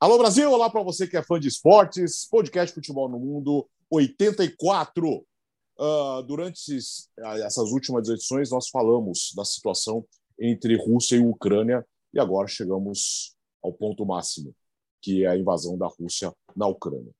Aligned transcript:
Alô 0.00 0.16
Brasil, 0.16 0.48
olá 0.48 0.70
para 0.70 0.80
você 0.80 1.08
que 1.08 1.16
é 1.16 1.22
fã 1.24 1.40
de 1.40 1.48
esportes, 1.48 2.24
podcast 2.30 2.72
Futebol 2.72 3.08
no 3.08 3.18
Mundo 3.18 3.68
84. 3.90 5.12
Uh, 5.12 5.24
ah, 5.76 6.22
durante 6.24 6.60
esses, 6.60 7.10
essas 7.44 7.72
últimas 7.72 8.08
edições, 8.08 8.48
nós 8.52 8.68
falamos 8.68 9.32
da 9.34 9.44
situação 9.44 10.06
entre 10.38 10.76
Rússia 10.76 11.16
e 11.16 11.18
Ucrânia 11.18 11.84
e 12.14 12.20
agora 12.20 12.46
chegamos 12.46 13.34
ao 13.60 13.72
ponto 13.72 14.06
máximo, 14.06 14.54
que 15.02 15.24
é 15.24 15.30
a 15.30 15.36
invasão 15.36 15.76
da 15.76 15.88
Rússia 15.88 16.32
na 16.54 16.68
Ucrânia. 16.68 17.12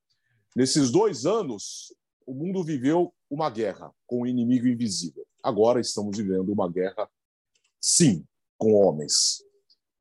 Nesses 0.55 0.93
dois 0.93 1.27
anos, 1.27 1.93
o 2.25 2.33
mundo 2.33 2.63
viveu 2.63 3.13
uma 3.29 3.51
guerra 3.51 3.93
com 4.07 4.19
o 4.19 4.23
um 4.23 4.27
inimigo 4.27 4.69
invisível. 4.69 5.27
Agora 5.43 5.81
estamos 5.81 6.17
vivendo 6.17 6.53
uma 6.53 6.71
guerra, 6.71 7.11
sim, 7.81 8.25
com 8.57 8.73
homens 8.75 9.43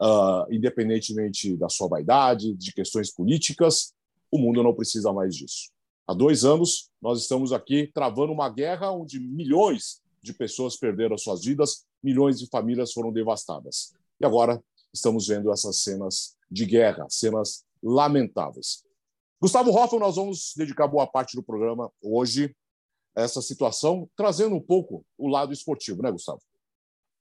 uh, 0.02 0.52
independentemente 0.52 1.56
da 1.58 1.70
sua 1.70 1.88
vaidade, 1.88 2.54
de 2.54 2.74
questões 2.74 3.12
políticas, 3.12 3.94
o 4.32 4.38
mundo 4.38 4.64
não 4.64 4.74
precisa 4.74 5.12
mais 5.12 5.36
disso. 5.36 5.72
Há 6.08 6.14
dois 6.14 6.46
anos, 6.46 6.90
nós 7.02 7.22
estamos 7.22 7.52
aqui 7.52 7.92
travando 7.94 8.32
uma 8.32 8.50
guerra 8.50 8.92
onde 8.92 9.20
milhões 9.20 10.02
de 10.22 10.34
pessoas 10.34 10.78
perderam 10.78 11.18
suas 11.18 11.44
vidas, 11.44 11.86
milhões 12.02 12.40
de 12.40 12.48
famílias 12.48 12.94
foram 12.94 13.12
devastadas. 13.12 13.94
E 14.20 14.26
agora 14.26 14.62
estamos 14.94 15.28
vendo 15.28 15.52
essas 15.52 15.78
cenas 15.84 16.36
de 16.50 16.66
guerra, 16.66 17.06
cenas 17.10 17.66
lamentáveis. 17.84 18.84
Gustavo 19.40 19.70
Hoffman, 19.72 20.00
nós 20.00 20.16
vamos 20.16 20.54
dedicar 20.56 20.88
boa 20.88 21.06
parte 21.06 21.36
do 21.36 21.44
programa 21.44 21.92
hoje 22.02 22.56
a 23.16 23.22
essa 23.22 23.42
situação, 23.42 24.10
trazendo 24.16 24.56
um 24.56 24.62
pouco 24.62 25.06
o 25.18 25.28
lado 25.28 25.54
esportivo, 25.54 26.02
né, 26.02 26.12
Gustavo? 26.12 26.42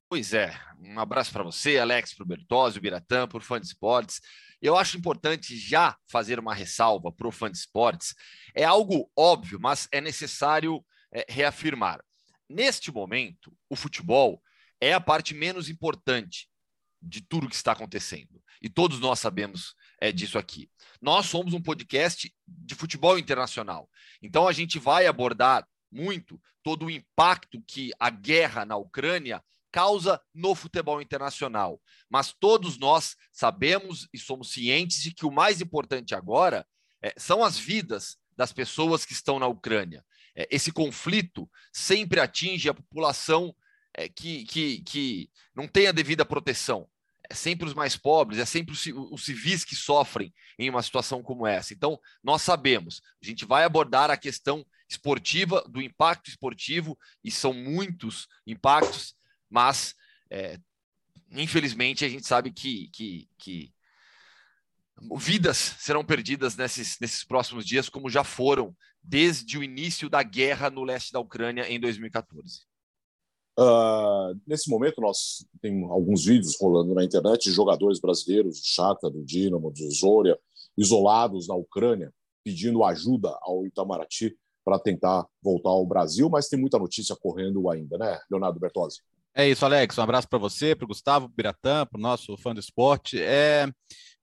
Pois 0.08 0.32
é, 0.32 0.56
um 0.78 1.00
abraço 1.00 1.32
para 1.32 1.42
você, 1.42 1.78
Alex, 1.78 2.14
para 2.14 2.22
o 2.22 2.26
Bertozzi, 2.26 2.78
o 2.78 2.80
Biratã, 2.80 3.26
por 3.26 3.42
fã 3.42 3.60
de 3.60 3.66
esportes. 3.66 4.20
Eu 4.62 4.76
acho 4.76 4.96
importante 4.96 5.58
já 5.58 5.96
fazer 6.08 6.38
uma 6.38 6.54
ressalva 6.54 7.10
para 7.10 7.26
o 7.26 7.32
fã 7.32 7.50
de 7.50 7.58
esportes. 7.58 8.14
É 8.54 8.62
algo 8.62 9.10
óbvio, 9.16 9.58
mas 9.60 9.88
é 9.90 10.00
necessário 10.00 10.84
é, 11.12 11.26
reafirmar. 11.28 12.00
Neste 12.48 12.92
momento, 12.92 13.52
o 13.68 13.74
futebol 13.74 14.40
é 14.80 14.92
a 14.92 15.00
parte 15.00 15.34
menos 15.34 15.68
importante 15.68 16.48
de 17.02 17.20
tudo 17.20 17.48
que 17.48 17.56
está 17.56 17.72
acontecendo. 17.72 18.40
E 18.62 18.68
todos 18.68 19.00
nós 19.00 19.18
sabemos 19.18 19.74
é, 20.00 20.12
disso 20.12 20.38
aqui. 20.38 20.70
Nós 21.02 21.26
somos 21.26 21.52
um 21.52 21.60
podcast 21.60 22.32
de 22.46 22.74
futebol 22.76 23.18
internacional. 23.18 23.90
Então 24.22 24.46
a 24.46 24.52
gente 24.52 24.78
vai 24.78 25.06
abordar 25.06 25.66
muito 25.90 26.40
todo 26.62 26.86
o 26.86 26.90
impacto 26.90 27.60
que 27.66 27.90
a 27.98 28.08
guerra 28.08 28.64
na 28.64 28.76
Ucrânia 28.76 29.42
causa 29.76 30.18
no 30.34 30.54
futebol 30.54 31.02
internacional. 31.02 31.78
Mas 32.08 32.32
todos 32.32 32.78
nós 32.78 33.14
sabemos 33.30 34.08
e 34.10 34.18
somos 34.18 34.50
cientes 34.50 35.02
de 35.02 35.12
que 35.12 35.26
o 35.26 35.30
mais 35.30 35.60
importante 35.60 36.14
agora 36.14 36.66
é, 37.02 37.12
são 37.18 37.44
as 37.44 37.58
vidas 37.58 38.16
das 38.34 38.54
pessoas 38.54 39.04
que 39.04 39.12
estão 39.12 39.38
na 39.38 39.46
Ucrânia. 39.46 40.02
É, 40.34 40.48
esse 40.50 40.72
conflito 40.72 41.46
sempre 41.74 42.18
atinge 42.20 42.70
a 42.70 42.74
população 42.74 43.54
é, 43.92 44.08
que, 44.08 44.46
que, 44.46 44.80
que 44.80 45.30
não 45.54 45.68
tem 45.68 45.88
a 45.88 45.92
devida 45.92 46.24
proteção. 46.24 46.88
É 47.28 47.34
sempre 47.34 47.66
os 47.66 47.74
mais 47.74 47.98
pobres, 47.98 48.38
é 48.38 48.46
sempre 48.46 48.72
os, 48.72 48.82
os 49.12 49.26
civis 49.26 49.62
que 49.62 49.76
sofrem 49.76 50.32
em 50.58 50.70
uma 50.70 50.82
situação 50.82 51.22
como 51.22 51.46
essa. 51.46 51.74
Então, 51.74 52.00
nós 52.24 52.40
sabemos, 52.40 53.02
a 53.22 53.26
gente 53.26 53.44
vai 53.44 53.64
abordar 53.64 54.10
a 54.10 54.16
questão 54.16 54.64
esportiva, 54.88 55.62
do 55.68 55.82
impacto 55.82 56.30
esportivo, 56.30 56.96
e 57.22 57.30
são 57.30 57.52
muitos 57.52 58.26
impactos, 58.46 59.15
mas 59.48 59.94
é, 60.30 60.58
infelizmente 61.30 62.04
a 62.04 62.08
gente 62.08 62.26
sabe 62.26 62.50
que, 62.50 62.88
que, 62.88 63.28
que 63.38 63.72
vidas 65.16 65.56
serão 65.78 66.04
perdidas 66.04 66.56
nesses, 66.56 66.98
nesses 67.00 67.24
próximos 67.24 67.64
dias, 67.64 67.88
como 67.88 68.10
já 68.10 68.24
foram 68.24 68.74
desde 69.02 69.58
o 69.58 69.62
início 69.62 70.08
da 70.08 70.22
guerra 70.22 70.70
no 70.70 70.82
leste 70.82 71.12
da 71.12 71.20
Ucrânia 71.20 71.70
em 71.70 71.78
2014. 71.78 72.62
Uh, 73.58 73.62
ah, 73.62 74.34
nesse 74.46 74.68
momento, 74.68 75.00
nós 75.00 75.46
tem 75.62 75.82
alguns 75.84 76.24
vídeos 76.24 76.58
rolando 76.60 76.94
na 76.94 77.04
internet 77.04 77.44
de 77.44 77.52
jogadores 77.52 77.98
brasileiros, 78.00 78.60
do 78.60 78.66
Shakhtar, 78.66 79.10
do 79.10 79.24
Dinamo, 79.24 79.70
do 79.70 79.90
Zoria, 79.90 80.38
isolados 80.76 81.48
na 81.48 81.54
Ucrânia, 81.54 82.12
pedindo 82.44 82.84
ajuda 82.84 83.36
ao 83.40 83.66
Itamaraty 83.66 84.36
para 84.64 84.78
tentar 84.78 85.26
voltar 85.40 85.70
ao 85.70 85.86
Brasil, 85.86 86.28
mas 86.28 86.48
tem 86.48 86.60
muita 86.60 86.78
notícia 86.78 87.16
correndo 87.16 87.70
ainda, 87.70 87.96
né, 87.96 88.20
Leonardo 88.30 88.60
Bertozzi? 88.60 89.00
É 89.38 89.46
isso, 89.46 89.66
Alex. 89.66 89.98
Um 89.98 90.02
abraço 90.02 90.26
para 90.26 90.38
você, 90.38 90.74
para 90.74 90.86
o 90.86 90.88
Gustavo, 90.88 91.28
para 91.28 91.50
o 91.50 91.86
para 91.86 91.98
o 91.98 92.00
nosso 92.00 92.38
fã 92.38 92.54
do 92.54 92.58
esporte. 92.58 93.20
É, 93.20 93.68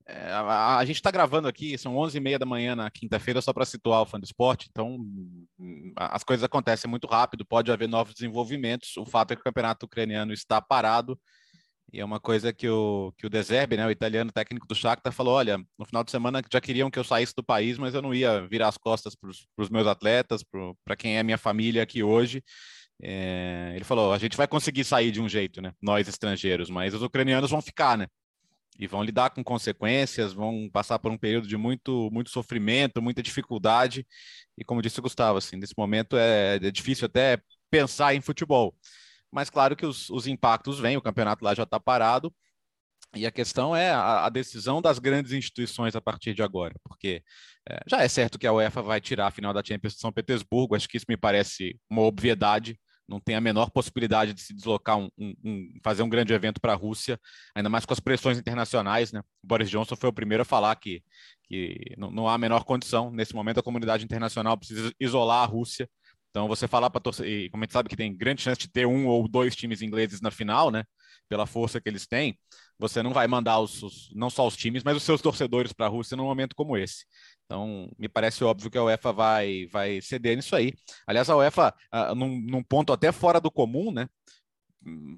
é 0.08 0.32
a, 0.32 0.78
a, 0.78 0.86
gente 0.86 0.96
está 0.96 1.12
gravando 1.12 1.48
aqui, 1.48 1.78
são 1.78 1.94
11h30 1.94 2.40
da 2.40 2.48
manhã 2.48 2.76
na 2.76 2.90
quinta-feira, 2.90 3.40
só 3.40 3.54
para 3.54 3.64
situar 3.64 4.02
o 4.02 4.08
fã 4.08 4.20
do 4.20 4.24
esporte, 4.24 4.68
então 4.72 4.98
as 5.96 6.24
coisas 6.24 6.44
acontecem 6.44 6.90
muito 6.90 7.06
rápido, 7.06 7.46
pode 7.46 7.72
haver 7.72 7.88
novos 7.88 8.16
desenvolvimentos. 8.16 8.98
O 8.98 9.06
fato 9.06 9.32
é 9.32 9.36
que 9.36 9.42
o 9.42 9.44
campeonato 9.44 9.86
ucraniano 9.86 10.34
está 10.34 10.60
parado, 10.60 11.16
e 11.94 12.00
é 12.00 12.06
uma 12.06 12.20
coisa 12.20 12.52
que 12.52 12.68
o, 12.68 13.14
que 13.16 13.28
o 13.28 13.30
Deserbe, 13.30 13.78
né, 13.78 13.86
o 13.86 13.92
italiano 13.92 14.32
técnico 14.32 14.66
do 14.66 14.74
Shakhtar, 14.74 15.14
falou: 15.14 15.36
olha, 15.36 15.60
no 15.78 15.86
final 15.86 16.04
de 16.04 16.10
semana 16.10 16.42
já 16.52 16.60
queriam 16.60 16.90
que 16.90 16.98
eu 16.98 17.04
saísse 17.04 17.36
do 17.36 17.44
país, 17.44 17.78
mas 17.78 17.94
eu 17.94 18.02
não 18.02 18.16
ia 18.16 18.48
virar 18.48 18.70
as 18.70 18.80
costas 18.80 19.14
para 19.14 19.30
os 19.30 19.70
meus 19.70 19.86
atletas, 19.86 20.44
para 20.84 20.96
quem 20.96 21.20
é 21.20 21.24
minha 21.24 21.38
família 21.38 21.84
aqui 21.84 22.02
hoje. 22.02 22.44
É, 23.02 23.74
ele 23.76 23.84
falou: 23.84 24.14
a 24.14 24.18
gente 24.18 24.38
vai 24.38 24.48
conseguir 24.48 24.84
sair 24.84 25.12
de 25.12 25.22
um 25.22 25.30
jeito, 25.30 25.62
né? 25.62 25.74
Nós 25.82 26.08
estrangeiros, 26.08 26.70
mas 26.70 26.94
os 26.94 27.02
ucranianos 27.02 27.52
vão 27.52 27.62
ficar, 27.62 27.98
né? 27.98 28.08
E 28.80 28.88
vão 28.88 29.04
lidar 29.04 29.30
com 29.30 29.44
consequências, 29.44 30.34
vão 30.34 30.70
passar 30.72 30.98
por 31.00 31.12
um 31.12 31.18
período 31.18 31.48
de 31.48 31.56
muito, 31.58 32.10
muito 32.12 32.32
sofrimento, 32.32 33.02
muita 33.02 33.22
dificuldade. 33.22 34.06
E 34.58 34.64
como 34.64 34.82
disse 34.82 35.00
o 35.00 35.04
Gustavo, 35.04 35.38
assim, 35.38 35.58
nesse 35.58 35.76
momento 35.78 36.18
é, 36.18 36.56
é 36.56 36.72
difícil 36.72 37.06
até 37.06 37.40
pensar 37.70 38.16
em 38.16 38.22
futebol. 38.22 38.76
Mas 39.32 39.50
claro 39.50 39.76
que 39.76 39.86
os, 39.86 40.10
os 40.10 40.28
impactos 40.28 40.80
vêm, 40.80 40.98
o 40.98 41.02
campeonato 41.02 41.44
lá 41.44 41.54
já 41.54 41.64
está 41.64 41.80
parado. 41.80 42.34
E 43.16 43.26
a 43.28 43.32
questão 43.32 43.76
é 43.76 43.92
a, 43.92 44.28
decisão 44.30 44.82
das 44.82 44.98
grandes 44.98 45.34
instituições 45.34 45.96
a 45.96 46.02
partir 46.02 46.34
de 46.34 46.42
agora, 46.42 46.74
porque 46.84 47.22
é, 47.70 47.80
já 47.88 48.02
é 48.02 48.08
certo 48.08 48.40
que 48.40 48.48
a 48.48 48.54
UEFA 48.54 48.82
vai 48.82 49.00
tirar 49.00 49.28
a 49.28 49.32
final 49.32 49.54
da 49.54 49.64
Champions 49.64 49.94
de 49.94 50.00
São 50.00 50.12
Petersburgo, 50.12 50.76
acho 50.76 50.88
que 50.88 50.98
isso 50.98 51.06
me 51.08 51.16
parece 51.16 51.80
uma 51.90 52.02
obviedade, 52.02 52.80
não 53.08 53.20
tem 53.20 53.36
a 53.36 53.42
menor 53.42 53.70
possibilidade 53.70 54.34
de 54.34 54.42
se 54.42 54.54
deslocar, 54.54 54.98
um, 54.98 55.10
um, 55.18 55.34
um 55.44 55.70
fazer 55.84 56.04
um 56.04 56.10
grande 56.10 56.34
evento 56.34 56.60
para 56.60 56.74
a 56.74 56.76
Rússia, 56.76 57.20
ainda 57.56 57.70
mais 57.70 57.86
com 57.86 57.94
as 57.94 58.00
pressões 58.00 58.38
internacionais. 58.38 59.12
Né? 59.12 59.20
O 59.44 59.48
Boris 59.48 59.70
Johnson 59.70 59.96
foi 59.96 60.10
o 60.10 60.14
primeiro 60.14 60.42
a 60.42 60.46
falar 60.46 60.76
que, 60.76 61.04
que 61.46 61.94
não, 61.98 62.10
não 62.10 62.28
há 62.28 62.34
a 62.34 62.38
menor 62.38 62.64
condição. 62.64 63.12
Nesse 63.12 63.36
momento, 63.36 63.60
a 63.60 63.64
comunidade 63.64 64.04
internacional 64.04 64.58
precisa 64.58 64.92
isolar 65.00 65.44
a 65.44 65.46
Rússia. 65.46 65.90
Então, 66.34 66.48
você 66.48 66.68
falar 66.68 66.90
para 66.90 67.00
torcer, 67.00 67.28
e 67.28 67.50
como 67.52 67.64
a 67.64 67.66
gente 67.66 67.74
sabe 67.74 67.88
que 67.88 67.96
tem 67.96 68.12
grande 68.12 68.42
chance 68.42 68.60
de 68.60 68.68
ter 68.68 68.88
um 68.88 69.06
ou 69.06 69.28
dois 69.28 69.56
times 69.56 69.84
ingleses 69.84 70.20
na 70.20 70.32
final, 70.32 70.72
né? 70.72 70.84
Pela 71.30 71.46
força 71.46 71.80
que 71.80 71.88
eles 71.88 72.08
têm, 72.08 72.36
você 72.80 73.04
não 73.04 73.14
vai 73.14 73.28
mandar 73.28 73.60
os, 73.60 73.84
os 73.84 74.10
não 74.16 74.32
só 74.32 74.48
os 74.48 74.58
times, 74.58 74.84
mas 74.84 74.98
os 74.98 75.04
seus 75.04 75.22
torcedores 75.22 75.72
para 75.72 75.86
a 75.86 75.90
Rússia 75.90 76.18
num 76.18 76.24
momento 76.24 76.56
como 76.56 76.76
esse. 76.76 77.06
Então, 77.46 77.88
me 78.00 78.10
parece 78.10 78.44
óbvio 78.44 78.72
que 78.72 78.80
a 78.80 78.84
UEFA 78.84 79.14
vai, 79.14 79.68
vai 79.72 80.02
ceder 80.02 80.36
nisso 80.36 80.56
aí. 80.56 80.74
Aliás, 81.06 81.30
a 81.30 81.38
UEFA, 81.38 81.72
uh, 81.94 82.16
num, 82.16 82.42
num, 82.42 82.64
ponto 82.64 82.92
até 82.92 83.12
fora 83.12 83.40
do 83.40 83.52
comum, 83.52 83.92
né? 83.92 84.10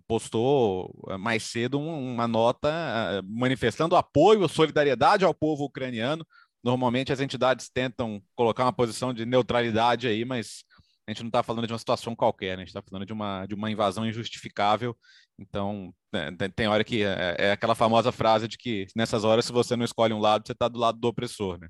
Postou 0.06 0.94
ah, 1.08 1.18
mais 1.18 1.44
cedo 1.44 1.80
uma 1.80 2.28
nota 2.28 2.70
uh, 2.70 3.26
manifestando 3.26 3.96
apoio, 3.96 4.50
solidariedade 4.50 5.23
ao 5.23 5.34
povo 5.34 5.64
ucraniano. 5.64 6.28
Normalmente 6.61 7.14
as 7.14 7.22
entidades 7.22 7.70
tentam 7.70 8.22
colocar 8.35 8.66
uma 8.66 8.73
posição 8.73 9.14
de 9.14 9.26
neutralidade 9.26 10.08
aí, 10.08 10.26
mas 10.26 10.66
a 11.07 11.11
gente 11.11 11.22
não 11.22 11.28
está 11.28 11.43
falando 11.43 11.67
de 11.67 11.73
uma 11.73 11.79
situação 11.79 12.16
qualquer, 12.16 12.57
né? 12.57 12.63
a 12.63 12.66
gente 12.66 12.69
está 12.69 12.81
falando 12.81 13.05
de 13.05 13.13
uma, 13.13 13.46
de 13.46 13.53
uma 13.53 13.69
invasão 13.69 14.05
injustificável. 14.07 14.97
Então, 15.37 15.93
né, 16.11 16.31
tem 16.55 16.67
hora 16.67 16.84
que 16.84 17.03
é, 17.03 17.35
é, 17.37 17.52
aquela 17.52 17.75
famosa 17.75 18.11
frase 18.11 18.47
de 18.47 18.57
que 18.57 18.87
nessas 18.96 19.23
horas, 19.23 19.46
se 19.46 19.52
você 19.52 19.75
não 19.75 19.85
escolhe 19.85 20.13
um 20.13 20.19
lado, 20.19 20.46
você 20.46 20.53
está 20.53 20.67
do 20.67 20.79
lado 20.79 20.97
do 20.99 21.07
opressor. 21.07 21.59
Né? 21.59 21.67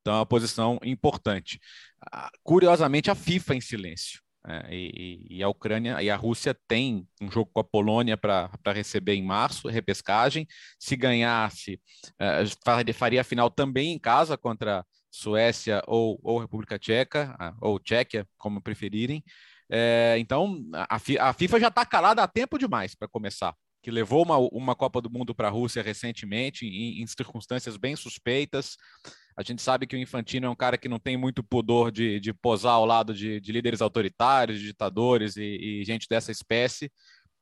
Então, 0.00 0.14
é 0.14 0.18
uma 0.18 0.26
posição 0.26 0.78
importante. 0.84 1.58
Ah, 2.12 2.30
curiosamente, 2.42 3.10
a 3.10 3.14
FIFA 3.14 3.56
em 3.56 3.60
silêncio. 3.60 4.20
É, 4.46 4.74
e, 4.74 5.26
e, 5.28 5.42
a 5.42 5.48
Ucrânia 5.48 6.00
e 6.00 6.08
a 6.08 6.16
Rússia 6.16 6.56
têm 6.66 7.06
um 7.20 7.30
jogo 7.30 7.50
com 7.52 7.60
a 7.60 7.64
Polônia 7.64 8.16
para 8.16 8.48
receber 8.72 9.14
em 9.14 9.22
março, 9.22 9.68
repescagem. 9.68 10.46
Se 10.78 10.96
ganhasse, 10.96 11.80
é, 12.18 12.44
faria 12.94 13.20
a 13.20 13.24
final 13.24 13.50
também 13.50 13.92
em 13.92 13.98
casa 13.98 14.38
contra 14.38 14.86
Suécia 15.18 15.82
ou, 15.86 16.18
ou 16.22 16.38
República 16.38 16.78
Tcheca, 16.78 17.34
ah, 17.38 17.54
ou 17.60 17.78
Tchequia, 17.78 18.26
como 18.36 18.62
preferirem. 18.62 19.22
É, 19.70 20.16
então, 20.18 20.64
a, 20.72 20.96
a, 21.20 21.32
FIFA 21.32 21.60
já 21.60 21.68
está 21.68 21.84
calada 21.84 22.22
há 22.22 22.28
tempo 22.28 22.58
demais 22.58 22.94
para 22.94 23.08
começar 23.08 23.54
que 23.82 23.90
levou 23.90 24.22
uma, 24.22 24.36
uma 24.36 24.74
Copa 24.74 25.00
do 25.00 25.10
Mundo 25.10 25.34
para 25.34 25.48
a 25.48 25.50
Rússia 25.50 25.82
recentemente, 25.82 26.66
em, 26.66 27.00
em, 27.00 27.06
circunstâncias 27.06 27.76
bem 27.76 27.94
suspeitas. 27.96 28.76
A 29.36 29.42
gente 29.42 29.62
sabe 29.62 29.86
que 29.86 29.94
o 29.94 29.98
Infantino 29.98 30.46
é 30.46 30.50
um 30.50 30.56
cara 30.56 30.76
que 30.76 30.88
não 30.88 30.98
tem 30.98 31.16
muito 31.16 31.42
pudor 31.44 31.92
de, 31.92 32.18
de 32.18 32.34
posar 32.34 32.74
ao 32.74 32.84
lado 32.84 33.14
de, 33.14 33.40
de 33.40 33.52
líderes 33.52 33.80
autoritários, 33.80 34.58
de 34.58 34.66
ditadores 34.66 35.36
e, 35.36 35.80
e, 35.80 35.84
gente 35.84 36.08
dessa 36.08 36.32
espécie. 36.32 36.90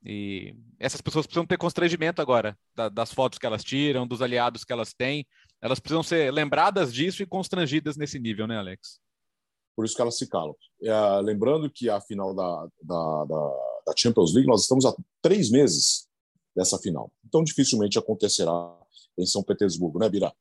E 0.04 0.54
essas 0.78 1.00
pessoas 1.00 1.26
precisam 1.26 1.46
ter 1.46 1.56
constrangimento 1.56 2.20
agora 2.20 2.56
da, 2.74 2.88
das 2.88 3.12
fotos 3.12 3.38
que 3.38 3.46
elas 3.46 3.64
tiram, 3.64 4.06
dos 4.06 4.20
aliados 4.20 4.62
que 4.62 4.72
elas 4.72 4.92
têm. 4.92 5.26
Elas 5.66 5.80
precisam 5.80 6.02
ser 6.02 6.32
lembradas 6.32 6.92
disso 6.92 7.22
e 7.22 7.26
constrangidas 7.26 7.96
nesse 7.96 8.18
nível, 8.18 8.46
né, 8.46 8.56
Alex? 8.56 9.00
Por 9.74 9.84
isso 9.84 9.94
que 9.94 10.00
elas 10.00 10.16
se 10.16 10.26
calam. 10.28 10.54
É, 10.82 11.20
lembrando 11.20 11.68
que 11.68 11.90
a 11.90 12.00
final 12.00 12.34
da, 12.34 12.68
da, 12.82 13.24
da, 13.24 13.82
da 13.86 13.94
Champions 13.96 14.32
League, 14.32 14.48
nós 14.48 14.62
estamos 14.62 14.86
há 14.86 14.94
três 15.20 15.50
meses 15.50 16.08
dessa 16.54 16.78
final. 16.78 17.12
Então, 17.26 17.44
dificilmente 17.44 17.98
acontecerá 17.98 18.74
em 19.18 19.26
São 19.26 19.42
Petersburgo, 19.42 19.98
né, 19.98 20.08
Bira? 20.08 20.32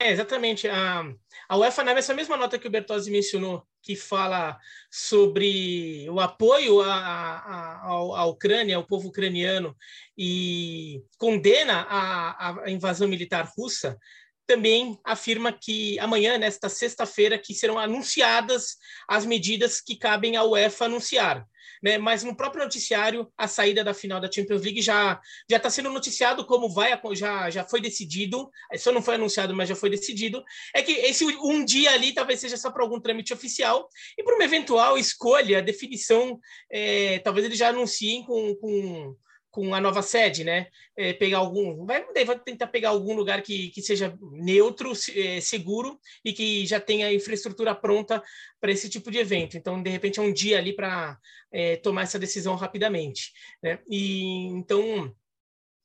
É, 0.00 0.12
exatamente. 0.12 0.68
A, 0.68 1.02
a 1.48 1.56
UEFA, 1.56 1.82
nessa 1.82 2.14
mesma 2.14 2.36
nota 2.36 2.58
que 2.58 2.68
o 2.68 2.70
Bertozzi 2.70 3.10
mencionou, 3.10 3.66
que 3.82 3.96
fala 3.96 4.56
sobre 4.90 6.08
o 6.08 6.20
apoio 6.20 6.80
à, 6.80 8.24
Ucrânia, 8.26 8.76
ao 8.76 8.86
povo 8.86 9.08
ucraniano, 9.08 9.76
e 10.16 11.02
condena 11.18 11.86
a, 11.88 12.64
a 12.64 12.70
invasão 12.70 13.08
militar 13.08 13.50
russa, 13.56 13.98
também 14.46 14.98
afirma 15.04 15.52
que 15.52 15.98
amanhã, 15.98 16.38
nesta 16.38 16.68
sexta-feira, 16.68 17.38
que 17.38 17.52
serão 17.52 17.78
anunciadas 17.78 18.76
as 19.08 19.26
medidas 19.26 19.80
que 19.80 19.96
cabem 19.96 20.36
à 20.36 20.44
UEFA 20.44 20.84
anunciar 20.84 21.44
né? 21.82 21.98
Mas 21.98 22.22
no 22.24 22.36
próprio 22.36 22.62
noticiário, 22.62 23.30
a 23.36 23.48
saída 23.48 23.84
da 23.84 23.94
final 23.94 24.20
da 24.20 24.30
Champions 24.30 24.62
League 24.62 24.82
já 24.82 25.20
já 25.48 25.56
está 25.56 25.70
sendo 25.70 25.90
noticiado 25.90 26.44
como 26.44 26.68
vai, 26.68 26.98
já 27.14 27.50
já 27.50 27.64
foi 27.64 27.80
decidido. 27.80 28.50
Só 28.76 28.92
não 28.92 29.02
foi 29.02 29.14
anunciado, 29.16 29.54
mas 29.54 29.68
já 29.68 29.74
foi 29.74 29.90
decidido. 29.90 30.42
É 30.74 30.82
que 30.82 30.92
esse 30.92 31.24
um 31.24 31.64
dia 31.64 31.92
ali 31.92 32.12
talvez 32.12 32.40
seja 32.40 32.56
só 32.56 32.70
para 32.70 32.82
algum 32.82 33.00
trâmite 33.00 33.32
oficial 33.32 33.88
e 34.16 34.22
para 34.22 34.34
uma 34.34 34.44
eventual 34.44 34.98
escolha, 34.98 35.62
definição, 35.62 36.38
é, 36.70 37.18
talvez 37.20 37.46
eles 37.46 37.58
já 37.58 37.68
anunciem 37.68 38.24
com, 38.24 38.54
com 38.56 39.16
com 39.58 39.74
a 39.74 39.80
nova 39.80 40.02
sede, 40.02 40.44
né? 40.44 40.68
É, 40.96 41.12
pegar 41.12 41.38
algum, 41.38 41.84
vai, 41.84 42.04
vai, 42.24 42.38
tentar 42.38 42.68
pegar 42.68 42.90
algum 42.90 43.12
lugar 43.12 43.42
que, 43.42 43.70
que 43.70 43.82
seja 43.82 44.16
neutro, 44.30 44.92
é, 45.16 45.40
seguro 45.40 45.98
e 46.24 46.32
que 46.32 46.64
já 46.64 46.78
tenha 46.78 47.12
infraestrutura 47.12 47.74
pronta 47.74 48.22
para 48.60 48.70
esse 48.70 48.88
tipo 48.88 49.10
de 49.10 49.18
evento. 49.18 49.56
Então, 49.56 49.82
de 49.82 49.90
repente, 49.90 50.20
é 50.20 50.22
um 50.22 50.32
dia 50.32 50.58
ali 50.58 50.72
para 50.76 51.18
é, 51.50 51.74
tomar 51.74 52.02
essa 52.02 52.20
decisão 52.20 52.54
rapidamente, 52.54 53.32
né? 53.60 53.80
E 53.90 54.46
então, 54.46 55.12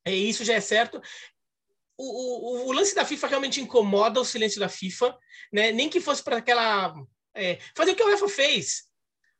é, 0.05 0.13
isso 0.13 0.45
já 0.45 0.53
é 0.53 0.61
certo. 0.61 1.01
O, 1.97 2.65
o, 2.65 2.67
o, 2.67 2.71
lance 2.73 2.93
da 2.93 3.03
FIFA 3.03 3.27
realmente 3.27 3.59
incomoda 3.59 4.21
o 4.21 4.25
silêncio 4.25 4.59
da 4.59 4.69
FIFA, 4.69 5.17
né? 5.51 5.71
Nem 5.71 5.89
que 5.89 5.99
fosse 5.99 6.23
para 6.23 6.37
aquela 6.37 6.93
é, 7.35 7.57
fazer 7.75 7.93
o 7.93 7.95
que 7.95 8.03
a 8.03 8.05
UEFA 8.05 8.29
fez, 8.29 8.83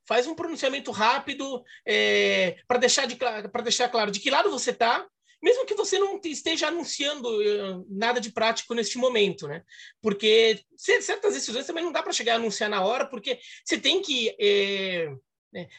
faz 0.06 0.26
um 0.26 0.34
pronunciamento 0.34 0.90
rápido 0.90 1.62
é, 1.86 2.56
para 2.66 2.78
deixar, 2.78 3.06
de, 3.06 3.18
deixar 3.62 3.88
claro 3.88 4.10
de 4.10 4.20
que 4.20 4.30
lado 4.30 4.50
você 4.50 4.70
está, 4.70 5.06
mesmo 5.44 5.66
que 5.66 5.74
você 5.74 5.98
não 5.98 6.18
esteja 6.24 6.68
anunciando 6.68 7.28
uh, 7.28 7.86
nada 7.90 8.18
de 8.18 8.32
prático 8.32 8.72
neste 8.72 8.96
momento, 8.96 9.46
né? 9.46 9.62
Porque 10.00 10.58
certas 10.74 11.34
decisões 11.34 11.66
também 11.66 11.84
não 11.84 11.92
dá 11.92 12.02
para 12.02 12.14
chegar 12.14 12.32
a 12.32 12.36
anunciar 12.36 12.70
na 12.70 12.82
hora, 12.82 13.04
porque 13.06 13.38
você 13.62 13.76
tem 13.76 14.00
que. 14.00 14.34
É, 14.40 15.12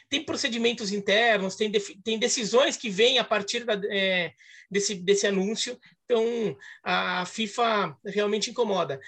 tem 0.08 0.24
procedimentos 0.24 0.94
internos, 0.94 1.56
tem, 1.58 1.70
tem 1.72 2.18
decisões 2.18 2.78
que 2.78 2.90
vêm 2.90 3.20
a 3.20 3.26
partir 3.26 3.66
da, 3.66 3.74
é, 3.90 4.32
desse, 4.72 4.96
desse 4.96 5.28
anúncio. 5.28 5.78
Então, 6.06 6.56
a 6.82 7.26
FIFA 7.26 7.98
realmente 8.06 8.50
incomoda. 8.50 9.02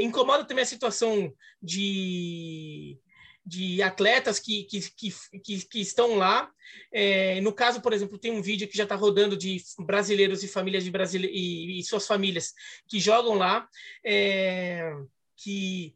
Incomoda 0.00 0.44
também 0.46 0.62
a 0.62 0.66
situação 0.66 1.30
de 1.60 2.96
de 3.44 3.82
atletas 3.82 4.38
que, 4.38 4.64
que, 4.64 4.80
que, 5.42 5.66
que 5.66 5.80
estão 5.80 6.16
lá. 6.16 6.50
É, 6.92 7.40
no 7.40 7.52
caso, 7.52 7.80
por 7.80 7.92
exemplo, 7.92 8.18
tem 8.18 8.32
um 8.32 8.42
vídeo 8.42 8.68
que 8.68 8.76
já 8.76 8.84
está 8.84 8.94
rodando 8.94 9.36
de 9.36 9.62
brasileiros 9.78 10.42
e 10.42 10.48
famílias 10.48 10.84
de 10.84 10.90
brasileiros 10.90 11.36
e, 11.36 11.78
e, 11.78 11.84
suas 11.84 12.06
famílias 12.06 12.52
que 12.86 13.00
jogam 13.00 13.34
lá, 13.34 13.68
é, 14.04 14.92
que 15.36 15.94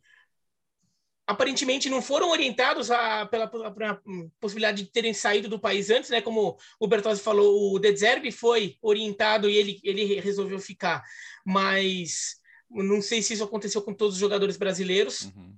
aparentemente 1.26 1.88
não 1.88 2.02
foram 2.02 2.30
orientados 2.30 2.90
a, 2.90 3.24
pela, 3.26 3.46
pela, 3.46 4.02
possibilidade 4.40 4.82
de 4.82 4.90
terem 4.90 5.14
saído 5.14 5.48
do 5.48 5.58
país 5.58 5.90
antes, 5.90 6.10
né? 6.10 6.20
Como 6.20 6.58
o 6.78 6.86
Bertozzi 6.86 7.22
falou, 7.22 7.74
o 7.74 7.78
De 7.78 8.30
foi 8.30 8.76
orientado 8.82 9.48
e 9.48 9.56
ele, 9.56 9.80
ele 9.82 10.20
resolveu 10.20 10.58
ficar, 10.58 11.02
mas 11.44 12.36
não 12.68 13.00
sei 13.00 13.22
se 13.22 13.34
isso 13.34 13.44
aconteceu 13.44 13.80
com 13.80 13.94
todos 13.94 14.14
os 14.14 14.20
jogadores 14.20 14.56
brasileiros. 14.56 15.32
Uhum 15.34 15.56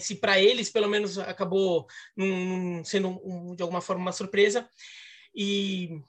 se 0.00 0.16
para 0.16 0.40
eles, 0.40 0.70
pelo 0.70 0.88
menos, 0.88 1.18
acabou 1.18 1.86
num, 2.16 2.84
sendo 2.84 3.20
um, 3.24 3.54
de 3.54 3.62
alguma 3.62 3.80
forma 3.80 4.02
uma 4.02 4.12
surpresa. 4.12 4.68
E 5.34 6.00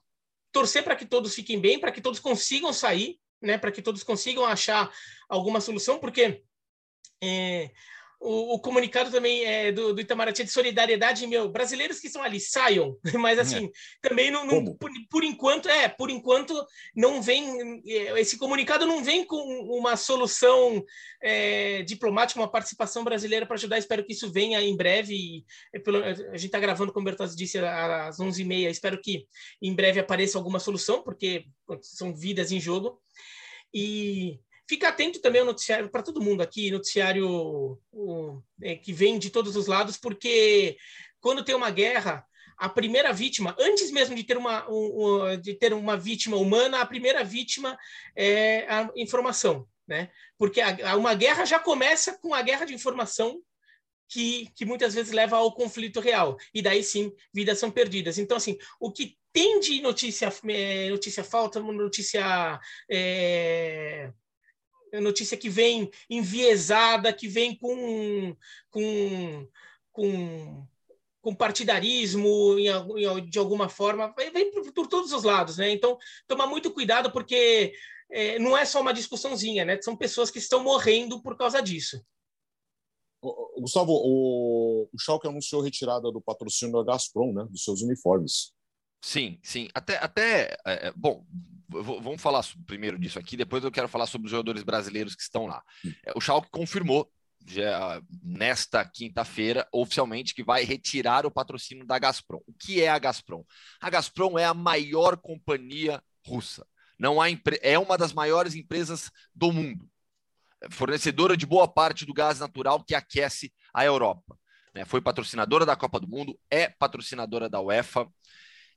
torcer 0.51 0.83
para 0.83 0.95
que 0.95 1.06
todos 1.06 1.36
fiquem 1.36 1.60
bem, 1.60 1.80
para 1.80 1.92
que 1.92 2.01
todos 2.01 2.19
consigam 2.19 2.74
sair, 2.74 3.19
né, 3.42 3.57
para 3.57 3.71
que 3.71 3.81
todos 3.81 4.04
consigam 4.04 4.45
achar 4.45 4.92
alguma 5.30 5.62
solução, 5.62 6.00
porque 6.00 6.44
é, 7.21 7.71
o, 8.19 8.56
o, 8.56 8.60
comunicado 8.60 9.10
também 9.10 9.45
é 9.45 9.71
do, 9.71 9.94
do 9.94 10.01
Itamaraty 10.01 10.44
de 10.44 10.51
solidariedade, 10.51 11.25
meu, 11.25 11.50
brasileiros 11.50 12.00
que 12.00 12.07
estão 12.07 12.21
ali, 12.21 12.39
saiam, 12.39 12.98
mas 13.18 13.39
assim, 13.39 13.66
é. 13.66 13.69
também 14.01 14.30
não, 14.30 14.45
não 14.45 14.66
por, 14.75 14.92
por, 15.10 15.24
enquanto, 15.24 15.69
é, 15.69 15.88
por 15.88 16.10
enquanto 16.10 16.54
não 16.94 17.21
vem, 17.21 17.81
é, 17.88 18.19
esse 18.19 18.38
comunicado 18.38 18.86
não 18.86 19.01
vem 19.04 19.25
com 19.25 19.38
uma 19.77 19.95
solução 19.95 20.83
é, 21.21 21.81
diplomática, 21.83 22.39
uma 22.39 22.51
participação 22.51 23.04
brasileira 23.06 23.45
para 23.45 23.56
ajudar, 23.56 23.77
espero 23.77 24.04
que 24.04 24.12
isso 24.12 24.31
venha 24.31 24.62
em 24.62 24.75
breve, 24.75 25.45
é, 25.74 25.80
a 26.10 26.13
gente 26.13 26.48
está 26.48 26.60
gravando, 26.60 26.92
como 26.92 27.04
o 27.04 27.10
Bertazzi 27.10 27.38
disse, 27.38 27.57
às 27.57 28.18
11h30, 28.18 28.69
espero 28.69 29.01
que 29.01 29.25
em 29.62 29.74
breve 29.74 30.00
apareça 30.00 30.38
alguma 30.38 30.60
solução, 30.60 31.01
porque 31.04 31.45
são 31.81 32.13
vidas 32.13 32.51
em 32.51 32.60
jogo, 32.60 33.01
e 33.74 34.39
Fica 34.69 34.89
atento 34.89 35.19
também 35.19 35.42
ao 35.42 35.48
noticiário, 35.48 35.89
para 35.89 36.04
todo 36.04 36.21
mundo 36.21 36.42
aqui, 36.42 36.69
noticiário 36.69 37.80
o, 37.92 38.39
é, 38.62 38.75
que 38.75 38.94
vem 38.94 39.18
de 39.18 39.31
todos 39.31 39.56
os 39.56 39.66
lados, 39.66 39.98
porque 39.98 40.77
quando 41.19 41.44
tem 41.44 41.56
uma 41.56 41.71
guerra, 41.71 42.24
a 42.56 42.69
primeira 42.69 43.12
vítima, 43.12 43.56
antes 43.60 43.89
mesmo 43.89 44.16
de 44.16 44.24
ter 44.24 44.38
uma, 44.38 44.69
um, 44.69 45.36
de 45.42 45.56
ter 45.56 45.74
uma 45.74 45.98
vítima 45.98 46.38
humana, 46.38 46.81
a 46.81 46.86
primeira 46.86 47.24
vítima 47.24 47.76
é 48.16 48.71
a 48.71 48.92
informação, 48.95 49.68
né? 49.88 50.11
Porque 50.38 50.61
a, 50.61 50.92
a, 50.92 50.95
uma 50.95 51.16
guerra 51.16 51.45
já 51.45 51.57
começa 51.57 52.16
com 52.19 52.35
a 52.35 52.44
guerra 52.44 52.66
de 52.66 52.76
informação 52.76 53.42
que, 54.07 54.52
que 54.56 54.66
muitas 54.66 54.94
vezes 54.94 55.11
leva 55.11 55.38
ao 55.38 55.52
conflito 55.52 55.99
real. 55.99 56.38
E 56.54 56.61
daí 56.61 56.83
sim, 56.83 57.11
vidas 57.33 57.57
são 57.57 57.71
perdidas. 57.71 58.19
Então, 58.19 58.38
assim, 58.38 58.56
o 58.80 58.92
que 58.92 59.18
tem 59.33 59.59
de 59.59 59.81
notícia, 59.81 60.31
é, 60.47 60.92
notícia 60.92 61.23
falta, 61.23 61.59
notícia 61.59 62.59
é, 62.88 64.11
notícia 64.93 65.37
que 65.37 65.49
vem 65.49 65.89
enviesada, 66.09 67.13
que 67.13 67.27
vem 67.27 67.55
com, 67.55 68.35
com, 68.69 69.47
com, 69.91 70.67
com 71.21 71.35
partidarismo 71.35 72.57
em, 72.57 72.67
em, 72.67 73.29
de 73.29 73.39
alguma 73.39 73.69
forma, 73.69 74.13
vem 74.33 74.51
por, 74.51 74.71
por, 74.73 74.87
todos 74.87 75.11
os 75.11 75.23
lados, 75.23 75.57
né? 75.57 75.71
Então, 75.71 75.97
tomar 76.27 76.47
muito 76.47 76.71
cuidado, 76.71 77.11
porque 77.11 77.73
é, 78.11 78.39
não 78.39 78.57
é 78.57 78.65
só 78.65 78.81
uma 78.81 78.93
discussãozinha, 78.93 79.65
né? 79.65 79.81
São 79.81 79.95
pessoas 79.95 80.31
que 80.31 80.39
estão 80.39 80.63
morrendo 80.63 81.21
por 81.21 81.37
causa 81.37 81.61
disso. 81.61 82.03
Gustavo, 83.21 83.91
o, 83.91 84.89
o 84.93 84.99
Schalke 84.99 85.27
anunciou 85.27 85.61
retirada 85.61 86.09
do 86.11 86.21
patrocínio 86.21 86.83
da 86.83 86.93
Gazprom, 86.93 87.33
né? 87.33 87.45
Dos 87.49 87.63
seus 87.63 87.81
uniformes. 87.81 88.53
Sim, 89.01 89.39
sim. 89.43 89.67
Até, 89.73 89.97
até 89.97 90.57
é, 90.65 90.87
é 90.87 90.93
bom, 90.95 91.25
vamos 91.69 92.21
falar 92.21 92.44
primeiro 92.66 92.97
disso 92.97 93.19
aqui, 93.19 93.38
depois 93.38 93.64
eu 93.64 93.71
quero 93.71 93.88
falar 93.88 94.07
sobre 94.07 94.26
os 94.26 94.31
jogadores 94.31 94.64
brasileiros 94.64 95.16
que 95.16 95.21
estão 95.21 95.45
lá. 95.45 95.64
É, 96.06 96.11
o 96.16 96.21
Schalke 96.21 96.49
confirmou 96.52 97.09
já 97.47 98.02
nesta 98.21 98.83
quinta-feira 98.83 99.68
oficialmente 99.71 100.33
que 100.33 100.44
vai 100.44 100.64
retirar 100.64 101.26
o 101.26 101.31
patrocínio 101.31 101.85
da 101.85 101.97
Gazprom. 101.97 102.42
O 102.45 102.54
que 102.54 102.81
é 102.81 102.90
a 102.90 102.99
Gazprom? 102.99 103.44
A 103.80 103.90
Gazprom 103.90 104.38
é 104.38 104.45
a 104.45 104.54
maior 104.54 105.18
companhia 105.18 106.02
russa. 106.26 106.66
Não 106.97 107.21
há 107.21 107.28
é 107.61 107.80
uma 107.80 107.97
das 107.97 108.11
maiores 108.11 108.56
empresas 108.56 109.09
do 109.33 109.54
mundo, 109.54 109.90
fornecedora 110.69 111.38
de 111.38 111.45
boa 111.45 111.68
parte 111.68 112.06
do 112.06 112.14
gás 112.14 112.40
natural 112.40 112.83
que 112.83 112.94
aquece 112.94 113.54
a 113.73 113.85
Europa. 113.85 114.38
Né? 114.76 114.83
Foi 114.83 115.02
patrocinadora 115.02 115.66
da 115.66 115.78
Copa 115.78 115.99
do 115.99 116.09
Mundo, 116.09 116.38
é 116.52 116.68
patrocinadora 116.68 117.49
da 117.49 117.61
UEFA 117.61 118.06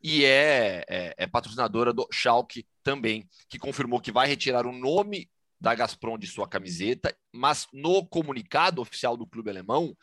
e 0.03 0.25
é, 0.25 0.85
é, 0.89 1.15
é 1.17 1.27
patrocinadora 1.27 1.93
do 1.93 2.07
Schalke 2.13 2.67
também, 2.83 3.29
que 3.49 3.59
confirmou 3.59 4.01
que 4.01 4.11
vai 4.11 4.27
retirar 4.27 4.67
o 4.67 4.73
nome 4.73 5.31
da 5.61 5.75
Gazprom 5.75 6.19
de 6.19 6.27
sua 6.27 6.49
camiseta, 6.49 7.17
mas 7.33 7.69
no 7.73 8.05
comunicado 8.05 8.83
oficial 8.83 9.17
do 9.17 9.27
clube 9.27 9.49
alemão 9.49 9.97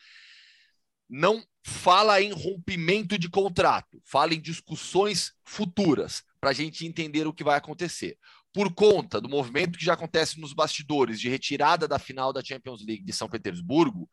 não 1.10 1.44
fala 1.65 2.22
em 2.22 2.32
rompimento 2.32 3.18
de 3.18 3.29
contrato, 3.29 4.01
fala 4.06 4.34
em 4.34 4.39
discussões 4.39 5.34
futuras 5.44 6.24
para 6.39 6.51
a 6.51 6.53
gente 6.53 6.86
entender 6.86 7.27
o 7.27 7.34
que 7.34 7.44
vai 7.44 7.58
acontecer. 7.58 8.18
Por 8.53 8.74
conta 8.74 9.20
do 9.20 9.27
movimento 9.27 9.77
que 9.77 9.84
já 9.84 9.94
acontece 9.94 10.39
nos 10.39 10.53
bastidores 10.53 11.20
de 11.20 11.29
retirada 11.29 11.88
da 11.88 12.00
final 12.00 12.32
da 12.32 12.44
Champions 12.44 12.86
League 12.86 13.03
de 13.03 13.13
São 13.13 13.27
Petersburgo, 13.27 14.10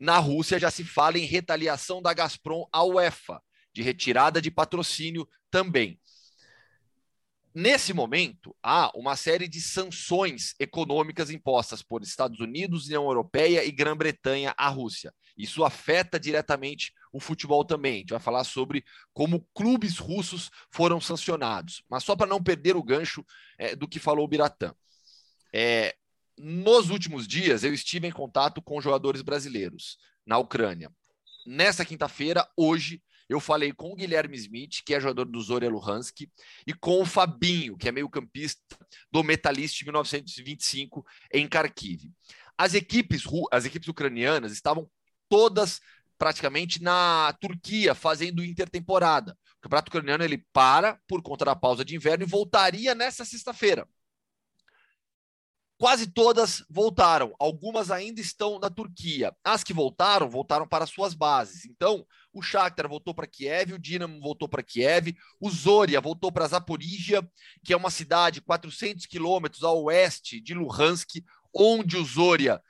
na 0.00 0.18
Rússia 0.18 0.58
já 0.58 0.70
se 0.70 0.84
fala 0.84 1.18
em 1.18 1.24
retaliação 1.24 2.02
da 2.02 2.12
Gazprom 2.12 2.66
à 2.72 2.82
UEFA, 2.82 3.40
de 3.72 3.82
retirada 3.82 4.40
de 4.40 4.50
patrocínio 4.50 5.28
também. 5.50 5.98
Nesse 7.54 7.92
momento, 7.92 8.56
há 8.62 8.90
uma 8.96 9.14
série 9.14 9.46
de 9.46 9.60
sanções 9.60 10.54
econômicas 10.58 11.30
impostas 11.30 11.82
por 11.82 12.02
Estados 12.02 12.40
Unidos, 12.40 12.86
União 12.86 13.04
Europeia 13.04 13.62
e 13.62 13.70
Grã-Bretanha 13.70 14.54
à 14.56 14.68
Rússia. 14.68 15.12
Isso 15.36 15.62
afeta 15.62 16.18
diretamente 16.18 16.94
o 17.12 17.20
futebol 17.20 17.62
também. 17.62 17.94
A 17.94 17.98
gente 17.98 18.10
vai 18.10 18.20
falar 18.20 18.44
sobre 18.44 18.82
como 19.12 19.46
clubes 19.54 19.98
russos 19.98 20.50
foram 20.70 20.98
sancionados. 20.98 21.82
Mas 21.90 22.04
só 22.04 22.16
para 22.16 22.26
não 22.26 22.42
perder 22.42 22.74
o 22.74 22.82
gancho 22.82 23.24
é, 23.58 23.76
do 23.76 23.86
que 23.86 23.98
falou 23.98 24.24
o 24.24 24.28
Biratã. 24.28 24.74
É, 25.52 25.94
nos 26.38 26.88
últimos 26.88 27.28
dias, 27.28 27.64
eu 27.64 27.74
estive 27.74 28.06
em 28.06 28.12
contato 28.12 28.62
com 28.62 28.80
jogadores 28.80 29.20
brasileiros 29.20 29.98
na 30.24 30.38
Ucrânia. 30.38 30.90
Nessa 31.46 31.84
quinta-feira, 31.84 32.48
hoje, 32.56 33.02
eu 33.28 33.40
falei 33.40 33.72
com 33.72 33.92
o 33.92 33.94
Guilherme 33.94 34.36
Smith, 34.36 34.82
que 34.84 34.94
é 34.94 35.00
jogador 35.00 35.24
do 35.24 35.40
Zorya 35.40 35.70
Luhansk, 35.70 36.28
e 36.66 36.74
com 36.74 37.00
o 37.00 37.06
Fabinho, 37.06 37.76
que 37.76 37.88
é 37.88 37.92
meio-campista 37.92 38.60
do 39.10 39.22
Metalist 39.22 39.78
de 39.78 39.84
1925 39.84 41.04
em 41.32 41.46
Kharkiv. 41.46 42.10
As 42.56 42.74
equipes, 42.74 43.24
as 43.50 43.64
equipes 43.64 43.88
ucranianas 43.88 44.52
estavam 44.52 44.88
todas 45.28 45.80
praticamente 46.18 46.82
na 46.82 47.36
Turquia 47.40 47.94
fazendo 47.94 48.44
intertemporada. 48.44 49.36
O 49.58 49.62
campeonato 49.62 49.88
ucraniano 49.88 50.22
ele 50.22 50.46
para 50.52 51.00
por 51.08 51.22
conta 51.22 51.44
da 51.44 51.56
pausa 51.56 51.84
de 51.84 51.96
inverno 51.96 52.24
e 52.24 52.28
voltaria 52.28 52.94
nessa 52.94 53.24
sexta-feira. 53.24 53.88
Quase 55.78 56.06
todas 56.06 56.64
voltaram, 56.70 57.34
algumas 57.40 57.90
ainda 57.90 58.20
estão 58.20 58.60
na 58.60 58.70
Turquia. 58.70 59.34
As 59.42 59.64
que 59.64 59.72
voltaram, 59.72 60.30
voltaram 60.30 60.64
para 60.64 60.86
suas 60.86 61.12
bases. 61.12 61.64
Então, 61.64 62.06
o 62.32 62.42
Shakhtar 62.42 62.88
voltou 62.88 63.14
para 63.14 63.26
Kiev, 63.26 63.74
o 63.74 63.78
Dinamo 63.78 64.20
voltou 64.20 64.48
para 64.48 64.62
Kiev, 64.62 65.14
o 65.40 65.50
Zoria 65.50 66.00
voltou 66.00 66.32
para 66.32 66.48
Zaporizhia, 66.48 67.26
que 67.64 67.72
é 67.72 67.76
uma 67.76 67.90
cidade 67.90 68.40
400 68.40 69.06
quilômetros 69.06 69.62
ao 69.62 69.82
oeste 69.84 70.40
de 70.40 70.54
Luhansk, 70.54 71.22
onde 71.54 71.96
o 71.96 72.04
Zoria 72.04 72.60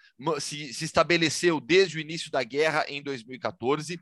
se, 0.40 0.73
se, 0.75 0.85
estabeleceu 0.85 1.61
desde 1.61 1.99
o 1.99 2.00
início 2.00 2.31
da 2.31 2.42
guerra 2.42 2.85
em 2.88 3.02
2014, 3.02 4.00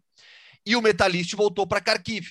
e 0.64 0.76
o 0.76 0.82
Metalist 0.82 1.34
voltou 1.34 1.66
para 1.66 1.80
Kharkiv. 1.80 2.28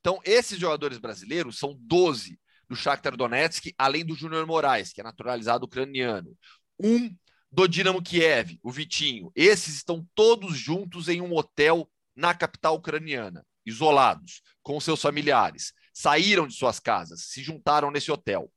Então, 0.00 0.20
esses 0.24 0.58
jogadores 0.58 0.98
brasileiros 0.98 1.58
são 1.58 1.76
12 1.80 2.38
do 2.68 2.74
Shakhtar 2.74 3.16
Donetsk, 3.16 3.72
além 3.78 4.04
do 4.04 4.14
Júnior 4.14 4.46
Moraes, 4.46 4.92
que 4.92 5.00
é 5.00 5.04
naturalizado 5.04 5.66
ucraniano. 5.66 6.36
Um 6.78 7.14
do 7.50 7.68
Dinamo 7.68 8.02
Kiev, 8.02 8.58
o 8.62 8.70
Vitinho. 8.70 9.30
Esses 9.36 9.76
estão 9.76 10.06
todos 10.14 10.56
juntos 10.56 11.08
em 11.08 11.20
um 11.20 11.34
hotel 11.34 11.88
na 12.14 12.34
capital 12.34 12.76
ucraniana, 12.76 13.44
isolados, 13.64 14.42
com 14.62 14.80
seus 14.80 15.00
familiares. 15.00 15.72
Saíram 15.92 16.46
de 16.46 16.54
suas 16.54 16.80
casas, 16.80 17.24
se 17.24 17.42
juntaram 17.42 17.90
nesse 17.90 18.10
hotel. 18.10 18.50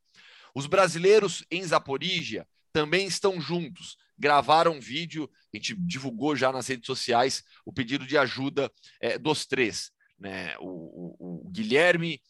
Os 0.53 0.67
brasileiros 0.67 1.45
em 1.51 1.63
Zaporígia 1.63 2.47
também 2.71 3.07
estão 3.07 3.39
juntos. 3.39 3.97
Gravaram 4.17 4.74
um 4.74 4.79
vídeo, 4.79 5.29
a 5.53 5.57
gente 5.57 5.75
divulgou 5.75 6.35
já 6.35 6.51
nas 6.51 6.67
redes 6.67 6.85
sociais 6.85 7.43
o 7.65 7.74
pedido 7.74 8.05
de 8.05 8.17
ajuda 8.17 8.71
é, 9.01 9.17
dos 9.17 9.45
três. 9.45 9.91
Né? 10.17 10.57
O, 10.59 10.67
o, 10.67 11.45
o 11.45 11.50
Guilherme 11.50 12.21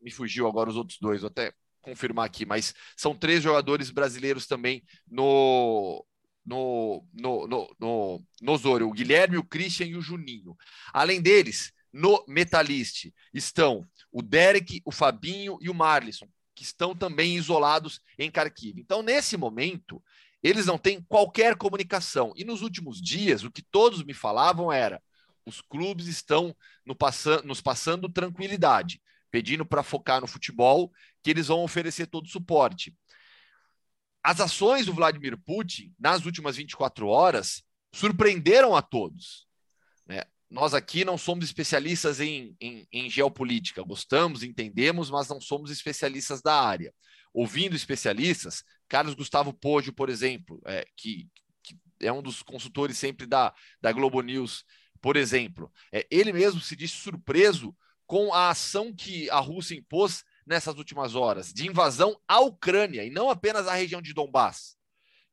me 0.00 0.10
fugiu 0.10 0.46
agora 0.46 0.68
os 0.68 0.76
outros 0.76 0.98
dois, 1.00 1.22
vou 1.22 1.28
até 1.28 1.52
confirmar 1.80 2.26
aqui, 2.26 2.44
mas 2.44 2.74
são 2.96 3.14
três 3.14 3.42
jogadores 3.42 3.90
brasileiros 3.90 4.46
também 4.46 4.84
no, 5.06 6.04
no, 6.46 7.04
no, 7.12 7.46
no, 7.46 7.76
no, 7.78 8.24
no 8.40 8.56
Zoro, 8.56 8.88
o 8.88 8.92
Guilherme, 8.92 9.36
o 9.36 9.44
Christian 9.44 9.86
e 9.86 9.96
o 9.96 10.00
Juninho. 10.00 10.56
Além 10.92 11.20
deles, 11.20 11.72
no 11.92 12.24
Metalist 12.28 13.12
estão 13.34 13.86
o 14.12 14.22
Derek, 14.22 14.80
o 14.84 14.92
Fabinho 14.92 15.58
e 15.60 15.68
o 15.68 15.74
Marlisson, 15.74 16.28
que 16.54 16.62
estão 16.62 16.94
também 16.94 17.36
isolados 17.36 18.00
em 18.18 18.30
Kharkiv. 18.30 18.78
Então, 18.78 19.02
nesse 19.02 19.36
momento, 19.36 20.02
eles 20.42 20.66
não 20.66 20.78
têm 20.78 21.02
qualquer 21.02 21.56
comunicação. 21.56 22.32
E 22.36 22.44
nos 22.44 22.62
últimos 22.62 23.00
dias, 23.02 23.42
o 23.44 23.50
que 23.50 23.62
todos 23.62 24.04
me 24.04 24.14
falavam 24.14 24.72
era: 24.72 25.02
os 25.44 25.60
clubes 25.60 26.06
estão 26.06 26.54
no 26.84 26.96
nos 27.44 27.60
passando 27.60 28.08
tranquilidade 28.08 29.00
pedindo 29.36 29.66
para 29.66 29.82
focar 29.82 30.20
no 30.20 30.26
futebol, 30.26 30.90
que 31.22 31.30
eles 31.30 31.48
vão 31.48 31.62
oferecer 31.62 32.06
todo 32.06 32.24
o 32.24 32.30
suporte. 32.30 32.94
As 34.26 34.40
ações 34.40 34.86
do 34.86 34.92
Vladimir 34.92 35.38
Putin 35.38 35.94
nas 35.96 36.26
últimas 36.26 36.56
24 36.56 37.06
horas 37.06 37.62
surpreenderam 37.94 38.74
a 38.74 38.82
todos. 38.82 39.46
Né? 40.04 40.24
Nós 40.50 40.74
aqui 40.74 41.04
não 41.04 41.16
somos 41.16 41.44
especialistas 41.44 42.18
em, 42.18 42.56
em, 42.60 42.88
em 42.90 43.08
geopolítica, 43.08 43.84
gostamos, 43.84 44.42
entendemos, 44.42 45.10
mas 45.10 45.28
não 45.28 45.40
somos 45.40 45.70
especialistas 45.70 46.42
da 46.42 46.60
área. 46.60 46.92
Ouvindo 47.32 47.76
especialistas, 47.76 48.64
Carlos 48.88 49.14
Gustavo 49.14 49.52
Poggio, 49.52 49.92
por 49.92 50.10
exemplo, 50.10 50.60
é, 50.66 50.84
que, 50.96 51.28
que 51.62 51.78
é 52.00 52.12
um 52.12 52.20
dos 52.20 52.42
consultores 52.42 52.98
sempre 52.98 53.28
da, 53.28 53.54
da 53.80 53.92
Globo 53.92 54.22
News, 54.22 54.64
por 55.00 55.14
exemplo, 55.14 55.72
é, 55.92 56.04
ele 56.10 56.32
mesmo 56.32 56.60
se 56.60 56.74
disse 56.74 56.96
surpreso 56.96 57.72
com 58.08 58.34
a 58.34 58.50
ação 58.50 58.92
que 58.92 59.30
a 59.30 59.38
Rússia 59.38 59.76
impôs 59.76 60.24
nessas 60.46 60.76
últimas 60.76 61.14
horas 61.14 61.52
de 61.52 61.66
invasão 61.66 62.18
à 62.28 62.40
Ucrânia 62.40 63.04
e 63.04 63.10
não 63.10 63.28
apenas 63.28 63.66
à 63.66 63.74
região 63.74 64.00
de 64.00 64.14
Donbass, 64.14 64.76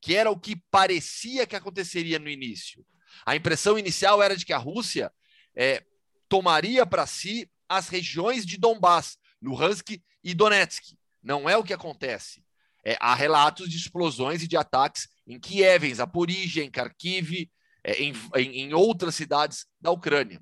que 0.01 0.15
era 0.15 0.31
o 0.31 0.39
que 0.39 0.55
parecia 0.71 1.45
que 1.45 1.55
aconteceria 1.55 2.17
no 2.17 2.29
início. 2.29 2.85
A 3.25 3.35
impressão 3.35 3.77
inicial 3.77 4.21
era 4.21 4.35
de 4.35 4.45
que 4.45 4.53
a 4.53 4.57
Rússia 4.57 5.11
é, 5.55 5.85
tomaria 6.27 6.85
para 6.85 7.05
si 7.05 7.49
as 7.69 7.87
regiões 7.87 8.45
de 8.45 8.57
Donbass, 8.57 9.17
Luhansk 9.41 10.01
e 10.23 10.33
Donetsk. 10.33 10.97
Não 11.21 11.49
é 11.49 11.55
o 11.55 11.63
que 11.63 11.73
acontece. 11.73 12.43
É, 12.83 12.97
há 12.99 13.13
relatos 13.13 13.69
de 13.69 13.77
explosões 13.77 14.43
e 14.43 14.47
de 14.47 14.57
ataques 14.57 15.07
em 15.25 15.39
Kiev, 15.39 15.85
em 15.85 15.93
Zaporizhia, 15.93 16.63
em 16.63 16.69
Kharkiv, 16.69 17.49
é, 17.83 18.01
em, 18.01 18.13
em, 18.35 18.61
em 18.61 18.73
outras 18.73 19.15
cidades 19.15 19.65
da 19.79 19.91
Ucrânia. 19.91 20.41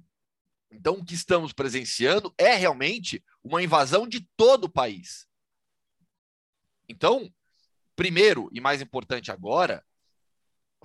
Então, 0.72 0.96
o 0.96 1.06
que 1.06 1.13
estamos 1.13 1.51
presenciando 1.51 2.34
é 2.38 2.56
realmente 2.56 3.24
uma 3.43 3.62
invasão 3.62 4.07
de 4.07 4.27
todo 4.36 4.65
o 4.65 4.69
país. 4.69 5.27
Então, 6.88 7.33
primeiro 7.95 8.50
e 8.51 8.60
mais 8.60 8.81
importante 8.81 9.31
agora, 9.31 9.83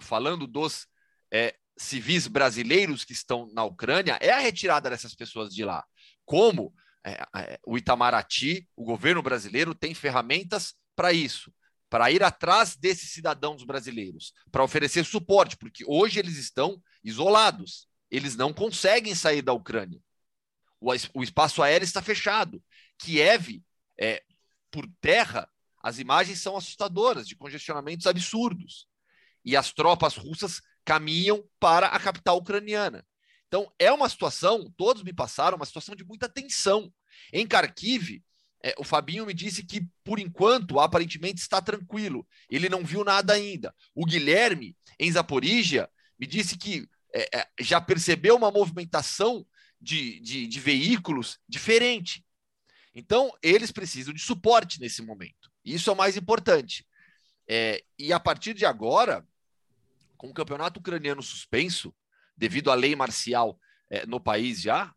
falando 0.00 0.46
dos 0.46 0.86
é, 1.32 1.56
civis 1.76 2.26
brasileiros 2.26 3.04
que 3.04 3.12
estão 3.12 3.48
na 3.52 3.64
Ucrânia, 3.64 4.18
é 4.20 4.30
a 4.30 4.38
retirada 4.38 4.88
dessas 4.88 5.14
pessoas 5.14 5.54
de 5.54 5.64
lá. 5.64 5.84
Como 6.24 6.72
é, 7.04 7.22
é, 7.36 7.60
o 7.66 7.76
Itamaraty, 7.76 8.68
o 8.76 8.84
governo 8.84 9.22
brasileiro, 9.22 9.74
tem 9.74 9.94
ferramentas 9.94 10.74
para 10.94 11.12
isso, 11.12 11.52
para 11.90 12.10
ir 12.10 12.22
atrás 12.22 12.76
desses 12.76 13.10
cidadãos 13.10 13.64
brasileiros, 13.64 14.32
para 14.50 14.64
oferecer 14.64 15.04
suporte, 15.04 15.56
porque 15.56 15.84
hoje 15.86 16.18
eles 16.18 16.36
estão 16.36 16.80
isolados 17.02 17.88
eles 18.10 18.36
não 18.36 18.52
conseguem 18.52 19.14
sair 19.14 19.42
da 19.42 19.52
Ucrânia. 19.52 20.00
O, 20.86 21.18
o 21.18 21.22
espaço 21.22 21.62
aéreo 21.62 21.84
está 21.84 22.00
fechado. 22.00 22.62
Kiev, 22.98 23.62
é, 23.98 24.22
por 24.70 24.86
terra, 25.00 25.48
as 25.82 25.98
imagens 25.98 26.40
são 26.40 26.56
assustadoras, 26.56 27.26
de 27.26 27.34
congestionamentos 27.34 28.06
absurdos. 28.06 28.86
E 29.44 29.56
as 29.56 29.72
tropas 29.72 30.16
russas 30.16 30.60
caminham 30.84 31.44
para 31.58 31.88
a 31.88 31.98
capital 31.98 32.38
ucraniana. 32.38 33.04
Então, 33.48 33.72
é 33.78 33.90
uma 33.92 34.08
situação, 34.08 34.72
todos 34.76 35.02
me 35.02 35.12
passaram, 35.12 35.56
uma 35.56 35.66
situação 35.66 35.96
de 35.96 36.04
muita 36.04 36.28
tensão. 36.28 36.92
Em 37.32 37.46
Kharkiv, 37.46 38.22
é, 38.62 38.74
o 38.78 38.84
Fabinho 38.84 39.26
me 39.26 39.34
disse 39.34 39.64
que, 39.64 39.86
por 40.04 40.18
enquanto, 40.18 40.78
aparentemente 40.78 41.40
está 41.40 41.60
tranquilo. 41.60 42.26
Ele 42.48 42.68
não 42.68 42.84
viu 42.84 43.04
nada 43.04 43.32
ainda. 43.32 43.74
O 43.94 44.04
Guilherme, 44.04 44.76
em 44.98 45.10
Zaporígia, 45.10 45.88
me 46.18 46.26
disse 46.26 46.56
que 46.56 46.88
é, 47.12 47.38
é, 47.38 47.48
já 47.60 47.80
percebeu 47.80 48.36
uma 48.36 48.50
movimentação 48.50 49.46
de, 49.80 50.20
de, 50.20 50.46
de 50.46 50.60
veículos 50.60 51.38
diferente. 51.48 52.24
Então, 52.94 53.30
eles 53.42 53.70
precisam 53.70 54.14
de 54.14 54.20
suporte 54.20 54.80
nesse 54.80 55.02
momento. 55.02 55.50
Isso 55.64 55.90
é 55.90 55.92
o 55.92 55.96
mais 55.96 56.16
importante. 56.16 56.86
É, 57.48 57.84
e 57.98 58.12
a 58.12 58.18
partir 58.18 58.54
de 58.54 58.64
agora, 58.64 59.26
com 60.16 60.28
o 60.28 60.34
campeonato 60.34 60.80
ucraniano 60.80 61.22
suspenso, 61.22 61.94
devido 62.36 62.70
à 62.70 62.74
lei 62.74 62.96
marcial 62.96 63.58
é, 63.90 64.06
no 64.06 64.20
país 64.20 64.60
já, 64.60 64.94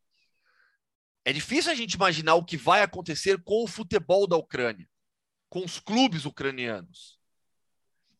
é 1.25 1.33
difícil 1.33 1.71
a 1.71 1.75
gente 1.75 1.93
imaginar 1.93 2.35
o 2.35 2.45
que 2.45 2.57
vai 2.57 2.81
acontecer 2.81 3.41
com 3.43 3.63
o 3.63 3.67
futebol 3.67 4.25
da 4.25 4.37
Ucrânia, 4.37 4.89
com 5.49 5.63
os 5.63 5.79
clubes 5.79 6.25
ucranianos 6.25 7.19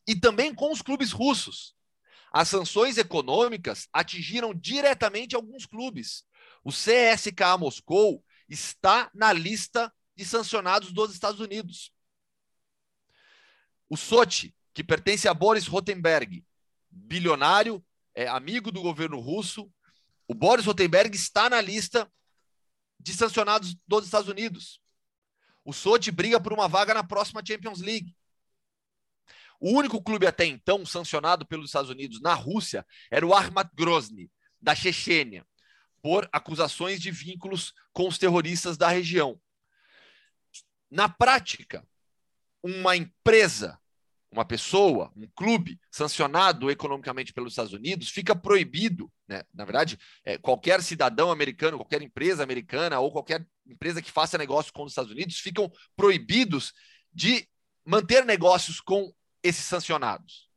e 0.06 0.14
também 0.14 0.54
com 0.54 0.70
os 0.72 0.82
clubes 0.82 1.12
russos. 1.12 1.74
As 2.32 2.48
sanções 2.48 2.98
econômicas 2.98 3.88
atingiram 3.92 4.54
diretamente 4.54 5.34
alguns 5.34 5.66
clubes. 5.66 6.24
O 6.62 6.70
CSKA 6.70 7.56
Moscou 7.58 8.24
está 8.48 9.10
na 9.14 9.32
lista 9.32 9.92
de 10.14 10.24
sancionados 10.24 10.92
dos 10.92 11.12
Estados 11.12 11.40
Unidos. 11.40 11.92
O 13.88 13.96
Sochi, 13.96 14.54
que 14.72 14.84
pertence 14.84 15.26
a 15.26 15.34
Boris 15.34 15.66
Rotenberg, 15.66 16.44
bilionário, 16.90 17.84
é 18.14 18.28
amigo 18.28 18.70
do 18.70 18.82
governo 18.82 19.18
russo, 19.18 19.72
o 20.28 20.34
Boris 20.34 20.66
Rotenberg 20.66 21.14
está 21.16 21.48
na 21.48 21.60
lista 21.60 22.10
de 22.98 23.14
sancionados 23.14 23.76
dos 23.86 24.04
Estados 24.04 24.28
Unidos. 24.28 24.80
O 25.64 25.72
Sochi 25.72 26.10
briga 26.10 26.40
por 26.40 26.52
uma 26.52 26.68
vaga 26.68 26.94
na 26.94 27.02
próxima 27.02 27.42
Champions 27.44 27.80
League. 27.80 28.14
O 29.58 29.72
único 29.72 30.02
clube 30.02 30.26
até 30.26 30.46
então 30.46 30.86
sancionado 30.86 31.46
pelos 31.46 31.66
Estados 31.66 31.90
Unidos 31.90 32.20
na 32.20 32.34
Rússia 32.34 32.86
era 33.10 33.26
o 33.26 33.34
Armat 33.34 33.68
Grozny, 33.74 34.30
da 34.60 34.74
Chechênia, 34.74 35.46
por 36.02 36.28
acusações 36.32 37.00
de 37.00 37.10
vínculos 37.10 37.72
com 37.92 38.08
os 38.08 38.18
terroristas 38.18 38.76
da 38.76 38.88
região. 38.88 39.40
Na 40.90 41.08
prática, 41.08 41.86
uma 42.62 42.96
empresa, 42.96 43.78
uma 44.30 44.44
pessoa, 44.44 45.12
um 45.16 45.28
clube 45.34 45.78
sancionado 45.90 46.70
economicamente 46.70 47.32
pelos 47.32 47.52
Estados 47.52 47.72
Unidos 47.72 48.08
fica 48.10 48.34
proibido, 48.34 49.10
né? 49.28 49.42
na 49.52 49.64
verdade, 49.64 49.98
é, 50.24 50.38
qualquer 50.38 50.82
cidadão 50.82 51.30
americano, 51.30 51.78
qualquer 51.78 52.02
empresa 52.02 52.42
americana 52.42 52.98
ou 52.98 53.10
qualquer 53.10 53.46
empresa 53.66 54.02
que 54.02 54.10
faça 54.10 54.38
negócio 54.38 54.72
com 54.72 54.84
os 54.84 54.92
Estados 54.92 55.12
Unidos 55.12 55.38
ficam 55.38 55.70
proibidos 55.96 56.72
de 57.12 57.48
manter 57.84 58.24
negócios 58.24 58.80
com 58.80 59.12
esses 59.42 59.64
sancionados. 59.64 60.50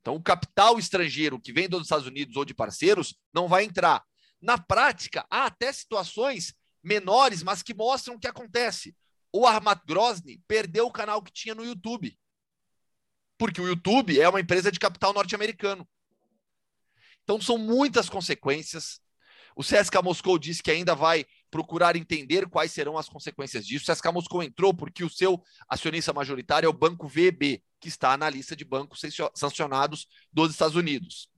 Então, 0.00 0.16
o 0.16 0.22
capital 0.22 0.78
estrangeiro 0.78 1.40
que 1.40 1.52
vem 1.52 1.68
dos 1.68 1.82
Estados 1.82 2.06
Unidos 2.06 2.36
ou 2.36 2.44
de 2.44 2.54
parceiros 2.54 3.16
não 3.32 3.48
vai 3.48 3.64
entrar. 3.64 4.04
Na 4.44 4.58
prática, 4.58 5.26
há 5.30 5.46
até 5.46 5.72
situações 5.72 6.54
menores, 6.82 7.42
mas 7.42 7.62
que 7.62 7.72
mostram 7.72 8.14
o 8.16 8.20
que 8.20 8.28
acontece. 8.28 8.94
O 9.32 9.46
Armat 9.46 9.80
Grozny 9.86 10.38
perdeu 10.46 10.86
o 10.86 10.92
canal 10.92 11.22
que 11.22 11.32
tinha 11.32 11.54
no 11.54 11.64
YouTube. 11.64 12.14
Porque 13.38 13.58
o 13.58 13.66
YouTube 13.66 14.20
é 14.20 14.28
uma 14.28 14.40
empresa 14.40 14.70
de 14.70 14.78
capital 14.78 15.14
norte-americano. 15.14 15.88
Então, 17.22 17.40
são 17.40 17.56
muitas 17.56 18.10
consequências. 18.10 19.00
O 19.56 19.62
CSKA 19.62 20.02
Moscou 20.02 20.38
disse 20.38 20.62
que 20.62 20.70
ainda 20.70 20.94
vai 20.94 21.24
procurar 21.50 21.96
entender 21.96 22.46
quais 22.46 22.70
serão 22.70 22.98
as 22.98 23.08
consequências 23.08 23.66
disso. 23.66 23.90
O 23.90 23.94
CSKA 23.94 24.12
Moscou 24.12 24.42
entrou 24.42 24.74
porque 24.74 25.02
o 25.02 25.08
seu 25.08 25.42
acionista 25.66 26.12
majoritário 26.12 26.66
é 26.66 26.68
o 26.68 26.72
Banco 26.74 27.08
VB, 27.08 27.62
que 27.80 27.88
está 27.88 28.14
na 28.18 28.28
lista 28.28 28.54
de 28.54 28.64
bancos 28.66 29.00
sancionados 29.34 30.06
dos 30.30 30.50
Estados 30.50 30.76
Unidos. 30.76 31.30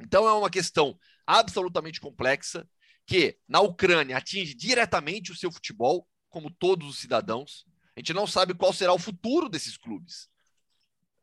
Então 0.00 0.26
é 0.26 0.32
uma 0.32 0.48
questão 0.48 0.98
absolutamente 1.28 2.00
complexa 2.00 2.66
que 3.06 3.38
na 3.46 3.60
Ucrânia 3.60 4.16
atinge 4.16 4.54
diretamente 4.54 5.30
o 5.30 5.36
seu 5.36 5.52
futebol, 5.52 6.08
como 6.30 6.50
todos 6.50 6.88
os 6.88 6.98
cidadãos. 6.98 7.66
A 7.94 8.00
gente 8.00 8.14
não 8.14 8.26
sabe 8.26 8.54
qual 8.54 8.72
será 8.72 8.94
o 8.94 8.98
futuro 8.98 9.48
desses 9.48 9.76
clubes. 9.76 10.30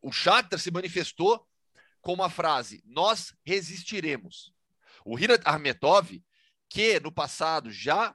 O 0.00 0.12
Shakhtar 0.12 0.60
se 0.60 0.70
manifestou 0.70 1.44
com 2.00 2.12
uma 2.12 2.30
frase: 2.30 2.82
"Nós 2.86 3.34
resistiremos". 3.44 4.52
O 5.04 5.16
Rinat 5.16 5.42
Armetov, 5.44 6.22
que 6.68 7.00
no 7.00 7.10
passado 7.10 7.70
já 7.70 8.14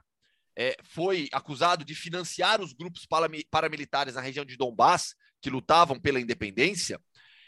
é, 0.56 0.76
foi 0.82 1.28
acusado 1.32 1.84
de 1.84 1.94
financiar 1.94 2.60
os 2.60 2.72
grupos 2.72 3.06
paramilitares 3.50 4.14
na 4.14 4.20
região 4.20 4.44
de 4.44 4.56
Donbass, 4.56 5.14
que 5.40 5.50
lutavam 5.50 5.98
pela 5.98 6.20
independência, 6.20 7.00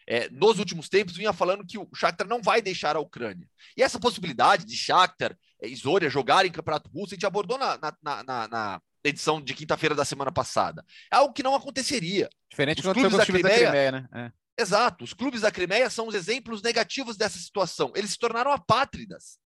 é, 0.06 0.28
nos 0.30 0.58
últimos 0.58 0.88
tempos 0.88 1.16
vinha 1.16 1.32
falando 1.32 1.66
que 1.66 1.78
o 1.78 1.88
Shakhtar 1.94 2.26
não 2.26 2.42
vai 2.42 2.60
deixar 2.60 2.96
a 2.96 3.00
Ucrânia. 3.00 3.48
E 3.76 3.82
essa 3.82 3.98
possibilidade 3.98 4.64
de 4.64 4.76
Shakhtar 4.76 5.36
e 5.62 5.72
é, 5.72 5.76
Zoria 5.76 6.10
jogarem 6.10 6.52
Campeonato 6.52 6.90
Russo, 6.90 7.14
a 7.14 7.16
gente 7.16 7.26
abordou 7.26 7.58
na, 7.58 7.78
na, 7.78 8.22
na, 8.22 8.48
na 8.48 8.82
edição 9.02 9.40
de 9.40 9.54
quinta-feira 9.54 9.94
da 9.94 10.04
semana 10.04 10.32
passada. 10.32 10.84
É 11.12 11.16
algo 11.16 11.34
que 11.34 11.42
não 11.42 11.54
aconteceria. 11.54 12.28
Diferente 12.50 12.86
os 12.86 12.92
clubes 12.92 13.16
da 13.16 13.24
Crimeia, 13.24 13.42
da 13.42 13.60
Crimeia, 13.60 13.92
né? 13.92 14.08
É. 14.12 14.62
Exato. 14.62 15.04
Os 15.04 15.12
clubes 15.12 15.40
da 15.40 15.50
Crimeia 15.50 15.90
são 15.90 16.06
os 16.06 16.14
exemplos 16.14 16.62
negativos 16.62 17.16
dessa 17.16 17.38
situação. 17.38 17.92
Eles 17.94 18.12
se 18.12 18.18
tornaram 18.18 18.52
apátridas. 18.52 19.38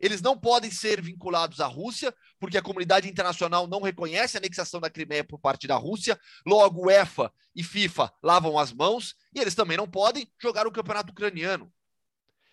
Eles 0.00 0.22
não 0.22 0.36
podem 0.36 0.70
ser 0.70 1.02
vinculados 1.02 1.60
à 1.60 1.66
Rússia, 1.66 2.14
porque 2.38 2.56
a 2.56 2.62
comunidade 2.62 3.08
internacional 3.08 3.66
não 3.66 3.82
reconhece 3.82 4.36
a 4.36 4.40
anexação 4.40 4.80
da 4.80 4.88
Crimeia 4.88 5.22
por 5.22 5.38
parte 5.38 5.66
da 5.66 5.76
Rússia. 5.76 6.18
Logo, 6.46 6.86
UEFA 6.86 7.30
e 7.54 7.62
FIFA 7.62 8.10
lavam 8.22 8.58
as 8.58 8.72
mãos 8.72 9.14
e 9.34 9.40
eles 9.40 9.54
também 9.54 9.76
não 9.76 9.86
podem 9.86 10.26
jogar 10.40 10.66
o 10.66 10.72
campeonato 10.72 11.12
ucraniano. 11.12 11.70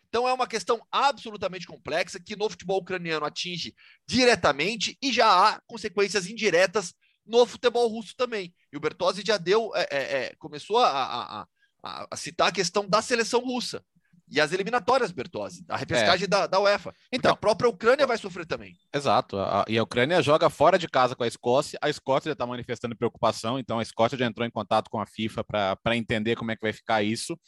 Então 0.10 0.28
é 0.28 0.34
uma 0.34 0.48
questão 0.48 0.86
absolutamente 0.92 1.66
complexa 1.66 2.20
que 2.20 2.36
no 2.36 2.50
futebol 2.50 2.80
ucraniano 2.80 3.26
atinge 3.26 3.74
diretamente 4.06 4.98
e 5.02 5.12
já 5.12 5.28
há 5.28 5.62
consequências 5.66 6.28
indiretas 6.28 6.94
no 7.26 7.46
futebol 7.46 7.88
russo 7.88 8.14
também. 8.16 8.54
E 8.72 8.78
o 8.78 8.80
Bertozzi 8.80 9.24
já 9.26 9.38
deu, 9.38 9.72
é, 9.76 9.88
é, 9.90 9.98
é 9.98 10.36
começou 10.38 10.80
a, 10.80 10.90
a, 10.90 11.48
a, 11.84 12.08
a 12.12 12.18
citar 12.18 12.50
a 12.50 12.54
questão 12.54 12.88
da 12.88 13.02
seleção 13.02 13.42
russa 13.42 13.84
e 14.30 14.42
as 14.42 14.52
eliminatórias, 14.52 15.12
Bertozzi, 15.12 15.64
a 15.70 15.78
repescagem 15.78 16.26
é. 16.26 16.28
da, 16.28 16.48
da 16.48 16.60
UEFA. 16.60 16.94
Então, 17.12 17.32
a 17.32 17.36
própria 17.36 17.70
Ucrânia 17.70 18.06
vai 18.06 18.18
sofrer 18.18 18.46
também. 18.46 18.76
Exato. 18.94 19.38
A, 19.38 19.66
e 19.68 19.78
a 19.78 19.84
Ucrânia 19.84 20.22
joga 20.22 20.50
fora 20.50 20.78
de 20.78 20.88
casa 20.88 21.16
com 21.16 21.24
a 21.24 21.28
Escócia. 21.28 21.80
A 21.82 21.90
Escócia 21.90 22.30
já 22.30 22.34
está 22.34 22.46
manifestando 22.46 22.96
preocupação, 22.96 23.58
então 23.58 23.80
a 23.80 23.84
Escócia 23.84 24.18
já 24.18 24.26
entrou 24.26 24.46
em 24.46 24.52
contato 24.52 24.90
com 24.90 25.00
a 25.00 25.06
FIFA 25.06 25.44
para 25.44 25.96
entender 25.96 26.36
como 26.36 26.52
é 26.52 26.56
que 26.56 26.62
vai 26.62 26.74
ficar 26.74 27.02
isso. 27.04 27.40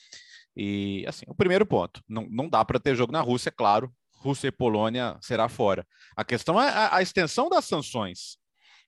E, 0.56 1.06
assim, 1.08 1.26
o 1.28 1.36
primeiro 1.36 1.66
ponto: 1.66 2.02
não, 2.08 2.28
não 2.30 2.50
dá 2.50 2.64
para 2.64 2.80
ter 2.80 2.96
jogo 2.96 3.12
na 3.12 3.22
Rússia, 3.22 3.50
é 3.50 3.52
claro. 3.52 3.92
Rússia 4.16 4.48
e 4.48 4.52
Polônia 4.52 5.18
será 5.22 5.48
fora. 5.48 5.86
A 6.16 6.24
questão 6.24 6.62
é 6.62 6.70
a, 6.70 6.96
a 6.98 7.02
extensão 7.02 7.50
das 7.50 7.66
sanções. 7.66 8.38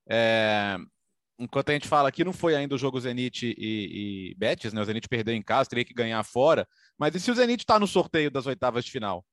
É, 0.10 0.78
enquanto 1.42 1.70
a 1.70 1.74
gente 1.74 1.88
fala 1.88 2.08
aqui, 2.08 2.24
não 2.24 2.32
foi 2.34 2.56
ainda 2.56 2.76
o 2.76 2.78
jogo 2.78 3.00
Zenit 3.00 3.48
e, 3.58 4.32
e 4.32 4.36
Betis, 4.36 4.74
né? 4.74 4.82
O 4.82 4.86
Zenit 4.86 5.08
perdeu 5.10 5.34
em 5.34 5.42
casa, 5.42 5.70
teria 5.70 5.84
que 5.84 5.94
ganhar 5.94 6.24
fora. 6.24 6.68
Mas 6.98 7.16
e 7.16 7.20
se 7.20 7.32
o 7.32 7.36
Zenit 7.36 7.64
está 7.64 7.80
no 7.80 7.88
sorteio 7.88 8.30
das 8.30 8.46
oitavas 8.46 8.86
de 8.86 8.92
final? 8.92 9.26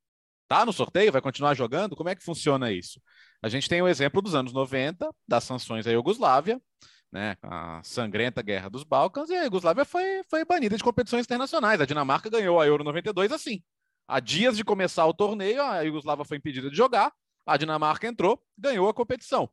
Tá 0.49 0.65
no 0.65 0.73
sorteio? 0.73 1.13
Vai 1.13 1.21
continuar 1.21 1.55
jogando? 1.55 1.95
Como 1.95 2.09
é 2.09 2.15
que 2.15 2.25
funciona 2.25 2.73
isso? 2.73 3.01
A 3.43 3.49
gente 3.49 3.69
tem 3.69 3.83
o 3.83 3.89
exemplo 3.89 4.23
dos 4.23 4.35
anos 4.35 4.53
90, 4.53 5.11
das 5.29 5.45
sanções 5.45 5.87
à 5.87 5.91
Iugoslávia, 5.91 6.61
né, 7.13 7.37
a 7.43 7.81
sangrenta 7.85 8.43
guerra 8.43 8.69
dos 8.69 8.85
Balcãs, 8.85 9.31
e 9.31 9.35
a 9.35 9.45
Iugoslávia 9.45 9.85
foi, 9.85 10.23
foi 10.29 10.45
banida 10.45 10.77
de 10.77 10.83
competições 10.83 11.25
internacionais. 11.25 11.81
A 11.81 11.87
Dinamarca 11.87 12.31
ganhou 12.31 12.61
a 12.61 12.67
Euro 12.67 12.83
92 12.85 13.31
assim. 13.33 13.63
Há 14.07 14.21
dias 14.21 14.57
de 14.57 14.65
começar 14.65 15.07
o 15.07 15.13
torneio, 15.13 15.63
a 15.63 15.83
Iugoslávia 15.83 16.25
foi 16.25 16.39
impedida 16.39 16.71
de 16.71 16.77
jogar, 16.77 17.13
a 17.47 17.57
Dinamarca 17.57 18.07
entrou, 18.07 18.43
ganhou 18.57 18.89
a 18.89 18.95
competição. 18.95 19.51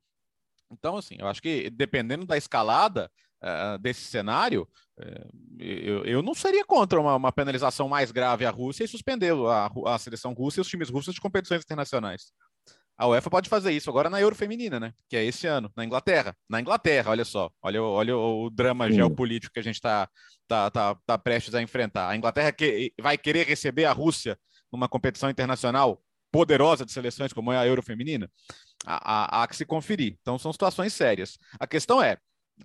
Então, 0.72 0.98
assim, 0.98 1.16
eu 1.20 1.28
acho 1.28 1.42
que 1.42 1.70
dependendo 1.70 2.26
da 2.26 2.38
escalada 2.38 3.10
uh, 3.44 3.78
desse 3.80 4.02
cenário, 4.02 4.68
uh, 5.00 5.58
eu, 5.60 6.06
eu, 6.06 6.22
não 6.22 6.34
seria 6.34 6.66
contra 6.66 7.00
uma, 7.00 7.16
uma, 7.16 7.32
penalização 7.32 7.88
mais 7.88 8.12
grave 8.12 8.46
à 8.46 8.50
Rússia 8.50 8.84
e 8.84 8.88
suspender 8.88 9.34
a, 9.34 9.70
a 9.94 9.98
seleção 9.98 10.34
russa 10.34 10.60
e 10.60 10.62
os 10.62 10.68
times 10.68 10.90
russos 10.90 11.14
de 11.14 11.22
competições 11.22 11.62
internacionais. 11.62 12.32
A 12.98 13.08
UEFA 13.08 13.30
pode 13.30 13.50
fazer 13.50 13.72
isso 13.74 13.90
agora 13.90 14.10
na 14.10 14.22
Euro 14.22 14.36
Feminina, 14.36 14.80
né? 14.80 14.94
Que 15.10 15.18
é 15.18 15.26
esse 15.26 15.46
ano, 15.46 15.70
na 15.76 15.84
Inglaterra. 15.84 16.36
Na 16.50 16.62
Inglaterra, 16.62 17.12
olha 17.12 17.26
só. 17.26 17.52
Olha, 17.62 17.84
olha 17.84 18.16
o, 18.16 18.46
o 18.46 18.50
drama 18.50 18.90
geopolítico 18.90 19.54
que 19.54 19.60
a 19.60 19.64
gente 19.64 19.76
está 19.76 20.10
tá, 20.48 20.72
tá, 20.72 20.96
tá 21.06 21.18
prestes 21.18 21.54
a 21.54 21.62
enfrentar. 21.62 22.10
A 22.10 22.16
Inglaterra 22.16 22.54
que, 22.54 22.94
vai 23.02 23.18
querer 23.18 23.46
receber 23.46 23.84
a 23.84 23.92
Rússia 23.92 24.40
numa 24.72 24.88
competição 24.88 25.30
internacional 25.30 26.02
poderosa 26.32 26.86
de 26.86 26.92
seleções 26.92 27.34
como 27.34 27.52
é 27.52 27.58
a 27.58 27.68
Euro 27.68 27.82
Feminina? 27.82 28.30
Há, 28.86 29.44
há, 29.44 29.48
que 29.48 29.56
se 29.56 29.66
conferir. 29.66 30.18
Então, 30.22 30.38
são 30.38 30.52
situações 30.52 30.94
sérias. 30.94 31.38
A 31.60 31.66
questão 31.66 32.02
é, 32.02 32.18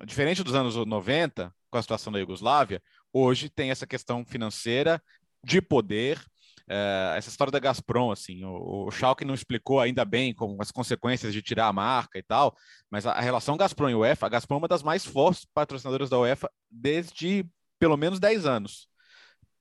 diferente 0.05 0.43
dos 0.45 0.55
anos 0.55 0.77
90, 0.77 1.53
com 1.71 1.79
a 1.79 1.83
situação 1.83 2.13
da 2.13 2.19
Iugoslávia, 2.19 2.83
hoje 3.13 3.49
tem 3.49 3.71
essa 3.71 3.87
questão 3.87 4.25
financeira 4.25 5.03
de 5.43 5.63
poder, 5.63 6.23
é, 6.69 7.15
essa 7.17 7.29
história 7.29 7.51
da 7.51 7.59
Gazprom, 7.59 8.13
assim, 8.13 8.45
o, 8.45 8.87
o 8.87 8.91
Schalke 8.91 9.25
não 9.25 9.35
explicou 9.35 9.81
ainda 9.81 10.05
bem 10.05 10.33
como 10.35 10.61
as 10.61 10.71
consequências 10.71 11.33
de 11.33 11.43
tirar 11.43 11.67
a 11.67 11.73
marca 11.73 12.19
e 12.19 12.23
tal, 12.23 12.55
mas 12.89 13.07
a, 13.07 13.13
a 13.13 13.21
relação 13.21 13.57
Gazprom 13.57 13.89
e 13.89 13.95
UEFA, 13.95 14.27
a 14.27 14.29
Gazprom 14.29 14.57
é 14.57 14.59
uma 14.59 14.69
das 14.69 14.83
mais 14.83 15.05
fortes 15.05 15.47
patrocinadoras 15.53 16.09
da 16.09 16.19
UEFA 16.19 16.51
desde 16.71 17.45
pelo 17.79 17.97
menos 17.97 18.21
10 18.21 18.47
anos. 18.47 18.89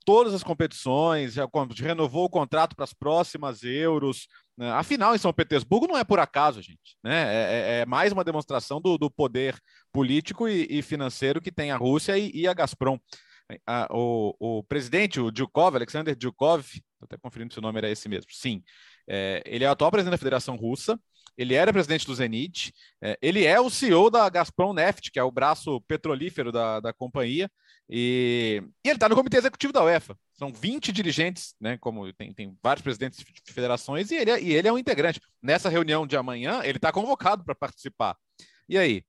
Todas 0.05 0.33
as 0.33 0.43
competições, 0.43 1.33
já 1.33 1.47
renovou 1.77 2.25
o 2.25 2.29
contrato 2.29 2.75
para 2.75 2.83
as 2.83 2.93
próximas 2.93 3.63
Euros. 3.63 4.27
Né? 4.59 4.69
Afinal, 4.71 5.15
em 5.15 5.17
São 5.17 5.31
Petersburgo 5.31 5.87
não 5.87 5.97
é 5.97 6.03
por 6.03 6.19
acaso, 6.19 6.61
gente. 6.61 6.97
Né? 7.01 7.23
É, 7.33 7.77
é, 7.77 7.79
é 7.79 7.85
mais 7.85 8.11
uma 8.11 8.25
demonstração 8.25 8.81
do, 8.81 8.97
do 8.97 9.09
poder 9.09 9.57
político 9.89 10.49
e, 10.49 10.67
e, 10.69 10.81
financeiro 10.81 11.39
que 11.39 11.51
tem 11.51 11.71
a 11.71 11.77
Rússia 11.77 12.17
e, 12.17 12.29
e 12.33 12.45
a 12.45 12.53
Gazprom. 12.53 12.99
A, 13.65 13.87
o, 13.89 14.35
o, 14.37 14.63
presidente, 14.63 15.19
o 15.19 15.31
Djukov, 15.31 15.75
Alexander 15.75 16.13
Djukov, 16.13 16.65
até 17.01 17.17
conferindo 17.17 17.53
se 17.53 17.59
o 17.59 17.61
nome 17.61 17.79
era 17.79 17.89
esse 17.89 18.09
mesmo, 18.09 18.31
sim, 18.31 18.61
é, 19.07 19.41
ele 19.45 19.63
é 19.63 19.69
o 19.69 19.71
atual 19.71 19.89
presidente 19.89 20.11
da 20.11 20.19
Federação 20.19 20.55
Russa, 20.55 20.99
ele 21.35 21.55
era 21.55 21.73
presidente 21.73 22.05
do 22.05 22.13
Zenit, 22.13 22.71
é, 23.01 23.17
ele 23.21 23.45
é 23.45 23.59
o 23.59 23.69
CEO 23.69 24.11
da 24.11 24.29
Gazprom 24.29 24.73
Neft, 24.73 25.09
que 25.09 25.17
é 25.17 25.23
o 25.23 25.31
braço 25.31 25.81
petrolífero 25.87 26.51
da, 26.51 26.79
da 26.79 26.93
companhia, 26.93 27.49
e, 27.89 28.61
e 28.85 28.89
ele 28.89 28.97
está 28.97 29.09
no 29.09 29.15
comitê 29.15 29.37
executivo 29.37 29.73
da 29.73 29.83
UEFA. 29.83 30.15
São 30.39 30.53
20 30.53 30.93
dirigentes, 30.93 31.53
né? 31.59 31.77
Como 31.77 32.13
tem, 32.13 32.33
tem 32.33 32.57
vários 32.63 32.81
presidentes 32.81 33.19
de 33.19 33.51
federações, 33.51 34.09
e 34.09 34.15
ele, 34.15 34.31
é, 34.31 34.41
e 34.41 34.53
ele 34.53 34.69
é 34.69 34.71
um 34.71 34.77
integrante. 34.77 35.19
Nessa 35.43 35.67
reunião 35.67 36.07
de 36.07 36.15
amanhã, 36.15 36.61
ele 36.63 36.77
está 36.77 36.93
convocado 36.93 37.43
para 37.43 37.53
participar. 37.53 38.15
E 38.69 38.77
aí? 38.77 39.03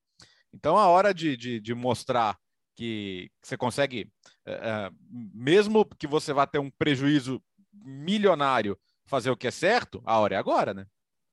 Então, 0.53 0.77
a 0.77 0.88
hora 0.88 1.14
de, 1.14 1.37
de, 1.37 1.61
de 1.61 1.73
mostrar 1.73 2.37
que 2.75 3.31
você 3.40 3.57
consegue, 3.57 4.11
uh, 4.45 4.93
mesmo 5.33 5.85
que 5.85 6.09
você 6.09 6.33
vá 6.33 6.49
ter 6.49 6.59
um 6.59 6.69
prejuízo 6.69 7.40
milionário, 7.73 8.77
fazer 9.07 9.31
o 9.31 9.37
que 9.37 9.47
é 9.47 9.53
certo, 9.53 10.03
a 10.05 10.19
hora 10.19 10.35
é 10.35 10.38
agora, 10.38 10.75
né? 10.75 10.85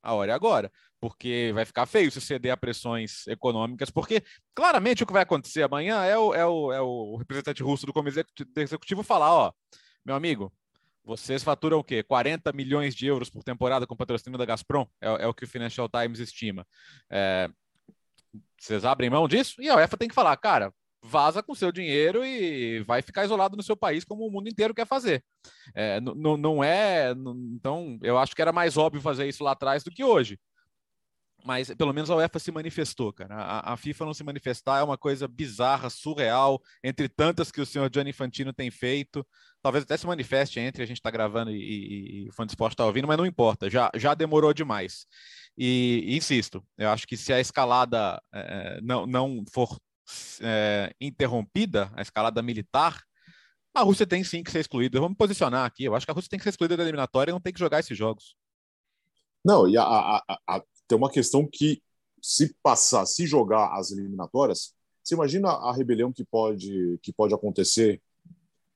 A 0.04 0.14
hora 0.14 0.32
é 0.32 0.36
agora. 0.36 0.72
porque 1.00 1.52
vai 1.56 1.66
ficar 1.66 1.88
feio 1.88 2.12
se 2.12 2.22
ceder 2.22 2.52
a 2.52 2.58
pressões 2.58 3.26
econômicas, 3.26 3.90
porque 3.90 4.24
claramente 4.54 5.02
o 5.02 5.08
que 5.08 5.14
vai 5.14 5.24
acontecer 5.24 5.64
amanhã 5.64 6.04
é 6.04 6.16
o, 6.18 6.36
é 6.36 6.46
o, 6.46 6.72
é 6.72 6.82
o 6.82 7.16
representante 7.18 7.64
russo 7.64 7.88
do 7.88 7.94
Comitê 7.94 8.24
Executivo 8.56 9.02
falar, 9.02 9.34
ó, 9.34 9.52
meu 10.08 10.16
amigo, 10.16 10.54
vocês 11.04 11.44
faturam 11.44 11.80
o 11.80 11.84
quê? 11.84 12.02
40 12.02 12.54
milhões 12.54 12.96
de 12.96 13.06
euros 13.06 13.30
por 13.30 13.44
temporada 13.44 13.86
com 13.86 13.94
patrocínio 13.94 14.40
da 14.40 14.46
Gazprom? 14.46 14.88
É, 15.02 15.24
é 15.24 15.28
o 15.28 15.34
que 15.34 15.44
o 15.44 15.48
Financial 15.48 15.90
Times 15.90 16.20
estima. 16.20 16.66
É, 17.10 17.50
vocês 18.58 18.86
abrem 18.86 19.10
mão 19.10 19.28
disso? 19.28 19.62
E 19.62 19.68
a 19.68 19.76
UEFA 19.76 19.98
tem 19.98 20.08
que 20.08 20.16
falar, 20.16 20.38
cara, 20.38 20.74
vaza 21.04 21.44
com 21.44 21.54
seu 21.54 21.74
dinheiro 21.74 22.26
e 22.26 22.80
vai 22.84 23.02
ficar 23.02 23.26
isolado 23.26 23.58
no 23.58 23.64
seu 23.64 23.76
país 23.76 24.06
como 24.06 24.26
o 24.26 24.32
mundo 24.32 24.48
inteiro 24.48 24.74
quer 24.74 24.88
fazer. 24.88 25.22
É, 25.76 26.00
não 26.00 26.64
é. 26.64 27.12
Então, 27.54 28.00
eu 28.02 28.18
acho 28.18 28.34
que 28.34 28.42
era 28.42 28.54
mais 28.54 28.78
óbvio 28.78 29.02
fazer 29.02 29.28
isso 29.28 29.44
lá 29.44 29.52
atrás 29.52 29.84
do 29.84 29.92
que 29.92 30.06
hoje 30.06 30.40
mas 31.46 31.74
pelo 31.74 31.94
menos 31.94 32.10
a 32.10 32.16
UEFA 32.16 32.40
se 32.40 32.52
manifestou, 32.52 33.14
cara. 33.14 33.36
A, 33.36 33.74
a, 33.74 33.78
FIFA 33.78 34.06
não 34.06 34.14
se 34.14 34.24
manifestar 34.24 34.80
é 34.80 34.84
uma 34.84 34.98
coisa 34.98 35.28
bizarra, 35.28 35.90
surreal, 35.90 36.62
entre 36.84 37.08
tantas 37.08 37.52
que 37.52 37.62
o 37.62 37.66
senhor 37.66 37.90
Gianni 37.94 38.10
Infantino 38.10 38.52
tem 38.52 38.70
feito. 38.70 39.26
Talvez 39.62 39.84
até 39.84 39.96
se 39.96 40.08
manifeste 40.08 40.60
entre 40.60 40.84
a 40.84 40.86
gente 40.86 40.98
está 40.98 41.12
gravando 41.12 41.52
e, 41.52 41.56
e, 41.56 42.26
e, 42.26 42.30
o 42.30 42.34
fã 42.34 42.46
de 42.46 42.52
esporte 42.52 42.74
está 42.74 42.86
ouvindo, 42.86 43.08
mas 43.08 43.18
não 43.18 43.26
importa, 43.26 43.70
já, 43.70 43.90
já 43.96 44.14
demorou 44.14 44.54
demais. 44.54 45.06
E, 45.58 46.04
e 46.08 46.18
insisto, 46.18 46.64
eu 46.78 46.90
acho 46.90 47.08
que 47.08 47.16
se 47.16 47.32
a 47.32 47.40
escalada 47.40 48.22
é, 48.34 48.80
não, 48.82 49.08
não 49.08 49.44
for 49.52 49.78
é, 50.42 50.94
interrompida, 51.00 51.92
a 51.96 52.02
escalada 52.02 52.42
militar, 52.42 53.02
a 53.74 53.84
Rússia 53.84 54.08
tem 54.08 54.24
sim 54.24 54.44
que 54.44 54.52
ser 54.52 54.60
excluída. 54.60 55.00
Vamos 55.00 55.18
posicionar 55.18 55.66
aqui. 55.66 55.84
Eu 55.84 55.96
acho 55.96 56.06
que 56.06 56.12
a 56.12 56.14
Rússia 56.14 56.30
tem 56.30 56.40
que 56.40 56.44
ser 56.44 56.50
excluída 56.50 56.76
da 56.76 56.84
eliminatória 56.84 57.32
e 57.32 57.34
não 57.34 57.40
tem 57.40 57.54
que 57.54 57.60
jogar 57.60 57.80
esses 57.80 57.98
jogos. 57.98 58.36
Não, 59.46 59.68
e 59.70 59.78
a, 59.78 59.84
a, 59.84 60.24
a, 60.48 60.64
tem 60.88 60.98
uma 60.98 61.10
questão 61.10 61.48
que, 61.48 61.82
se 62.22 62.56
passar, 62.64 63.06
se 63.06 63.26
jogar 63.26 63.78
as 63.78 63.92
eliminatórias, 63.92 64.74
você 65.04 65.16
imagina 65.16 65.50
a 65.50 65.74
rebelião 65.74 66.12
que 66.12 66.26
pode, 66.26 67.00
que 67.02 67.14
pode 67.14 67.34
acontecer 67.34 68.02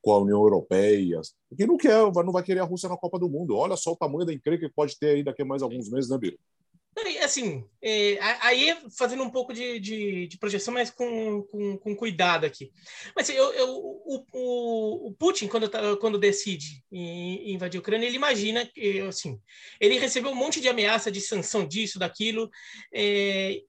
com 0.02 0.12
a 0.12 0.19
União 0.19 0.41
Europeia, 0.41 1.21
que 1.56 1.67
não 1.67 1.78
quer, 1.78 2.02
não 2.12 2.32
vai 2.32 2.43
querer 2.43 2.60
a 2.60 2.63
Rússia 2.63 2.89
na 2.89 2.97
Copa 2.97 3.19
do 3.19 3.30
Mundo. 3.30 3.56
Olha 3.56 3.76
só 3.76 3.91
o 3.91 3.95
tamanho 3.95 4.26
da 4.26 4.34
encrenca 4.34 4.67
que 4.67 4.74
pode 4.74 4.97
ter 4.97 5.10
aí 5.10 5.24
daqui 5.24 5.41
a 5.41 5.45
mais 5.45 5.62
alguns 5.62 5.89
meses, 5.89 6.10
né, 6.10 6.17
Biro? 6.17 6.39
Assim, 7.23 7.65
é, 7.82 8.17
aí 8.41 8.77
fazendo 8.97 9.23
um 9.23 9.30
pouco 9.30 9.54
de, 9.54 9.80
de, 9.80 10.27
de 10.27 10.38
projeção, 10.38 10.73
mas 10.73 10.89
com, 10.89 11.43
com, 11.43 11.77
com, 11.77 11.95
cuidado 11.95 12.45
aqui. 12.45 12.71
Mas 13.15 13.30
eu, 13.30 13.54
eu, 13.54 13.69
o, 13.69 14.25
o, 14.34 15.08
o, 15.08 15.13
Putin, 15.13 15.47
quando, 15.47 15.69
tá, 15.69 15.95
quando 15.97 16.19
decide 16.19 16.84
invadir 16.91 17.77
a 17.77 17.82
Ucrânia, 17.82 18.06
ele 18.06 18.17
imagina 18.17 18.65
que, 18.65 18.99
assim, 19.01 19.39
ele 19.80 19.99
recebeu 19.99 20.32
um 20.32 20.36
monte 20.36 20.60
de 20.60 20.67
ameaça 20.67 21.10
de 21.10 21.21
sanção 21.21 21.65
disso, 21.65 21.97
daquilo, 21.97 22.49
é, 22.93 23.62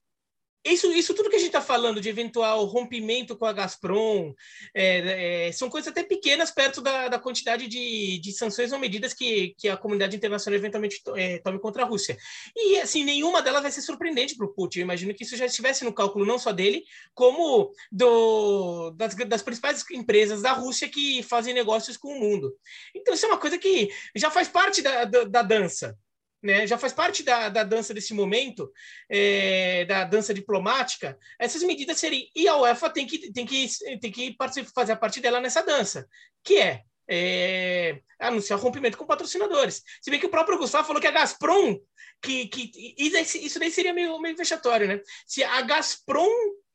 isso, 0.64 0.92
isso 0.92 1.12
tudo 1.14 1.28
que 1.28 1.36
a 1.36 1.38
gente 1.38 1.48
está 1.48 1.60
falando 1.60 2.00
de 2.00 2.08
eventual 2.08 2.64
rompimento 2.66 3.36
com 3.36 3.44
a 3.44 3.52
Gazprom 3.52 4.32
é, 4.74 5.48
é, 5.48 5.52
são 5.52 5.68
coisas 5.68 5.90
até 5.90 6.04
pequenas 6.04 6.50
perto 6.50 6.80
da, 6.80 7.08
da 7.08 7.18
quantidade 7.18 7.66
de, 7.66 8.20
de, 8.20 8.32
sanções 8.32 8.72
ou 8.72 8.78
medidas 8.78 9.12
que, 9.12 9.54
que 9.58 9.68
a 9.68 9.76
comunidade 9.76 10.16
internacional 10.16 10.56
eventualmente 10.56 11.02
to, 11.02 11.16
é, 11.16 11.38
tome 11.38 11.58
contra 11.58 11.82
a 11.82 11.86
Rússia. 11.86 12.16
E, 12.56 12.78
assim, 12.80 13.02
nenhuma 13.02 13.42
delas 13.42 13.62
vai 13.62 13.72
ser 13.72 13.82
surpreendente 13.82 14.36
para 14.36 14.46
o 14.46 14.54
Putin. 14.54 14.80
Eu 14.80 14.84
imagino 14.84 15.14
que 15.14 15.24
isso 15.24 15.36
já 15.36 15.46
estivesse 15.46 15.84
no 15.84 15.92
cálculo 15.92 16.24
não 16.24 16.38
só 16.38 16.52
dele, 16.52 16.84
como 17.12 17.72
do, 17.90 18.90
das, 18.92 19.14
das 19.14 19.42
principais 19.42 19.84
empresas 19.90 20.42
da 20.42 20.52
Rússia 20.52 20.88
que 20.88 21.22
fazem 21.24 21.54
negócios 21.54 21.96
com 21.96 22.12
o 22.12 22.20
mundo. 22.20 22.54
Então, 22.94 23.14
isso 23.14 23.26
é 23.26 23.28
uma 23.28 23.38
coisa 23.38 23.58
que 23.58 23.90
já 24.14 24.30
faz 24.30 24.48
parte 24.48 24.80
da, 24.80 25.04
da, 25.04 25.24
da 25.24 25.42
dança 25.42 25.96
né, 26.42 26.66
já 26.66 26.76
faz 26.76 26.92
parte 26.92 27.22
da, 27.22 27.48
da 27.48 27.62
dança 27.62 27.94
desse 27.94 28.12
momento, 28.12 28.72
é, 29.08 29.84
da 29.84 30.04
dança 30.04 30.34
diplomática, 30.34 31.16
essas 31.38 31.62
medidas 31.62 31.98
seriam. 31.98 32.26
E 32.34 32.48
a 32.48 32.56
UEFA 32.56 32.90
tem 32.90 33.06
que, 33.06 33.32
tem 33.32 33.46
que, 33.46 33.66
tem 34.00 34.10
que 34.12 34.36
fazer 34.74 34.92
a 34.92 34.96
parte 34.96 35.20
dela 35.20 35.40
nessa 35.40 35.62
dança, 35.62 36.06
que 36.42 36.58
é, 36.58 36.82
é 37.08 38.00
anunciar 38.18 38.58
rompimento 38.58 38.98
com 38.98 39.06
patrocinadores. 39.06 39.82
Se 40.00 40.10
bem 40.10 40.18
que 40.18 40.26
o 40.26 40.30
próprio 40.30 40.58
Gustavo 40.58 40.86
falou 40.86 41.00
que 41.00 41.08
a 41.08 41.12
Gazprom, 41.12 41.78
que, 42.20 42.46
que 42.48 42.94
isso 42.98 43.58
daí 43.58 43.70
seria 43.70 43.92
meio, 43.92 44.18
meio 44.20 44.36
vexatório, 44.36 44.86
né? 44.86 45.00
Se 45.26 45.42
a 45.42 45.60
Gazprom 45.62 46.28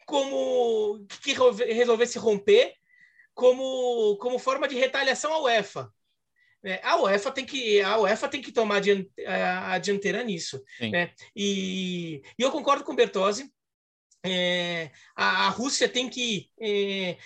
como 0.06 1.06
que 1.22 1.34
resolvesse 1.74 2.18
romper 2.18 2.74
como, 3.34 4.18
como 4.18 4.40
forma 4.40 4.68
de 4.68 4.76
retaliação 4.76 5.32
à 5.34 5.42
UEFA. 5.42 5.94
É, 6.64 6.82
a 6.84 7.02
UEFA 7.02 7.32
tem 7.32 7.46
que 7.46 7.82
a 7.82 7.98
UEFA 8.00 8.28
tem 8.28 8.42
que 8.42 8.52
tomar 8.52 8.82
a 9.28 9.78
dianteira 9.78 10.24
nisso, 10.24 10.62
né? 10.82 11.12
E, 11.36 12.22
e, 12.38 12.42
eu 12.44 12.52
concordo 12.52 12.84
com 12.84 12.94
o 12.94 12.96
Bertozzi. 12.96 13.52
É, 14.26 14.92
a, 15.16 15.46
a, 15.46 15.50
Rússia 15.50 15.88
tem 15.88 16.10
que 16.10 16.50
é, 16.60 17.18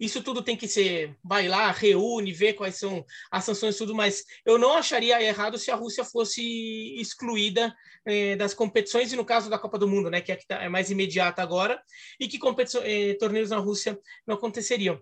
isso 0.00 0.22
tudo 0.22 0.42
tem 0.42 0.56
que 0.56 0.66
ser 0.66 1.14
vai 1.22 1.46
lá 1.46 1.70
reúne 1.70 2.32
vê 2.32 2.54
quais 2.54 2.76
são 2.76 3.04
as 3.30 3.44
sanções 3.44 3.76
tudo 3.76 3.94
mas 3.94 4.24
eu 4.44 4.58
não 4.58 4.72
acharia 4.72 5.22
errado 5.22 5.58
se 5.58 5.70
a 5.70 5.76
Rússia 5.76 6.02
fosse 6.02 6.96
excluída 6.98 7.72
é, 8.06 8.34
das 8.36 8.54
competições 8.54 9.12
e 9.12 9.16
no 9.16 9.24
caso 9.24 9.50
da 9.50 9.58
Copa 9.58 9.78
do 9.78 9.86
Mundo 9.86 10.10
né 10.10 10.22
que 10.22 10.32
é, 10.32 10.36
que 10.36 10.46
tá, 10.46 10.62
é 10.62 10.68
mais 10.68 10.90
imediata 10.90 11.42
agora 11.42 11.80
e 12.18 12.26
que 12.26 12.40
é, 12.82 13.14
torneios 13.14 13.50
na 13.50 13.58
Rússia 13.58 13.98
não 14.26 14.34
aconteceriam 14.34 15.00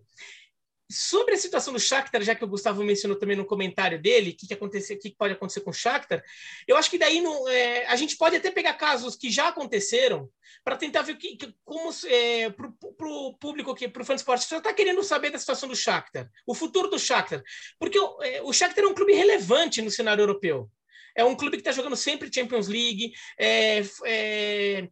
Sobre 0.92 1.34
a 1.34 1.38
situação 1.38 1.72
do 1.72 1.80
Shakhtar, 1.80 2.22
já 2.22 2.34
que 2.34 2.44
o 2.44 2.48
Gustavo 2.48 2.84
mencionou 2.84 3.18
também 3.18 3.36
no 3.36 3.46
comentário 3.46 4.00
dele, 4.00 4.30
o 4.30 4.36
que, 4.36 4.46
que, 4.46 4.54
aconteceu, 4.54 4.98
que, 4.98 5.10
que 5.10 5.16
pode 5.16 5.32
acontecer 5.32 5.60
com 5.62 5.70
o 5.70 5.74
Shakhtar, 5.74 6.22
eu 6.68 6.76
acho 6.76 6.90
que 6.90 6.98
daí 6.98 7.20
não, 7.20 7.48
é, 7.48 7.86
a 7.86 7.96
gente 7.96 8.16
pode 8.16 8.36
até 8.36 8.50
pegar 8.50 8.74
casos 8.74 9.16
que 9.16 9.30
já 9.30 9.48
aconteceram 9.48 10.28
para 10.62 10.76
tentar 10.76 11.02
ver 11.02 11.16
que, 11.16 11.36
que 11.36 11.54
como 11.64 11.90
é, 12.06 12.50
para 12.50 13.08
o 13.08 13.34
público, 13.34 13.74
para 13.74 14.02
o 14.02 14.04
fã 14.04 14.14
de 14.14 14.20
esporte, 14.20 14.42
está 14.42 14.72
querendo 14.72 15.02
saber 15.02 15.30
da 15.30 15.38
situação 15.38 15.68
do 15.68 15.74
Shakhtar, 15.74 16.28
o 16.46 16.54
futuro 16.54 16.88
do 16.88 16.98
Shakhtar, 16.98 17.42
porque 17.78 17.98
o, 17.98 18.22
é, 18.22 18.42
o 18.42 18.52
Shakhtar 18.52 18.84
é 18.84 18.86
um 18.86 18.94
clube 18.94 19.14
relevante 19.14 19.80
no 19.80 19.90
cenário 19.90 20.22
europeu. 20.22 20.70
É 21.14 21.24
um 21.24 21.36
clube 21.36 21.56
que 21.56 21.60
está 21.60 21.72
jogando 21.72 21.96
sempre 21.96 22.32
Champions 22.32 22.68
League, 22.68 23.12
é, 23.38 23.82
é, 24.04 24.88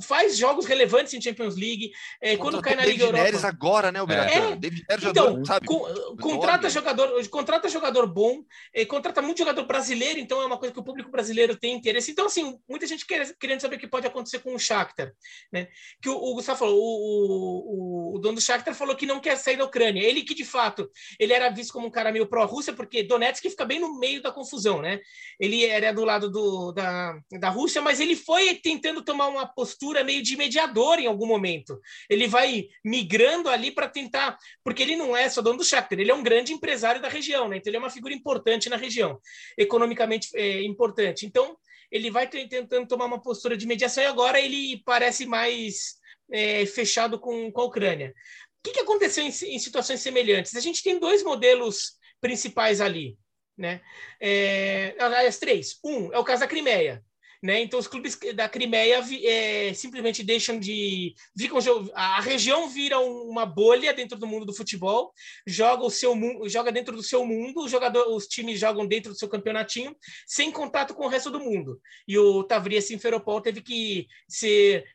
faz 0.00 0.36
jogos 0.36 0.66
relevantes 0.66 1.12
em 1.14 1.20
Champions 1.20 1.56
League. 1.56 1.90
É, 2.20 2.36
quando 2.36 2.60
cai 2.62 2.74
na 2.74 2.84
Liga 2.84 3.04
Europa. 3.04 3.24
Neres 3.24 3.44
agora, 3.44 3.90
né, 3.90 4.02
o 4.02 4.10
É. 4.10 4.56
David 4.56 4.84
Neres 4.88 5.04
então, 5.04 5.44
sabe, 5.44 5.66
com, 5.66 5.80
contrata 6.20 6.68
jogador, 6.70 7.28
contrata 7.28 7.68
jogador 7.68 8.06
bom, 8.06 8.42
é, 8.72 8.84
contrata 8.84 9.20
muito 9.20 9.38
jogador 9.38 9.64
brasileiro, 9.64 10.18
então 10.18 10.40
é 10.40 10.46
uma 10.46 10.58
coisa 10.58 10.72
que 10.72 10.80
o 10.80 10.84
público 10.84 11.10
brasileiro 11.10 11.56
tem 11.56 11.74
interesse. 11.74 12.10
Então, 12.10 12.26
assim, 12.26 12.58
muita 12.68 12.86
gente 12.86 13.06
quer, 13.06 13.34
querendo 13.38 13.60
saber 13.60 13.76
o 13.76 13.78
que 13.78 13.88
pode 13.88 14.06
acontecer 14.06 14.38
com 14.38 14.54
o 14.54 14.58
Shakhtar, 14.58 15.12
né? 15.52 15.68
Que 16.00 16.08
o, 16.08 16.16
o 16.16 16.34
Gustavo 16.34 16.58
falou, 16.58 16.78
o, 16.78 18.12
o, 18.12 18.16
o, 18.16 18.18
dono 18.18 18.36
do 18.36 18.40
Shakhtar 18.40 18.74
falou 18.74 18.94
que 18.94 19.06
não 19.06 19.20
quer 19.20 19.36
sair 19.36 19.56
da 19.56 19.64
Ucrânia. 19.64 20.02
Ele 20.02 20.22
que, 20.22 20.34
de 20.34 20.44
fato, 20.44 20.88
ele 21.18 21.32
era 21.32 21.50
visto 21.50 21.72
como 21.72 21.88
um 21.88 21.90
cara 21.90 22.12
meio 22.12 22.26
pró-Rússia, 22.26 22.72
porque 22.72 23.02
Donetsk 23.02 23.48
fica 23.48 23.64
bem 23.64 23.80
no 23.80 23.98
meio 23.98 24.22
da 24.22 24.30
confusão, 24.30 24.80
né? 24.80 25.00
Ele 25.40 25.64
era 25.64 25.92
do 25.92 26.04
lado 26.04 26.30
do, 26.30 26.72
da, 26.72 27.18
da 27.32 27.48
Rússia, 27.48 27.82
mas 27.82 28.00
ele 28.00 28.14
foi 28.14 28.54
tentando 28.54 29.02
tomar 29.02 29.28
uma 29.28 29.46
postura 29.56 30.04
meio 30.04 30.22
de 30.22 30.36
mediador 30.36 30.98
em 30.98 31.06
algum 31.06 31.26
momento. 31.26 31.80
Ele 32.10 32.28
vai 32.28 32.68
migrando 32.84 33.48
ali 33.48 33.70
para 33.70 33.88
tentar, 33.88 34.36
porque 34.62 34.82
ele 34.82 34.94
não 34.94 35.16
é 35.16 35.28
só 35.30 35.40
dono 35.40 35.58
do 35.58 35.64
Shakhtar, 35.64 35.98
ele 35.98 36.10
é 36.10 36.14
um 36.14 36.22
grande 36.22 36.52
empresário 36.52 37.00
da 37.00 37.08
região, 37.08 37.48
né? 37.48 37.56
Então 37.56 37.70
ele 37.70 37.78
é 37.78 37.80
uma 37.80 37.90
figura 37.90 38.12
importante 38.12 38.68
na 38.68 38.76
região, 38.76 39.18
economicamente 39.56 40.28
é, 40.34 40.62
importante. 40.62 41.24
Então 41.24 41.56
ele 41.90 42.10
vai 42.10 42.28
tentando 42.28 42.86
tomar 42.86 43.06
uma 43.06 43.22
postura 43.22 43.56
de 43.56 43.66
mediação 43.66 44.02
e 44.04 44.06
agora 44.06 44.38
ele 44.38 44.82
parece 44.84 45.24
mais 45.24 45.96
é, 46.30 46.66
fechado 46.66 47.18
com, 47.18 47.50
com 47.50 47.60
a 47.62 47.64
Ucrânia. 47.64 48.12
O 48.58 48.62
que, 48.62 48.72
que 48.72 48.80
aconteceu 48.80 49.24
em, 49.24 49.28
em 49.28 49.58
situações 49.58 50.00
semelhantes? 50.00 50.54
A 50.54 50.60
gente 50.60 50.82
tem 50.82 50.98
dois 50.98 51.22
modelos 51.22 51.92
principais 52.20 52.80
ali. 52.80 53.16
Né? 53.56 53.80
É, 54.20 54.94
aliás, 54.98 55.38
três. 55.38 55.78
Um 55.82 56.12
é 56.12 56.18
o 56.18 56.24
caso 56.24 56.40
da 56.40 56.46
Crimeia. 56.46 57.02
Né? 57.46 57.60
Então, 57.60 57.78
os 57.78 57.86
clubes 57.86 58.18
da 58.34 58.48
Crimeia 58.48 59.00
é, 59.24 59.72
simplesmente 59.72 60.24
deixam 60.24 60.58
de. 60.58 61.14
Ficam, 61.38 61.60
a 61.94 62.20
região 62.20 62.68
vira 62.68 62.98
uma 62.98 63.46
bolha 63.46 63.94
dentro 63.94 64.18
do 64.18 64.26
mundo 64.26 64.44
do 64.44 64.52
futebol, 64.52 65.12
joga, 65.46 65.84
o 65.84 65.90
seu, 65.90 66.12
joga 66.48 66.72
dentro 66.72 66.96
do 66.96 67.04
seu 67.04 67.24
mundo, 67.24 67.62
os, 67.62 67.70
jogador, 67.70 68.08
os 68.08 68.26
times 68.26 68.58
jogam 68.58 68.84
dentro 68.84 69.12
do 69.12 69.18
seu 69.18 69.28
campeonatinho, 69.28 69.94
sem 70.26 70.50
contato 70.50 70.92
com 70.92 71.04
o 71.04 71.08
resto 71.08 71.30
do 71.30 71.38
mundo. 71.38 71.80
E 72.08 72.18
o 72.18 72.42
Tavria 72.42 72.82
Simferopol 72.82 73.40
teve 73.40 73.62
que 73.62 74.08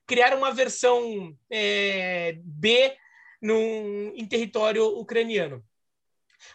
criar 0.05 0.35
uma 0.35 0.51
versão 0.51 1.33
é, 1.49 2.33
B 2.43 2.93
num, 3.41 4.11
em 4.13 4.25
território 4.27 4.85
ucraniano. 4.99 5.63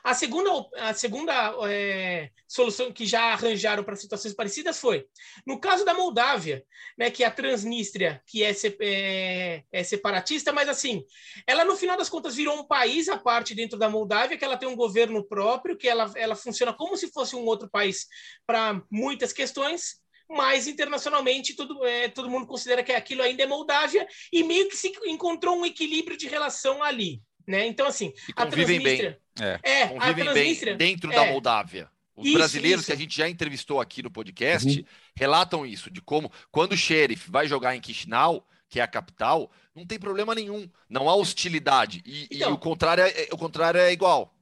A 0.02 0.14
segunda, 0.14 0.50
a 0.76 0.94
segunda 0.94 1.54
é, 1.68 2.30
solução 2.46 2.92
que 2.92 3.06
já 3.06 3.32
arranjaram 3.32 3.84
para 3.84 3.96
situações 3.96 4.34
parecidas 4.34 4.78
foi, 4.78 5.06
no 5.46 5.60
caso 5.60 5.84
da 5.84 5.94
Moldávia, 5.94 6.64
né, 6.96 7.10
que 7.10 7.24
é 7.24 7.26
a 7.26 7.30
Transnistria, 7.30 8.22
que 8.26 8.42
é, 8.42 8.52
é, 8.80 9.64
é, 9.72 9.84
separatista, 9.84 10.52
mas 10.52 10.68
assim, 10.68 11.04
ela 11.46 11.64
no 11.64 11.76
final 11.76 11.96
das 11.96 12.08
contas 12.08 12.34
virou 12.34 12.58
um 12.58 12.66
país 12.66 13.08
à 13.08 13.16
parte 13.16 13.54
dentro 13.54 13.78
da 13.78 13.88
Moldávia, 13.88 14.36
que 14.36 14.44
ela 14.44 14.56
tem 14.56 14.68
um 14.68 14.76
governo 14.76 15.26
próprio, 15.26 15.76
que 15.76 15.88
ela, 15.88 16.10
ela 16.16 16.36
funciona 16.36 16.72
como 16.72 16.96
se 16.96 17.10
fosse 17.10 17.36
um 17.36 17.44
outro 17.44 17.68
país 17.68 18.06
para 18.46 18.80
muitas 18.90 19.32
questões, 19.32 20.00
mas 20.28 20.66
internacionalmente 20.66 21.54
todo, 21.54 21.84
é, 21.84 22.08
todo 22.08 22.30
mundo 22.30 22.46
considera 22.46 22.82
que 22.82 22.92
aquilo 22.92 23.22
ainda 23.22 23.42
é 23.42 23.46
Moldávia 23.46 24.06
e 24.32 24.42
meio 24.42 24.68
que 24.68 24.76
se 24.76 24.92
encontrou 25.06 25.56
um 25.56 25.66
equilíbrio 25.66 26.16
de 26.16 26.26
relação 26.26 26.82
ali. 26.82 27.22
Né? 27.46 27.66
Então, 27.66 27.86
assim, 27.86 28.12
a 28.34 28.44
Transnistria. 28.46 29.10
Bem. 29.10 29.25
É, 29.40 29.60
é 29.62 29.88
convivem 29.88 30.32
bem 30.32 30.76
dentro 30.76 31.12
é, 31.12 31.14
da 31.14 31.26
Moldávia. 31.26 31.90
Os 32.16 32.26
isso, 32.26 32.34
brasileiros 32.34 32.80
isso. 32.80 32.86
que 32.86 32.92
a 32.92 32.96
gente 32.96 33.16
já 33.16 33.28
entrevistou 33.28 33.80
aqui 33.80 34.02
no 34.02 34.10
podcast 34.10 34.66
uhum. 34.66 34.84
relatam 35.14 35.66
isso, 35.66 35.90
de 35.90 36.00
como, 36.00 36.32
quando 36.50 36.72
o 36.72 36.76
xerife 36.76 37.30
vai 37.30 37.46
jogar 37.46 37.76
em 37.76 37.82
Chisinau, 37.82 38.46
que 38.68 38.80
é 38.80 38.82
a 38.82 38.88
capital, 38.88 39.50
não 39.74 39.84
tem 39.84 39.98
problema 39.98 40.34
nenhum, 40.34 40.68
não 40.88 41.10
há 41.10 41.14
hostilidade. 41.14 42.02
E, 42.06 42.26
então, 42.30 42.50
e 42.50 42.52
o, 42.54 42.58
contrário 42.58 43.04
é, 43.04 43.28
o 43.30 43.36
contrário 43.36 43.78
é 43.78 43.92
igual. 43.92 44.34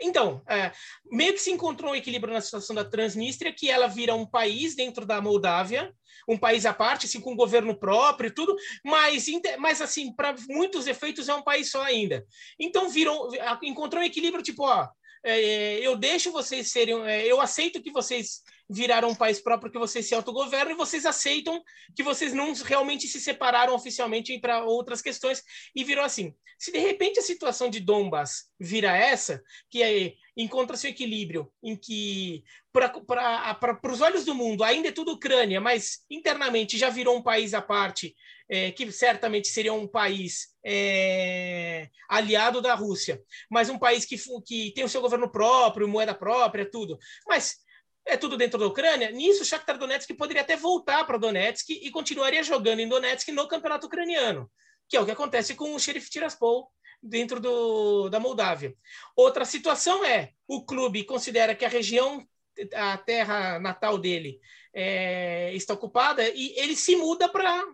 Então, 0.00 0.42
é, 0.48 0.72
meio 1.10 1.32
que 1.32 1.40
se 1.40 1.50
encontrou 1.50 1.92
um 1.92 1.94
equilíbrio 1.94 2.32
na 2.32 2.40
situação 2.40 2.74
da 2.74 2.84
Transnistria, 2.84 3.52
que 3.52 3.70
ela 3.70 3.86
vira 3.86 4.14
um 4.14 4.26
país 4.26 4.74
dentro 4.74 5.06
da 5.06 5.20
Moldávia, 5.20 5.92
um 6.28 6.36
país 6.36 6.66
à 6.66 6.74
parte, 6.74 7.06
assim, 7.06 7.20
com 7.20 7.36
governo 7.36 7.78
próprio 7.78 8.28
e 8.28 8.34
tudo, 8.34 8.56
mas, 8.84 9.26
mas 9.58 9.80
assim, 9.80 10.14
para 10.14 10.34
muitos 10.48 10.86
efeitos 10.86 11.28
é 11.28 11.34
um 11.34 11.42
país 11.42 11.70
só 11.70 11.82
ainda. 11.82 12.24
Então, 12.58 12.88
virou, 12.88 13.30
encontrou 13.62 14.02
um 14.02 14.06
equilíbrio, 14.06 14.42
tipo, 14.42 14.64
ó, 14.64 14.88
é, 15.24 15.78
eu 15.80 15.96
deixo 15.96 16.30
vocês 16.30 16.70
serem, 16.70 17.00
é, 17.02 17.26
eu 17.26 17.40
aceito 17.40 17.82
que 17.82 17.90
vocês 17.90 18.42
viraram 18.68 19.10
um 19.10 19.14
país 19.14 19.40
próprio, 19.40 19.70
que 19.70 19.78
vocês 19.78 20.06
se 20.06 20.14
autogovernam, 20.14 20.72
e 20.72 20.76
vocês 20.76 21.06
aceitam 21.06 21.62
que 21.94 22.02
vocês 22.02 22.32
não 22.32 22.52
realmente 22.54 23.06
se 23.06 23.20
separaram 23.20 23.74
oficialmente 23.74 24.38
para 24.40 24.64
outras 24.64 25.00
questões, 25.00 25.42
e 25.74 25.84
virou 25.84 26.04
assim. 26.04 26.34
Se 26.58 26.72
de 26.72 26.78
repente 26.78 27.18
a 27.18 27.22
situação 27.22 27.68
de 27.68 27.80
Donbass 27.80 28.46
vira 28.58 28.96
essa, 28.96 29.42
que 29.70 29.82
é, 29.82 30.14
encontra-se 30.36 30.86
o 30.86 30.90
equilíbrio 30.90 31.52
em 31.62 31.76
que, 31.76 32.42
para 32.72 33.92
os 33.92 34.00
olhos 34.00 34.24
do 34.24 34.34
mundo, 34.34 34.64
ainda 34.64 34.88
é 34.88 34.92
tudo 34.92 35.12
Ucrânia, 35.12 35.60
mas 35.60 36.04
internamente 36.10 36.78
já 36.78 36.88
virou 36.88 37.16
um 37.16 37.22
país 37.22 37.52
à 37.52 37.60
parte, 37.60 38.14
é, 38.48 38.70
que 38.70 38.90
certamente 38.90 39.48
seria 39.48 39.72
um 39.72 39.86
país 39.86 40.48
é, 40.64 41.88
aliado 42.08 42.62
da 42.62 42.74
Rússia, 42.74 43.20
mas 43.50 43.68
um 43.68 43.78
país 43.78 44.04
que, 44.04 44.16
que 44.44 44.72
tem 44.72 44.84
o 44.84 44.88
seu 44.88 45.00
governo 45.00 45.30
próprio, 45.30 45.88
moeda 45.88 46.14
própria, 46.14 46.68
tudo. 46.70 46.98
Mas 47.28 47.56
é 48.06 48.16
tudo 48.16 48.36
dentro 48.36 48.58
da 48.58 48.66
Ucrânia. 48.66 49.10
Nisso, 49.10 49.42
o 49.42 49.44
Shakhtar 49.44 49.76
Donetsk 49.76 50.14
poderia 50.14 50.42
até 50.42 50.56
voltar 50.56 51.04
para 51.04 51.18
Donetsk 51.18 51.70
e 51.70 51.90
continuaria 51.90 52.42
jogando 52.42 52.80
em 52.80 52.88
Donetsk 52.88 53.32
no 53.32 53.48
campeonato 53.48 53.86
ucraniano, 53.86 54.50
que 54.88 54.96
é 54.96 55.00
o 55.00 55.04
que 55.04 55.10
acontece 55.10 55.54
com 55.54 55.74
o 55.74 55.80
Sheriff 55.80 56.08
Tiraspol 56.08 56.70
dentro 57.02 57.40
do, 57.40 58.08
da 58.08 58.20
Moldávia. 58.20 58.74
Outra 59.16 59.44
situação 59.44 60.04
é 60.04 60.30
o 60.46 60.64
clube 60.64 61.04
considera 61.04 61.54
que 61.54 61.64
a 61.64 61.68
região, 61.68 62.24
a 62.74 62.96
terra 62.96 63.58
natal 63.58 63.98
dele, 63.98 64.40
é, 64.72 65.52
está 65.54 65.74
ocupada 65.74 66.28
e 66.28 66.54
ele 66.58 66.76
se 66.76 66.94
muda 66.96 67.28
para 67.28 67.64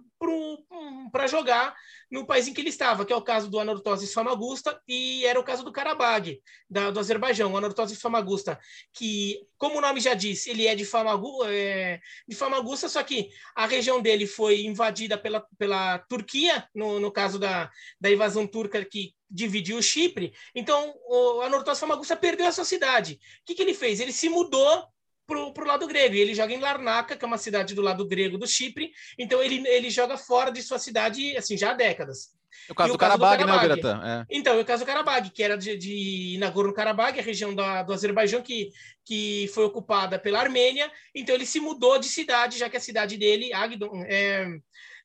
jogar 1.32 1.74
no 2.11 2.26
país 2.26 2.46
em 2.46 2.52
que 2.52 2.61
ele 2.61 2.68
estava, 2.68 3.06
que 3.06 3.12
é 3.12 3.16
o 3.16 3.22
caso 3.22 3.50
do 3.50 3.58
Anortose 3.58 4.12
Famagusta 4.12 4.78
e 4.87 5.24
era 5.24 5.40
o 5.40 5.44
caso 5.44 5.64
do 5.64 5.72
Karabag, 5.72 6.40
da, 6.68 6.90
do 6.90 7.00
Azerbaijão, 7.00 7.50
o 7.50 7.56
Anortose 7.56 7.96
Famagusta, 7.96 8.58
que, 8.92 9.40
como 9.56 9.78
o 9.78 9.80
nome 9.80 9.98
já 9.98 10.12
diz, 10.12 10.46
ele 10.46 10.66
é 10.66 10.74
de, 10.74 10.85
Famagu, 10.85 11.44
é, 11.46 12.00
de 12.28 12.37
Famagusta, 12.37 12.88
só 12.88 13.02
que 13.02 13.30
a 13.56 13.66
região 13.66 14.02
dele 14.02 14.26
foi 14.26 14.66
invadida 14.66 15.16
pela, 15.16 15.40
pela 15.58 15.98
Turquia, 16.00 16.68
no, 16.74 17.00
no 17.00 17.11
caso 17.11 17.38
da, 17.38 17.70
da 17.98 18.11
invasão 18.11 18.46
turca 18.46 18.85
que 18.85 19.14
dividiu 19.30 19.78
o 19.78 19.82
Chipre, 19.82 20.35
então 20.54 20.94
o 21.06 21.40
Anortose 21.40 21.80
Famagusta 21.80 22.14
perdeu 22.14 22.46
a 22.46 22.52
sua 22.52 22.66
cidade. 22.66 23.14
O 23.14 23.18
que, 23.46 23.54
que 23.54 23.62
ele 23.62 23.72
fez? 23.72 24.00
Ele 24.00 24.12
se 24.12 24.28
mudou 24.28 24.87
para 25.26 25.38
o 25.38 25.66
lado 25.66 25.87
grego. 25.87 26.14
E 26.14 26.20
ele 26.20 26.35
joga 26.35 26.52
em 26.52 26.61
Larnaca, 26.61 27.16
que 27.16 27.24
é 27.24 27.28
uma 27.28 27.38
cidade 27.38 27.74
do 27.74 27.82
lado 27.82 28.06
grego 28.06 28.38
do 28.38 28.46
Chipre. 28.46 28.90
Então 29.18 29.42
ele, 29.42 29.66
ele 29.68 29.90
joga 29.90 30.16
fora 30.16 30.50
de 30.50 30.62
sua 30.62 30.78
cidade 30.78 31.37
assim 31.37 31.56
já 31.56 31.70
há 31.70 31.74
décadas. 31.74 32.30
O 32.68 32.74
caso, 32.74 32.92
do, 32.92 32.98
caso 32.98 33.18
Karabag, 33.18 33.42
do 33.42 33.46
Karabag, 33.46 33.68
né, 33.68 33.74
Biratã? 33.74 34.00
É. 34.04 34.26
Então, 34.30 34.61
o 34.61 34.64
caso 34.64 34.85
do 34.85 34.87
Karabag, 34.87 35.30
que 35.30 35.42
era 35.42 35.56
de, 35.56 35.76
de 35.76 36.37
Nagorno-Karabag, 36.38 37.18
a 37.18 37.22
região 37.22 37.54
da, 37.54 37.82
do 37.82 37.92
Azerbaijão 37.92 38.42
que, 38.42 38.70
que 39.04 39.50
foi 39.54 39.64
ocupada 39.64 40.18
pela 40.18 40.40
Armênia. 40.40 40.90
Então, 41.14 41.35
ele 41.35 41.46
se 41.46 41.58
mudou 41.58 41.98
de 41.98 42.06
cidade, 42.06 42.58
já 42.58 42.68
que 42.68 42.76
a 42.76 42.80
cidade 42.80 43.16
dele, 43.16 43.52
Agdon, 43.52 44.04
é, 44.06 44.46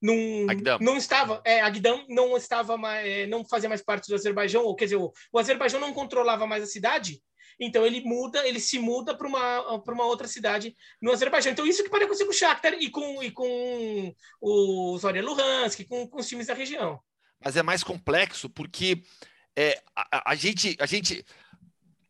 não, 0.01 0.15
não 0.79 0.97
estava, 0.97 1.41
é, 1.43 1.61
Agdam 1.61 2.05
não 2.07 2.37
estava 2.37 2.77
mais, 2.77 3.07
é, 3.07 3.27
não 3.27 3.43
fazia 3.43 3.69
mais 3.69 3.81
parte 3.81 4.07
do 4.07 4.15
Azerbaijão, 4.15 4.63
ou 4.63 4.75
quer 4.75 4.85
dizer, 4.85 4.97
o, 4.97 5.11
o 5.31 5.39
Azerbaijão 5.39 5.79
não 5.79 5.93
controlava 5.93 6.45
mais 6.45 6.63
a 6.63 6.67
cidade, 6.67 7.21
então 7.59 7.85
ele 7.85 8.01
muda, 8.01 8.47
ele 8.47 8.59
se 8.59 8.77
muda 8.79 9.15
para 9.15 9.27
uma, 9.27 9.61
uma 9.75 10.05
outra 10.05 10.27
cidade 10.27 10.75
no 11.01 11.11
Azerbaijão. 11.11 11.51
Então 11.51 11.65
isso 11.65 11.83
que 11.83 11.89
pode 11.89 12.03
acontecer 12.03 12.25
com 12.25 12.31
o 12.31 12.33
Shakhtar 12.33 12.73
e 12.73 12.89
com, 12.89 13.23
e 13.23 13.31
com 13.31 14.13
o 14.41 14.97
Zorya 14.97 15.23
Luhansk, 15.23 15.85
com, 15.85 16.07
com 16.07 16.19
os 16.19 16.27
times 16.27 16.47
da 16.47 16.53
região. 16.53 16.99
Mas 17.43 17.55
é 17.55 17.63
mais 17.63 17.83
complexo 17.83 18.49
porque 18.49 19.01
é, 19.55 19.81
a, 19.95 20.31
a, 20.31 20.35
gente, 20.35 20.75
a 20.79 20.85
gente 20.85 21.25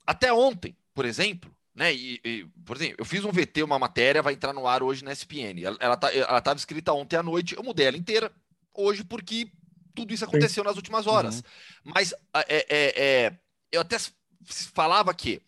até 0.05 0.31
ontem, 0.33 0.75
por 0.93 1.05
exemplo, 1.05 1.49
né? 1.73 1.93
E, 1.93 2.19
e, 2.25 2.45
por 2.65 2.75
exemplo, 2.75 2.95
eu 2.97 3.05
fiz 3.05 3.23
um 3.23 3.31
VT, 3.31 3.61
uma 3.63 3.77
matéria, 3.77 4.21
vai 4.21 4.33
entrar 4.33 4.51
no 4.51 4.67
ar 4.67 4.81
hoje 4.81 5.05
na 5.05 5.11
SPN. 5.11 5.63
Ela, 5.63 5.77
ela, 5.79 5.95
tá, 5.95 6.11
ela 6.13 6.39
estava 6.39 6.57
escrita 6.57 6.91
ontem 6.91 7.15
à 7.15 7.23
noite, 7.23 7.55
eu 7.55 7.63
mudei 7.63 7.85
ela 7.85 7.97
inteira 7.97 8.31
hoje 8.73 9.03
porque 9.03 9.51
tudo 9.93 10.13
isso 10.13 10.25
aconteceu 10.25 10.63
Sim. 10.63 10.67
nas 10.67 10.75
últimas 10.75 11.07
horas. 11.07 11.37
Uhum. 11.37 11.91
Mas 11.93 12.13
é, 12.47 12.55
é, 12.55 12.65
é, 12.69 13.33
eu 13.71 13.81
até 13.81 13.97
falava 14.45 15.13
que, 15.13 15.41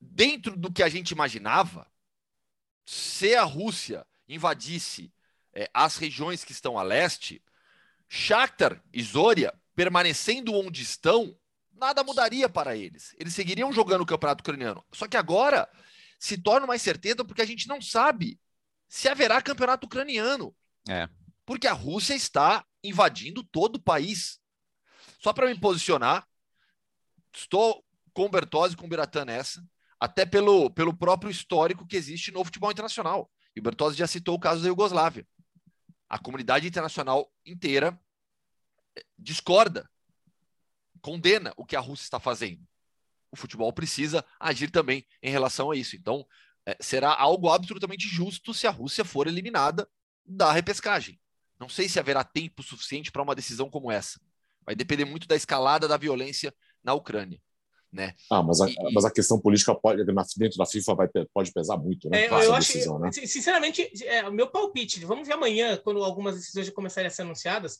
dentro 0.00 0.56
do 0.56 0.72
que 0.72 0.82
a 0.82 0.88
gente 0.88 1.10
imaginava, 1.10 1.86
se 2.84 3.34
a 3.34 3.42
Rússia 3.42 4.06
invadisse 4.28 5.12
é, 5.52 5.70
as 5.72 5.96
regiões 5.96 6.44
que 6.44 6.52
estão 6.52 6.78
a 6.78 6.82
leste, 6.82 7.42
Shakhtar 8.08 8.82
e 8.92 9.02
Zoria, 9.02 9.52
permanecendo 9.74 10.54
onde 10.54 10.82
estão, 10.82 11.36
nada 11.72 12.02
mudaria 12.02 12.48
para 12.48 12.76
eles. 12.76 13.14
Eles 13.18 13.34
seguiriam 13.34 13.72
jogando 13.72 14.02
o 14.02 14.06
campeonato 14.06 14.42
ucraniano. 14.42 14.84
Só 14.92 15.06
que 15.06 15.16
agora 15.16 15.68
se 16.18 16.36
torna 16.36 16.66
mais 16.66 16.82
certeza 16.82 17.24
porque 17.24 17.42
a 17.42 17.46
gente 17.46 17.68
não 17.68 17.80
sabe 17.80 18.40
se 18.88 19.08
haverá 19.08 19.40
campeonato 19.40 19.86
ucraniano. 19.86 20.54
É. 20.88 21.08
Porque 21.46 21.66
a 21.66 21.72
Rússia 21.72 22.14
está 22.14 22.64
invadindo 22.82 23.42
todo 23.42 23.76
o 23.76 23.82
país. 23.82 24.40
Só 25.20 25.32
para 25.32 25.46
me 25.46 25.58
posicionar, 25.58 26.27
Estou 27.34 27.84
com 28.12 28.28
Bertozzi 28.28 28.74
e 28.74 28.76
com 28.76 28.88
Biratã 28.88 29.24
nessa, 29.24 29.64
até 30.00 30.26
pelo, 30.26 30.70
pelo 30.70 30.96
próprio 30.96 31.30
histórico 31.30 31.86
que 31.86 31.96
existe 31.96 32.30
no 32.30 32.44
futebol 32.44 32.70
internacional. 32.70 33.30
E 33.54 33.60
o 33.60 33.62
Bertozzi 33.62 33.96
já 33.96 34.06
citou 34.06 34.34
o 34.34 34.40
caso 34.40 34.62
da 34.62 34.68
Iugoslávia. 34.68 35.26
A 36.08 36.18
comunidade 36.18 36.66
internacional 36.66 37.30
inteira 37.44 37.98
eh, 38.96 39.04
discorda, 39.18 39.88
condena 41.00 41.52
o 41.56 41.64
que 41.64 41.76
a 41.76 41.80
Rússia 41.80 42.04
está 42.04 42.20
fazendo. 42.20 42.66
O 43.30 43.36
futebol 43.36 43.72
precisa 43.72 44.24
agir 44.40 44.70
também 44.70 45.06
em 45.22 45.30
relação 45.30 45.70
a 45.70 45.76
isso. 45.76 45.96
Então, 45.96 46.26
é, 46.64 46.76
será 46.80 47.14
algo 47.14 47.48
absolutamente 47.50 48.08
justo 48.08 48.54
se 48.54 48.66
a 48.66 48.70
Rússia 48.70 49.04
for 49.04 49.26
eliminada 49.26 49.88
da 50.24 50.52
repescagem. 50.52 51.20
Não 51.58 51.68
sei 51.68 51.88
se 51.88 51.98
haverá 51.98 52.22
tempo 52.22 52.62
suficiente 52.62 53.10
para 53.10 53.22
uma 53.22 53.34
decisão 53.34 53.68
como 53.68 53.90
essa. 53.90 54.20
Vai 54.64 54.74
depender 54.74 55.04
muito 55.04 55.26
da 55.26 55.34
escalada 55.34 55.88
da 55.88 55.96
violência 55.96 56.54
na 56.82 56.94
Ucrânia. 56.94 57.40
Né? 57.90 58.12
Ah, 58.30 58.42
mas 58.42 58.60
a, 58.60 58.68
e, 58.68 58.74
mas 58.92 59.04
a 59.06 59.10
questão 59.10 59.40
política 59.40 59.74
pode, 59.74 60.04
dentro 60.04 60.58
da 60.58 60.66
FIFA 60.66 60.94
vai, 60.94 61.08
pode 61.32 61.52
pesar 61.52 61.78
muito, 61.78 62.08
né? 62.10 62.26
É, 62.26 62.28
eu 62.28 62.52
acho, 62.54 62.72
decisão, 62.72 62.98
né? 62.98 63.10
sinceramente, 63.10 63.90
é, 64.04 64.28
o 64.28 64.32
meu 64.32 64.46
palpite, 64.50 65.02
vamos 65.06 65.26
ver 65.26 65.32
amanhã, 65.32 65.78
quando 65.78 66.04
algumas 66.04 66.34
decisões 66.34 66.66
já 66.66 66.72
começarem 66.72 67.08
a 67.08 67.10
ser 67.10 67.22
anunciadas, 67.22 67.78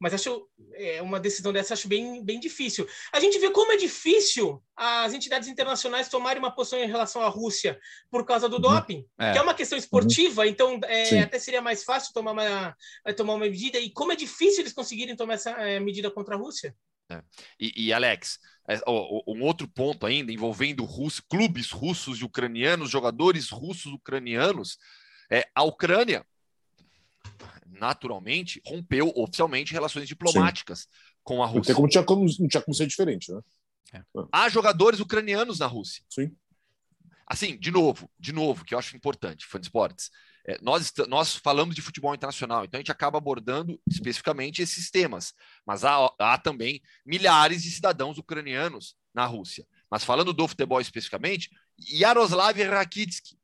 mas 0.00 0.14
acho 0.14 0.48
é, 0.72 1.02
uma 1.02 1.20
decisão 1.20 1.52
dessa 1.52 1.74
acho 1.74 1.86
bem, 1.86 2.24
bem 2.24 2.40
difícil. 2.40 2.88
A 3.12 3.20
gente 3.20 3.38
vê 3.38 3.50
como 3.50 3.70
é 3.72 3.76
difícil 3.76 4.62
as 4.74 5.12
entidades 5.12 5.46
internacionais 5.46 6.08
tomarem 6.08 6.38
uma 6.38 6.50
posição 6.50 6.78
em 6.78 6.86
relação 6.86 7.20
à 7.20 7.28
Rússia 7.28 7.78
por 8.10 8.24
causa 8.24 8.48
do 8.48 8.56
uhum. 8.56 8.62
doping, 8.62 9.04
é. 9.18 9.32
que 9.32 9.38
é 9.38 9.42
uma 9.42 9.52
questão 9.52 9.76
esportiva, 9.76 10.40
uhum. 10.40 10.48
então 10.48 10.80
é, 10.84 11.20
até 11.20 11.38
seria 11.38 11.60
mais 11.60 11.84
fácil 11.84 12.14
tomar 12.14 12.32
uma, 12.32 12.74
tomar 13.14 13.34
uma 13.34 13.44
medida, 13.44 13.78
e 13.78 13.90
como 13.90 14.12
é 14.12 14.16
difícil 14.16 14.62
eles 14.62 14.72
conseguirem 14.72 15.14
tomar 15.14 15.34
essa 15.34 15.50
é, 15.50 15.78
medida 15.78 16.10
contra 16.10 16.34
a 16.34 16.38
Rússia. 16.38 16.74
É. 17.10 17.22
E, 17.58 17.86
e, 17.86 17.92
Alex, 17.92 18.38
é, 18.68 18.80
um 18.88 19.42
outro 19.42 19.66
ponto 19.66 20.06
ainda 20.06 20.32
envolvendo 20.32 20.86
clubes 21.28 21.70
russos 21.70 22.20
e 22.20 22.24
ucranianos, 22.24 22.90
jogadores 22.90 23.50
russos 23.50 23.92
ucranianos, 23.92 24.78
é 25.30 25.48
a 25.54 25.62
Ucrânia 25.64 26.24
naturalmente 27.66 28.60
rompeu 28.66 29.12
oficialmente 29.16 29.72
relações 29.72 30.06
diplomáticas 30.06 30.80
Sim. 30.80 30.86
com 31.22 31.42
a 31.42 31.46
Rússia. 31.46 31.74
Como 31.74 31.88
tinha 31.88 32.04
como, 32.04 32.26
não 32.38 32.48
tinha 32.48 32.62
como 32.62 32.74
ser 32.74 32.86
diferente, 32.86 33.32
né? 33.32 33.40
É. 33.92 34.02
Há 34.30 34.48
jogadores 34.48 35.00
ucranianos 35.00 35.58
na 35.58 35.66
Rússia. 35.66 36.04
Sim. 36.08 36.34
Assim, 37.26 37.56
de 37.56 37.70
novo, 37.70 38.10
de 38.18 38.32
novo, 38.32 38.64
que 38.64 38.74
eu 38.74 38.78
acho 38.78 38.96
importante, 38.96 39.46
fã 39.46 39.58
de 39.58 39.66
esportes. 39.66 40.10
É, 40.50 40.58
nós, 40.60 40.92
nós 41.06 41.36
falamos 41.36 41.76
de 41.76 41.82
futebol 41.82 42.12
internacional, 42.12 42.64
então 42.64 42.76
a 42.76 42.80
gente 42.80 42.90
acaba 42.90 43.18
abordando 43.18 43.80
especificamente 43.88 44.60
esses 44.60 44.90
temas, 44.90 45.32
mas 45.64 45.84
há, 45.84 46.12
há 46.18 46.36
também 46.38 46.82
milhares 47.06 47.62
de 47.62 47.70
cidadãos 47.70 48.18
ucranianos 48.18 48.96
na 49.14 49.24
Rússia. 49.26 49.64
Mas 49.88 50.02
falando 50.02 50.32
do 50.32 50.48
futebol 50.48 50.80
especificamente, 50.80 51.50
Yaroslav 51.92 52.60
Rakitsky, 52.60 53.38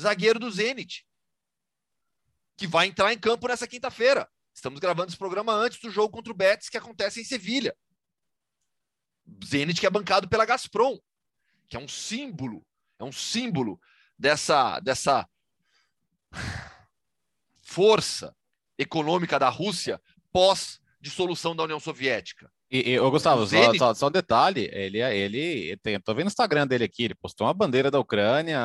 zagueiro 0.00 0.38
do 0.38 0.50
Zenit, 0.50 1.06
que 2.56 2.66
vai 2.66 2.86
entrar 2.86 3.12
em 3.12 3.18
campo 3.18 3.46
nessa 3.46 3.66
quinta-feira. 3.66 4.26
Estamos 4.54 4.80
gravando 4.80 5.08
esse 5.08 5.18
programa 5.18 5.52
antes 5.52 5.78
do 5.78 5.90
jogo 5.90 6.08
contra 6.08 6.32
o 6.32 6.36
Betis, 6.36 6.70
que 6.70 6.78
acontece 6.78 7.20
em 7.20 7.24
Sevilha. 7.24 7.76
Zenit 9.44 9.78
que 9.78 9.86
é 9.86 9.90
bancado 9.90 10.26
pela 10.26 10.46
Gazprom, 10.46 10.98
que 11.68 11.76
é 11.76 11.80
um 11.80 11.88
símbolo, 11.88 12.66
é 12.98 13.04
um 13.04 13.12
símbolo 13.12 13.78
dessa, 14.18 14.80
dessa 14.80 15.28
força 17.62 18.34
econômica 18.78 19.38
da 19.38 19.48
Rússia 19.48 20.00
pós 20.32 20.80
dissolução 21.00 21.54
da 21.56 21.64
União 21.64 21.80
Soviética. 21.80 22.50
E, 22.70 22.92
e 22.92 22.98
Gustavo, 22.98 23.46
só, 23.46 23.74
só, 23.74 23.94
só, 23.94 24.08
um 24.08 24.10
detalhe, 24.12 24.70
ele, 24.72 25.00
ele 25.00 25.76
tem, 25.78 25.98
tô 26.00 26.14
vendo 26.14 26.26
o 26.26 26.28
Instagram 26.28 26.66
dele 26.66 26.84
aqui, 26.84 27.04
ele 27.04 27.14
postou 27.16 27.46
uma 27.46 27.54
bandeira 27.54 27.90
da 27.90 27.98
Ucrânia 27.98 28.60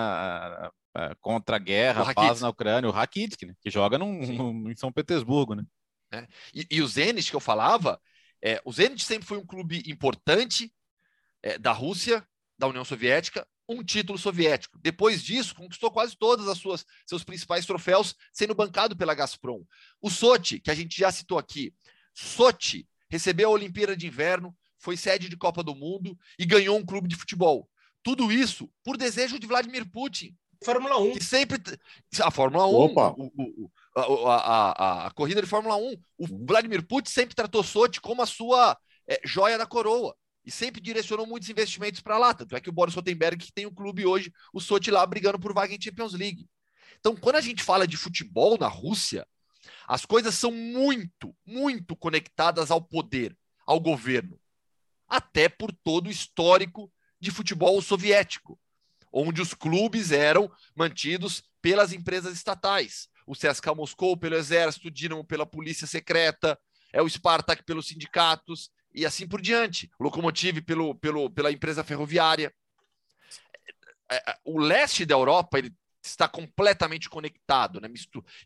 contra 1.19 1.55
a 1.55 1.59
guerra, 1.59 2.13
paz 2.13 2.41
na 2.41 2.49
Ucrânia, 2.49 2.89
o 2.89 2.93
Rakitsky, 2.93 3.47
né, 3.47 3.53
que 3.59 3.69
joga 3.69 3.97
num, 3.97 4.13
num, 4.13 4.71
em 4.71 4.75
São 4.75 4.91
Petersburgo, 4.91 5.55
né? 5.55 5.63
É. 6.11 6.27
E, 6.53 6.67
e, 6.69 6.81
o 6.81 6.87
Zenit 6.87 7.29
que 7.29 7.35
eu 7.35 7.41
falava, 7.41 7.99
é, 8.41 8.61
o 8.63 8.71
Zenit 8.71 9.03
sempre 9.03 9.27
foi 9.27 9.37
um 9.37 9.45
clube 9.45 9.83
importante 9.87 10.71
é, 11.41 11.57
da 11.57 11.71
Rússia, 11.71 12.25
da 12.57 12.67
União 12.67 12.85
Soviética, 12.85 13.45
um 13.67 13.83
título 13.83 14.17
soviético. 14.17 14.79
Depois 14.81 15.23
disso, 15.23 15.55
conquistou 15.55 15.91
quase 15.91 16.15
todas 16.17 16.47
as 16.47 16.57
suas 16.57 16.85
seus 17.05 17.23
principais 17.23 17.65
troféus, 17.65 18.15
sendo 18.31 18.53
bancado 18.53 18.95
pela 18.95 19.15
Gazprom. 19.15 19.63
O 20.01 20.09
Sochi, 20.09 20.59
que 20.59 20.71
a 20.71 20.75
gente 20.75 20.97
já 20.97 21.11
citou 21.11 21.37
aqui, 21.37 21.73
Sochi 22.13 22.87
recebeu 23.09 23.49
a 23.49 23.53
Olimpíada 23.53 23.95
de 23.95 24.07
Inverno, 24.07 24.55
foi 24.77 24.95
sede 24.95 25.29
de 25.29 25.37
Copa 25.37 25.63
do 25.63 25.75
Mundo 25.75 26.17
e 26.37 26.45
ganhou 26.45 26.77
um 26.77 26.85
clube 26.85 27.07
de 27.07 27.15
futebol. 27.15 27.67
Tudo 28.03 28.31
isso 28.31 28.69
por 28.83 28.97
desejo 28.97 29.39
de 29.39 29.47
Vladimir 29.47 29.89
Putin. 29.89 30.35
Fórmula 30.63 30.97
1. 30.99 31.13
Que 31.13 31.23
sempre. 31.23 31.59
A 32.21 32.31
Fórmula 32.31 32.67
1. 32.67 32.73
Opa. 32.73 33.15
O, 33.17 33.31
o, 33.35 33.71
o, 33.95 34.27
a, 34.27 34.37
a, 34.37 35.07
a, 35.07 35.11
corrida 35.11 35.41
de 35.41 35.47
Fórmula 35.47 35.75
1. 35.75 35.81
O 35.81 35.97
uhum. 36.19 36.45
Vladimir 36.47 36.85
Putin 36.85 37.09
sempre 37.11 37.35
tratou 37.35 37.63
Sochi 37.63 37.99
como 37.99 38.21
a 38.21 38.25
sua 38.25 38.77
é, 39.07 39.19
joia 39.25 39.57
da 39.57 39.65
coroa. 39.65 40.15
E 40.45 40.51
sempre 40.51 40.79
direcionou 40.79 41.25
muitos 41.25 41.49
investimentos 41.49 42.01
para 42.01 42.17
lá. 42.17 42.33
Tanto 42.33 42.55
é 42.55 42.61
que 42.61 42.69
o 42.69 42.73
Boris 42.73 42.93
Rotenberg 42.93 43.43
que 43.43 43.51
tem 43.51 43.65
um 43.65 43.73
clube 43.73 44.05
hoje, 44.05 44.31
o 44.53 44.61
Sochi 44.61 44.91
lá 44.91 45.05
brigando 45.05 45.39
por 45.39 45.53
vaga 45.53 45.73
em 45.73 45.81
Champions 45.81 46.13
League. 46.13 46.47
Então, 46.99 47.15
quando 47.15 47.37
a 47.37 47.41
gente 47.41 47.63
fala 47.63 47.87
de 47.87 47.97
futebol 47.97 48.57
na 48.57 48.67
Rússia, 48.67 49.27
as 49.87 50.05
coisas 50.05 50.35
são 50.35 50.51
muito, 50.51 51.35
muito 51.45 51.95
conectadas 51.95 52.69
ao 52.69 52.81
poder, 52.81 53.35
ao 53.65 53.79
governo. 53.79 54.39
Até 55.07 55.49
por 55.49 55.71
todo 55.71 56.07
o 56.07 56.11
histórico 56.11 56.91
de 57.19 57.31
futebol 57.31 57.81
soviético, 57.81 58.59
onde 59.11 59.41
os 59.41 59.53
clubes 59.53 60.11
eram 60.11 60.51
mantidos 60.75 61.43
pelas 61.61 61.93
empresas 61.93 62.33
estatais. 62.33 63.07
O 63.25 63.33
CSKA 63.33 63.73
Moscou 63.73 64.15
pelo 64.15 64.35
exército, 64.35 64.87
o 64.87 64.91
Dinamo 64.91 65.23
pela 65.23 65.45
polícia 65.45 65.87
secreta, 65.87 66.59
é 66.93 67.01
o 67.01 67.09
Spartak 67.09 67.63
pelos 67.63 67.87
sindicatos 67.87 68.69
e 68.95 69.05
assim 69.05 69.27
por 69.27 69.41
diante. 69.41 69.91
O 69.99 70.05
Lokomotiv 70.05 70.61
pelo, 70.61 70.95
pelo, 70.95 71.29
pela 71.29 71.51
empresa 71.51 71.83
ferroviária. 71.83 72.53
É, 74.09 74.31
é, 74.31 74.37
o 74.45 74.57
leste 74.57 75.05
da 75.05 75.15
Europa 75.15 75.59
ele 75.59 75.75
está 76.01 76.27
completamente 76.27 77.09
conectado, 77.09 77.81
né? 77.81 77.89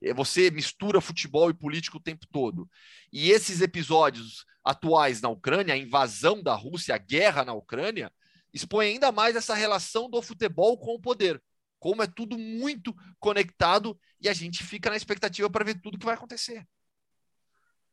É, 0.01 0.13
você 0.13 0.49
mistura 0.49 0.99
futebol 0.99 1.49
e 1.49 1.53
política 1.53 1.97
o 1.97 2.01
tempo 2.01 2.25
todo. 2.31 2.67
E 3.13 3.29
esses 3.29 3.61
episódios 3.61 4.45
atuais 4.63 5.21
na 5.21 5.29
Ucrânia, 5.29 5.73
a 5.73 5.77
invasão 5.77 6.41
da 6.41 6.55
Rússia, 6.55 6.95
a 6.95 6.97
guerra 6.97 7.45
na 7.45 7.53
Ucrânia, 7.53 8.11
expõe 8.51 8.87
ainda 8.87 9.11
mais 9.11 9.35
essa 9.35 9.53
relação 9.53 10.09
do 10.09 10.21
futebol 10.21 10.77
com 10.77 10.95
o 10.95 10.99
poder. 10.99 11.41
Como 11.77 12.01
é 12.01 12.07
tudo 12.07 12.37
muito 12.37 12.93
conectado 13.19 13.97
e 14.19 14.27
a 14.27 14.33
gente 14.33 14.63
fica 14.63 14.89
na 14.89 14.97
expectativa 14.97 15.49
para 15.49 15.63
ver 15.63 15.79
tudo 15.79 15.99
que 15.99 16.05
vai 16.05 16.15
acontecer. 16.15 16.65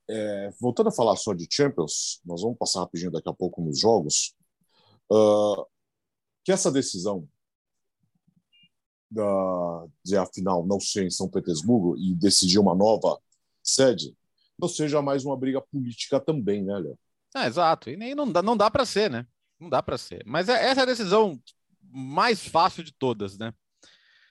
É, 0.08 0.50
voltando 0.60 0.88
a 0.88 0.92
falar 0.92 1.16
só 1.16 1.34
de 1.34 1.48
Champions, 1.50 2.20
nós 2.24 2.42
vamos 2.42 2.58
passar 2.58 2.80
rapidinho 2.80 3.10
daqui 3.10 3.28
a 3.28 3.34
pouco 3.34 3.62
nos 3.62 3.80
jogos. 3.80 4.34
Uh, 5.10 5.66
que 6.44 6.52
essa 6.52 6.70
decisão 6.70 7.28
da, 9.10 9.86
de 10.04 10.16
afinal 10.16 10.66
não 10.66 10.78
ser 10.78 11.04
em 11.04 11.10
São 11.10 11.28
Petersburgo 11.28 11.96
e 11.96 12.14
decidir 12.14 12.58
uma 12.58 12.74
nova 12.74 13.18
sede, 13.62 14.16
não 14.58 14.68
seja 14.68 15.02
mais 15.02 15.24
uma 15.24 15.36
briga 15.36 15.60
política 15.60 16.20
também, 16.20 16.62
né, 16.62 16.78
Léo? 16.78 16.98
É, 17.34 17.46
exato. 17.46 17.90
E 17.90 17.96
nem 17.96 18.14
não 18.14 18.30
dá, 18.30 18.42
não 18.42 18.56
dá 18.56 18.70
para 18.70 18.86
ser, 18.86 19.10
né? 19.10 19.26
Não 19.58 19.68
dá 19.68 19.82
para 19.82 19.98
ser. 19.98 20.22
Mas 20.26 20.48
é, 20.48 20.70
essa 20.70 20.80
é 20.80 20.82
a 20.82 20.86
decisão 20.86 21.40
mais 21.82 22.46
fácil 22.46 22.82
de 22.82 22.92
todas, 22.92 23.36
né? 23.36 23.52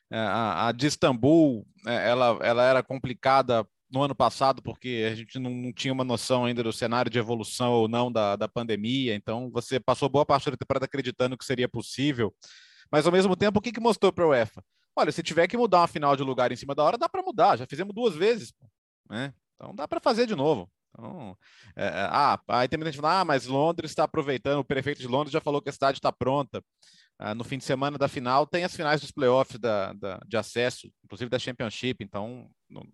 É, 0.10 0.18
a, 0.18 0.68
a, 0.68 0.72
de 0.72 0.88
Istambul, 0.88 1.66
é, 1.86 2.10
ela, 2.10 2.40
ela 2.42 2.64
era 2.64 2.84
complicada 2.84 3.68
no 3.96 4.04
ano 4.04 4.14
passado, 4.14 4.62
porque 4.62 5.08
a 5.10 5.16
gente 5.16 5.40
não, 5.40 5.50
não, 5.50 5.74
tinha 5.74 5.94
uma 5.94 6.04
noção 6.04 6.46
ainda 6.46 6.62
do 6.62 6.74
cenário 6.74 7.10
de 7.10 7.18
evolução 7.18 7.72
ou 7.72 7.88
não 7.88 8.12
da, 8.12 8.36
da 8.36 8.48
pandemia, 8.48 9.16
então 9.16 9.50
você 9.50 9.80
passou 9.80 10.10
boa 10.10 10.26
parte 10.26 10.52
da 10.52 10.58
temporada 10.58 10.86
acreditando 10.86 11.38
que 11.38 11.46
seria 11.46 11.68
possível, 11.70 12.36
mas 12.92 13.06
ao 13.06 13.12
mesmo 13.12 13.36
tempo, 13.36 13.60
o 13.60 13.62
que, 13.62 13.72
que 13.72 13.80
mostrou 13.80 14.12
para 14.12 14.26
a 14.26 14.28
UEFA? 14.28 14.64
Olha, 14.96 15.12
se 15.12 15.24
tiver 15.24 15.48
que 15.48 15.58
mudar 15.58 15.80
uma 15.80 15.88
final 15.88 16.16
de 16.16 16.24
lugar 16.24 16.52
em 16.52 16.56
cima 16.56 16.76
da 16.76 16.84
hora, 16.84 16.98
dá 16.98 17.10
para 17.10 17.24
mudar. 17.24 17.58
Já 17.58 17.66
fizemos 17.66 17.94
duas 17.94 18.16
vezes, 18.16 18.54
né? 19.10 19.34
Então 19.56 19.74
dá 19.76 19.88
para 19.88 20.00
fazer 20.00 20.26
de 20.26 20.36
novo. 20.36 20.70
Então, 20.98 21.38
é, 21.76 21.86
é, 21.86 21.92
ah, 22.10 22.40
aí 22.48 22.68
tem 22.68 22.82
gente 22.82 22.98
falando, 22.98 23.22
ah, 23.22 23.26
mas 23.26 23.46
Londres 23.46 23.92
está 23.92 24.06
aproveitando, 24.06 24.60
o 24.60 24.66
prefeito 24.66 25.02
de 25.02 25.08
Londres 25.08 25.34
já 25.34 25.42
falou 25.42 25.62
que 25.62 25.70
a 25.70 25.74
cidade 25.74 25.98
está 25.98 26.12
pronta. 26.12 26.64
Ah, 27.18 27.34
no 27.34 27.46
fim 27.46 27.58
de 27.58 27.64
semana 27.64 27.98
da 27.98 28.10
final 28.10 28.46
tem 28.46 28.66
as 28.66 28.76
finais 28.76 29.00
dos 29.00 29.12
playoffs 29.12 29.58
da, 29.58 29.94
da, 29.94 30.20
de 30.28 30.36
acesso, 30.36 30.92
inclusive 31.04 31.30
da 31.30 31.40
Championship, 31.40 32.04
então, 32.04 32.50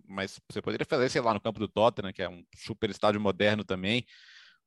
mas 0.07 0.39
você 0.49 0.61
poderia 0.61 0.85
fazer, 0.85 1.09
sei 1.09 1.21
lá, 1.21 1.33
no 1.33 1.41
campo 1.41 1.59
do 1.59 1.67
Tottenham, 1.67 2.13
que 2.13 2.21
é 2.21 2.29
um 2.29 2.43
super 2.55 2.89
estádio 2.91 3.19
moderno 3.19 3.63
também. 3.63 4.05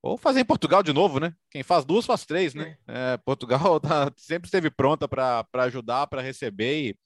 Ou 0.02 0.18
fazer 0.18 0.40
em 0.40 0.44
Portugal 0.44 0.82
de 0.82 0.92
novo, 0.92 1.18
né? 1.20 1.32
Quem 1.50 1.62
faz 1.62 1.84
duas 1.84 2.04
faz 2.04 2.26
três, 2.26 2.52
né? 2.52 2.76
É, 2.86 3.16
Portugal 3.18 3.78
tá, 3.80 4.12
sempre 4.16 4.48
esteve 4.48 4.70
pronta 4.70 5.08
para 5.08 5.46
ajudar, 5.54 6.08
para 6.08 6.20
receber, 6.20 6.90
e, 6.90 6.98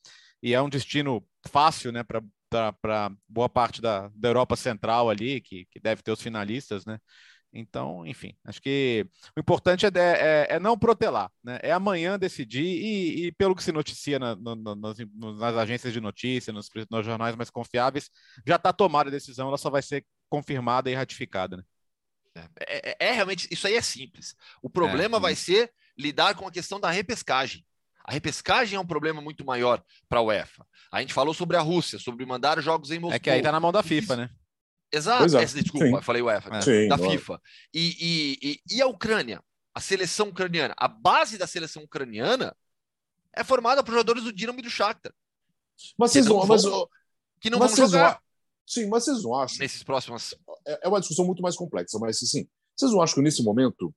e, 0.43 0.55
é 0.55 0.61
um 0.61 0.69
destino 0.69 1.25
fácil, 1.47 1.93
né? 1.93 2.03
Para 2.03 3.13
boa 3.29 3.49
parte 3.49 3.83
da, 3.83 4.11
da 4.15 4.29
Europa 4.31 4.57
Central 4.57 5.11
ali, 5.11 5.41
que, 5.41 5.67
que 5.71 5.79
deve 5.79 6.03
ter 6.03 6.11
os 6.11 6.23
finalistas, 6.23 6.87
né? 6.87 6.99
Então, 7.59 8.07
enfim, 8.07 8.35
acho 8.44 8.61
que 8.62 9.07
o 9.37 9.40
importante 9.40 9.85
é, 9.87 9.90
é, 9.94 10.47
é 10.51 10.61
não 10.61 10.79
protelar, 10.79 11.31
né? 11.42 11.59
É 11.62 11.73
amanhã 11.73 12.18
decidir 12.18 12.64
e, 12.64 13.27
e 13.27 13.33
pelo 13.33 13.55
que 13.55 13.62
se 13.62 13.73
noticia 13.73 14.18
na, 14.18 14.37
no, 14.37 14.55
nas, 14.75 14.97
nas, 15.14 15.57
agências 15.57 15.92
de 15.92 16.01
notícia, 16.01 16.53
nos, 16.53 16.68
nos 16.90 17.05
jornais 17.05 17.35
mais 17.37 17.51
confiáveis, 17.51 18.11
já 18.47 18.57
está 18.57 18.73
tomada 18.73 19.11
a 19.11 19.12
decisão, 19.12 19.49
ela 19.49 19.59
só 19.59 19.71
vai 19.71 19.83
ser 19.83 20.05
confirmada 20.29 20.90
e 20.90 20.94
ratificada, 20.94 21.57
né? 21.57 21.62
É, 22.35 22.90
é, 22.90 22.97
é, 23.09 23.12
realmente, 23.12 23.49
isso 23.51 23.66
aí 23.66 23.75
é 23.75 23.83
simples. 23.83 24.37
O 24.62 24.71
problema 24.71 25.16
é, 25.16 25.21
vai 25.21 25.35
ser 25.35 25.73
lidar 25.97 26.35
com 26.35 26.47
a 26.47 26.53
questão 26.53 26.79
da 26.79 26.90
repescagem. 26.90 27.64
A 28.05 28.12
repescagem 28.12 28.77
é 28.77 28.81
um 28.81 28.87
problema 28.87 29.21
muito 29.21 29.44
maior 29.44 29.83
para 30.09 30.21
a 30.21 30.23
UEFA. 30.23 30.64
A 30.90 31.01
gente 31.01 31.12
falou 31.12 31.35
sobre 31.35 31.57
a 31.57 31.61
Rússia, 31.61 31.99
sobre 31.99 32.25
mandar 32.25 32.61
jogos 32.62 32.90
em 32.90 32.99
Moscou. 32.99 33.16
É 33.16 33.18
que 33.18 33.29
aí 33.29 33.42
tá 33.42 33.53
na 33.53 33.61
mão 33.61 33.73
da 33.73 33.83
FIFA, 33.83 34.16
né? 34.16 34.31
Exato. 34.92 35.37
É. 35.37 35.44
desculpa, 35.44 35.87
Sim. 35.87 36.03
falei 36.03 36.22
UEFA. 36.22 36.57
É. 36.57 36.62
Sim, 36.62 36.88
da 36.88 36.96
FIFA. 36.96 37.40
E, 37.72 37.96
e, 38.01 38.38
e, 38.42 38.77
e, 38.77 38.83
a 38.83 38.87
Ucrânia? 38.87 39.42
A 39.74 39.81
seleção 39.81 40.29
ucraniana? 40.29 40.74
A 40.77 40.88
base 40.88 41.38
da 41.38 41.46
seleção 41.46 41.85
ucraniana 41.85 42.57
é 43.35 43.44
formada 43.44 43.83
por 43.85 43.92
jogadores 43.92 44.24
do 44.24 44.33
Dinamo 44.33 44.59
e 44.59 44.62
do 44.62 44.70
Shakhtar. 44.70 45.12
Mas 45.96 46.10
vocês 46.10 46.27
vão, 46.27 46.44
mas, 46.46 46.63
que 47.40 47.50
não 47.50 47.58
vão 47.58 47.69
jogar. 47.69 48.21
Sim, 48.67 48.88
mas 48.88 49.04
vocês 49.04 49.23
não 49.23 49.35
acham? 49.35 49.58
Nesses 49.58 49.83
próximos 49.83 50.35
é, 50.67 50.81
é 50.85 50.88
uma 50.88 51.00
discussão 51.00 51.25
muito 51.25 51.42
mais 51.42 51.56
complexa, 51.56 51.98
mas 51.98 52.23
assim, 52.23 52.46
vocês 52.77 52.92
não 52.92 53.00
acham 53.00 53.15
que 53.15 53.23
nesse 53.23 53.42
momento, 53.42 53.94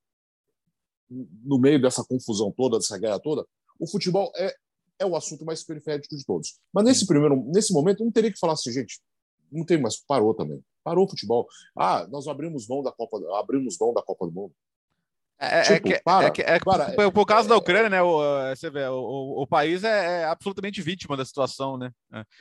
no 1.10 1.60
meio 1.60 1.82
dessa 1.82 2.04
confusão 2.04 2.52
toda, 2.52 2.78
dessa 2.78 2.98
guerra 2.98 3.20
toda, 3.20 3.46
o 3.80 3.88
futebol 3.88 4.32
é, 4.36 4.56
é 5.00 5.06
o 5.06 5.16
assunto 5.16 5.44
mais 5.44 5.64
periférico 5.64 6.16
de 6.16 6.24
todos. 6.24 6.60
Mas 6.72 6.86
nesse 6.86 7.06
primeiro, 7.06 7.44
nesse 7.48 7.74
momento, 7.74 8.04
não 8.04 8.12
teria 8.12 8.32
que 8.32 8.40
falar 8.40 8.54
assim, 8.54 8.72
gente, 8.72 9.02
não 9.52 9.66
tem 9.66 9.82
mais, 9.82 9.98
parou 9.98 10.34
também. 10.34 10.64
Parou 10.84 11.06
o 11.06 11.10
futebol. 11.10 11.48
Ah, 11.76 12.08
nós 12.10 12.28
abrimos 12.28 12.68
mão 12.68 12.82
da 12.82 12.92
Copa, 12.92 13.18
abrimos 13.40 13.78
mão 13.80 13.94
da 13.94 14.02
Copa 14.02 14.26
do 14.26 14.32
Mundo. 14.32 14.54
É, 15.44 15.58
é 15.58 15.62
tipo, 15.64 15.74
é, 15.74 15.80
que, 15.80 16.04
para, 16.04 16.28
é, 16.28 16.30
que, 16.30 16.42
é 16.44 16.60
para, 16.60 16.92
por, 16.92 17.12
por 17.12 17.26
causa 17.26 17.50
da 17.50 17.58
Ucrânia, 17.58 17.90
né? 17.90 18.00
O, 18.00 18.22
você 18.56 18.70
vê, 18.70 18.86
o, 18.88 19.42
o 19.42 19.48
país 19.48 19.84
é, 19.84 20.22
é 20.22 20.26
absolutamente 20.26 20.84
vítima 20.84 21.18
da 21.18 21.26
situação, 21.26 21.78
né? 21.80 21.92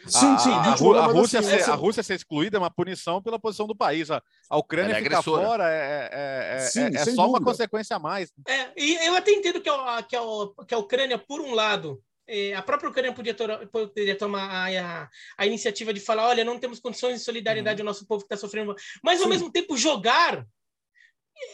Sim, 0.07 0.37
sim. 0.37 0.51
A, 0.51 0.75
a, 0.75 1.05
a, 1.05 1.07
Rússia, 1.07 1.41
assim, 1.41 1.49
ser, 1.49 1.61
essa... 1.61 1.73
a 1.73 1.77
Rússia 1.77 2.03
ser 2.03 2.17
excluída 2.17 2.59
é 2.59 2.61
uma 2.61 2.71
punição 2.71 3.23
pela 3.23 3.39
posição 3.39 3.67
do 3.67 3.75
país. 3.75 4.11
A, 4.11 4.23
a 4.51 4.59
Ucrânia 4.59 4.93
é 4.93 5.03
ficar 5.03 5.23
fora 5.23 5.65
é, 5.67 6.11
é, 6.13 6.59
sim, 6.59 6.95
é 6.95 6.99
só 6.99 7.05
dúvida. 7.05 7.29
uma 7.29 7.41
consequência 7.41 7.97
a 7.97 7.99
mais. 7.99 8.31
É, 8.47 8.71
e 8.77 8.97
eu 9.07 9.17
até 9.17 9.31
entendo 9.31 9.63
que 9.63 9.71
a, 9.71 10.03
que 10.03 10.15
a, 10.15 10.21
que 10.69 10.75
a 10.75 10.79
Ucrânia, 10.79 11.17
por 11.17 11.41
um 11.41 11.55
lado, 11.55 12.03
a 12.57 12.63
própria 12.63 12.91
Ucrânia 12.91 13.13
podia, 13.13 13.35
poderia 13.71 14.17
tomar 14.17 14.49
a, 14.49 15.03
a, 15.03 15.11
a, 15.39 15.47
iniciativa 15.47 15.93
de 15.93 16.01
falar: 16.01 16.29
olha, 16.29 16.45
não 16.45 16.59
temos 16.59 16.81
condições 16.81 17.19
de 17.19 17.25
solidariedade 17.25 17.81
uhum. 17.81 17.89
ao 17.89 17.93
nosso 17.93 18.07
povo 18.07 18.21
que 18.21 18.33
está 18.33 18.37
sofrendo, 18.37 18.75
mas 19.03 19.21
ao 19.21 19.25
Sim. 19.25 19.31
mesmo 19.31 19.51
tempo 19.51 19.77
jogar 19.77 20.47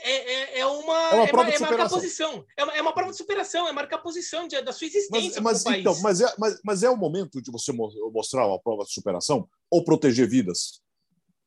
é, 0.03 0.11
é, 0.11 0.59
é, 0.61 0.66
uma, 0.66 1.11
é, 1.11 1.14
uma 1.14 1.29
prova 1.29 1.49
é, 1.49 1.53
de 1.53 1.61
marcar 1.61 1.89
posição. 1.89 2.45
É 2.57 2.64
uma, 2.64 2.77
é 2.77 2.83
uma 2.83 2.93
prova 2.93 3.11
de 3.11 3.16
superação, 3.16 3.68
é 3.68 3.72
marcar 3.72 3.99
posição 3.99 4.49
de, 4.49 4.61
da 4.61 4.72
sua 4.72 4.87
existência. 4.87 5.41
Mas, 5.41 5.64
mas 5.64 5.79
então, 5.79 6.01
mas 6.03 6.20
é, 6.20 6.35
mas, 6.39 6.61
mas 6.64 6.83
é 6.83 6.91
o 6.91 6.97
momento 6.97 7.41
de 7.41 7.51
você 7.51 7.72
mostrar 7.72 8.47
uma 8.47 8.61
prova 8.61 8.85
de 8.85 8.93
superação 8.93 9.49
ou 9.70 9.85
proteger 9.85 10.29
vidas? 10.29 10.81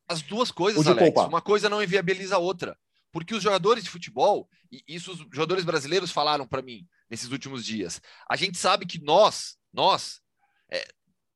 As 0.08 0.22
duas 0.22 0.50
coisas, 0.50 0.86
Alex. 0.86 1.04
Poupar. 1.04 1.28
Uma 1.28 1.42
coisa 1.42 1.68
não 1.68 1.82
inviabiliza 1.82 2.36
a 2.36 2.38
outra. 2.38 2.76
Porque 3.12 3.34
os 3.34 3.42
jogadores 3.42 3.82
de 3.82 3.90
futebol, 3.90 4.48
e 4.70 4.82
isso 4.88 5.12
os 5.12 5.18
jogadores 5.32 5.64
brasileiros 5.64 6.10
falaram 6.10 6.46
para 6.46 6.62
mim 6.62 6.86
nesses 7.10 7.30
últimos 7.30 7.64
dias, 7.64 8.00
a 8.30 8.36
gente 8.36 8.56
sabe 8.56 8.86
que 8.86 9.02
nós, 9.02 9.56
nós, 9.72 10.20
é, 10.70 10.88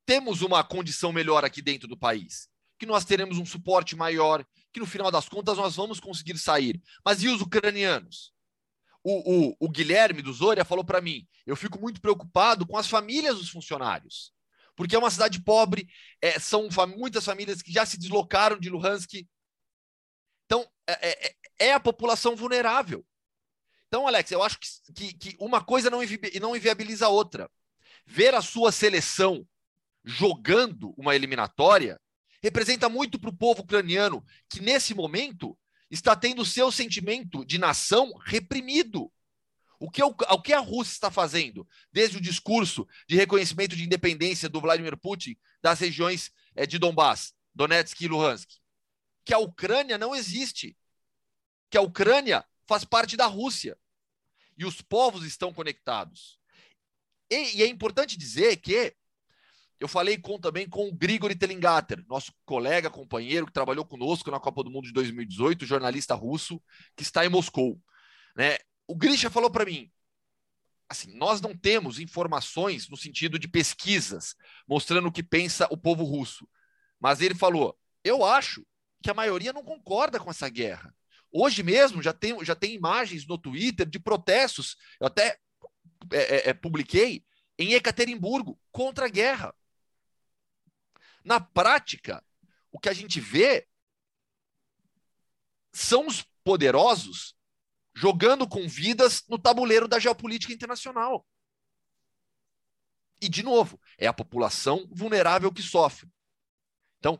temos 0.05 0.41
uma 0.41 0.63
condição 0.63 1.11
melhor 1.11 1.43
aqui 1.43 1.61
dentro 1.61 1.87
do 1.87 1.97
país. 1.97 2.47
Que 2.79 2.85
nós 2.85 3.03
teremos 3.03 3.37
um 3.37 3.45
suporte 3.45 3.95
maior, 3.95 4.45
que 4.71 4.79
no 4.79 4.85
final 4.85 5.11
das 5.11 5.27
contas 5.27 5.57
nós 5.57 5.75
vamos 5.75 5.99
conseguir 5.99 6.37
sair. 6.37 6.81
Mas 7.03 7.23
e 7.23 7.27
os 7.27 7.41
ucranianos? 7.41 8.33
O, 9.03 9.49
o, 9.49 9.55
o 9.59 9.69
Guilherme 9.69 10.21
do 10.21 10.33
Zoria 10.33 10.65
falou 10.65 10.83
para 10.83 11.01
mim: 11.01 11.27
eu 11.45 11.55
fico 11.55 11.79
muito 11.79 12.01
preocupado 12.01 12.65
com 12.65 12.77
as 12.77 12.87
famílias 12.87 13.37
dos 13.37 13.49
funcionários, 13.49 14.33
porque 14.75 14.95
é 14.95 14.99
uma 14.99 15.11
cidade 15.11 15.41
pobre, 15.41 15.87
é, 16.21 16.39
são 16.39 16.69
fam 16.71 16.87
muitas 16.87 17.23
famílias 17.23 17.61
que 17.61 17.71
já 17.71 17.85
se 17.85 17.97
deslocaram 17.97 18.59
de 18.59 18.69
Luhansk. 18.69 19.25
Então, 20.45 20.67
é, 20.87 21.27
é, 21.27 21.35
é 21.59 21.73
a 21.73 21.79
população 21.79 22.35
vulnerável. 22.35 23.05
Então, 23.87 24.07
Alex, 24.07 24.31
eu 24.31 24.43
acho 24.43 24.57
que, 24.93 25.13
que, 25.13 25.35
uma 25.39 25.63
coisa 25.63 25.89
não, 25.89 25.99
não 26.41 26.55
inviabiliza 26.55 27.05
a 27.05 27.09
outra. 27.09 27.49
Ver 28.05 28.35
a 28.35 28.41
sua 28.41 28.71
seleção 28.71 29.47
jogando 30.03 30.93
uma 30.97 31.15
eliminatória 31.15 31.99
representa 32.41 32.87
muito 32.87 33.19
para 33.19 33.29
o 33.29 33.35
povo 33.35 33.61
ucraniano, 33.61 34.23
que 34.47 34.61
nesse 34.61 34.93
momento 34.93 35.57
está 35.89 36.15
tendo 36.15 36.41
o 36.41 36.45
seu 36.45 36.71
sentimento 36.71 37.43
de 37.43 37.57
nação 37.57 38.13
reprimido. 38.23 39.11
O 39.79 39.89
que, 39.89 40.03
o, 40.03 40.07
o 40.07 40.41
que 40.41 40.53
a 40.53 40.59
Rússia 40.59 40.93
está 40.93 41.11
fazendo, 41.11 41.67
desde 41.91 42.17
o 42.17 42.21
discurso 42.21 42.87
de 43.07 43.15
reconhecimento 43.15 43.75
de 43.75 43.83
independência 43.83 44.47
do 44.47 44.61
Vladimir 44.61 44.95
Putin 44.97 45.35
das 45.61 45.79
regiões 45.79 46.31
é, 46.55 46.65
de 46.65 46.77
Donbass, 46.77 47.33
Donetsk 47.53 47.99
e 48.01 48.07
Luhansk? 48.07 48.49
Que 49.23 49.33
a 49.33 49.39
Ucrânia 49.39 49.97
não 49.97 50.15
existe. 50.15 50.77
Que 51.69 51.77
a 51.77 51.81
Ucrânia 51.81 52.45
faz 52.67 52.83
parte 52.83 53.15
da 53.15 53.25
Rússia. 53.25 53.77
E 54.57 54.65
os 54.65 54.81
povos 54.81 55.25
estão 55.25 55.53
conectados. 55.53 56.39
E, 57.29 57.57
e 57.57 57.63
é 57.63 57.67
importante 57.67 58.17
dizer 58.17 58.57
que 58.57 58.95
eu 59.79 59.87
falei 59.87 60.17
com, 60.17 60.39
também 60.39 60.67
com 60.67 60.87
o 60.87 60.93
Grigori 60.93 61.35
Telingater, 61.35 62.03
nosso 62.07 62.33
colega, 62.45 62.89
companheiro, 62.89 63.45
que 63.45 63.51
trabalhou 63.51 63.85
conosco 63.85 64.31
na 64.31 64.39
Copa 64.39 64.63
do 64.63 64.71
Mundo 64.71 64.85
de 64.85 64.93
2018, 64.93 65.65
jornalista 65.65 66.15
russo, 66.15 66.61
que 66.95 67.03
está 67.03 67.25
em 67.25 67.29
Moscou. 67.29 67.79
Né? 68.35 68.57
O 68.87 68.95
Grisha 68.95 69.29
falou 69.29 69.49
para 69.49 69.65
mim, 69.65 69.91
assim, 70.87 71.13
nós 71.17 71.41
não 71.41 71.55
temos 71.55 71.99
informações 71.99 72.87
no 72.87 72.95
sentido 72.95 73.37
de 73.37 73.47
pesquisas 73.47 74.35
mostrando 74.67 75.07
o 75.07 75.11
que 75.11 75.23
pensa 75.23 75.67
o 75.69 75.77
povo 75.77 76.03
russo. 76.03 76.47
Mas 76.99 77.19
ele 77.19 77.35
falou, 77.35 77.77
eu 78.03 78.23
acho 78.23 78.65
que 79.03 79.09
a 79.09 79.13
maioria 79.13 79.51
não 79.51 79.63
concorda 79.63 80.19
com 80.19 80.31
essa 80.31 80.47
guerra. 80.47 80.95
Hoje 81.31 81.63
mesmo 81.63 82.01
já 82.01 82.13
tem, 82.13 82.43
já 82.43 82.55
tem 82.55 82.73
imagens 82.73 83.25
no 83.27 83.37
Twitter 83.37 83.87
de 83.87 83.99
protestos, 83.99 84.77
eu 84.99 85.07
até 85.07 85.37
é, 86.11 86.17
é, 86.17 86.49
é 86.49 86.53
publiquei, 86.53 87.25
em 87.57 87.73
Ekaterimburgo, 87.73 88.59
contra 88.71 89.05
a 89.05 89.09
guerra. 89.09 89.55
Na 91.23 91.39
prática, 91.39 92.23
o 92.71 92.79
que 92.79 92.89
a 92.89 92.93
gente 92.93 93.19
vê 93.19 93.67
são 95.73 96.07
os 96.07 96.23
poderosos 96.43 97.35
jogando 97.93 98.47
com 98.47 98.67
vidas 98.67 99.23
no 99.27 99.39
tabuleiro 99.39 99.87
da 99.87 99.99
geopolítica 99.99 100.53
internacional. 100.53 101.25
E, 103.21 103.29
de 103.29 103.41
novo, 103.41 103.79
é 103.97 104.05
a 104.05 104.13
população 104.13 104.87
vulnerável 104.91 105.51
que 105.51 105.61
sofre. 105.61 106.09
Então, 106.99 107.19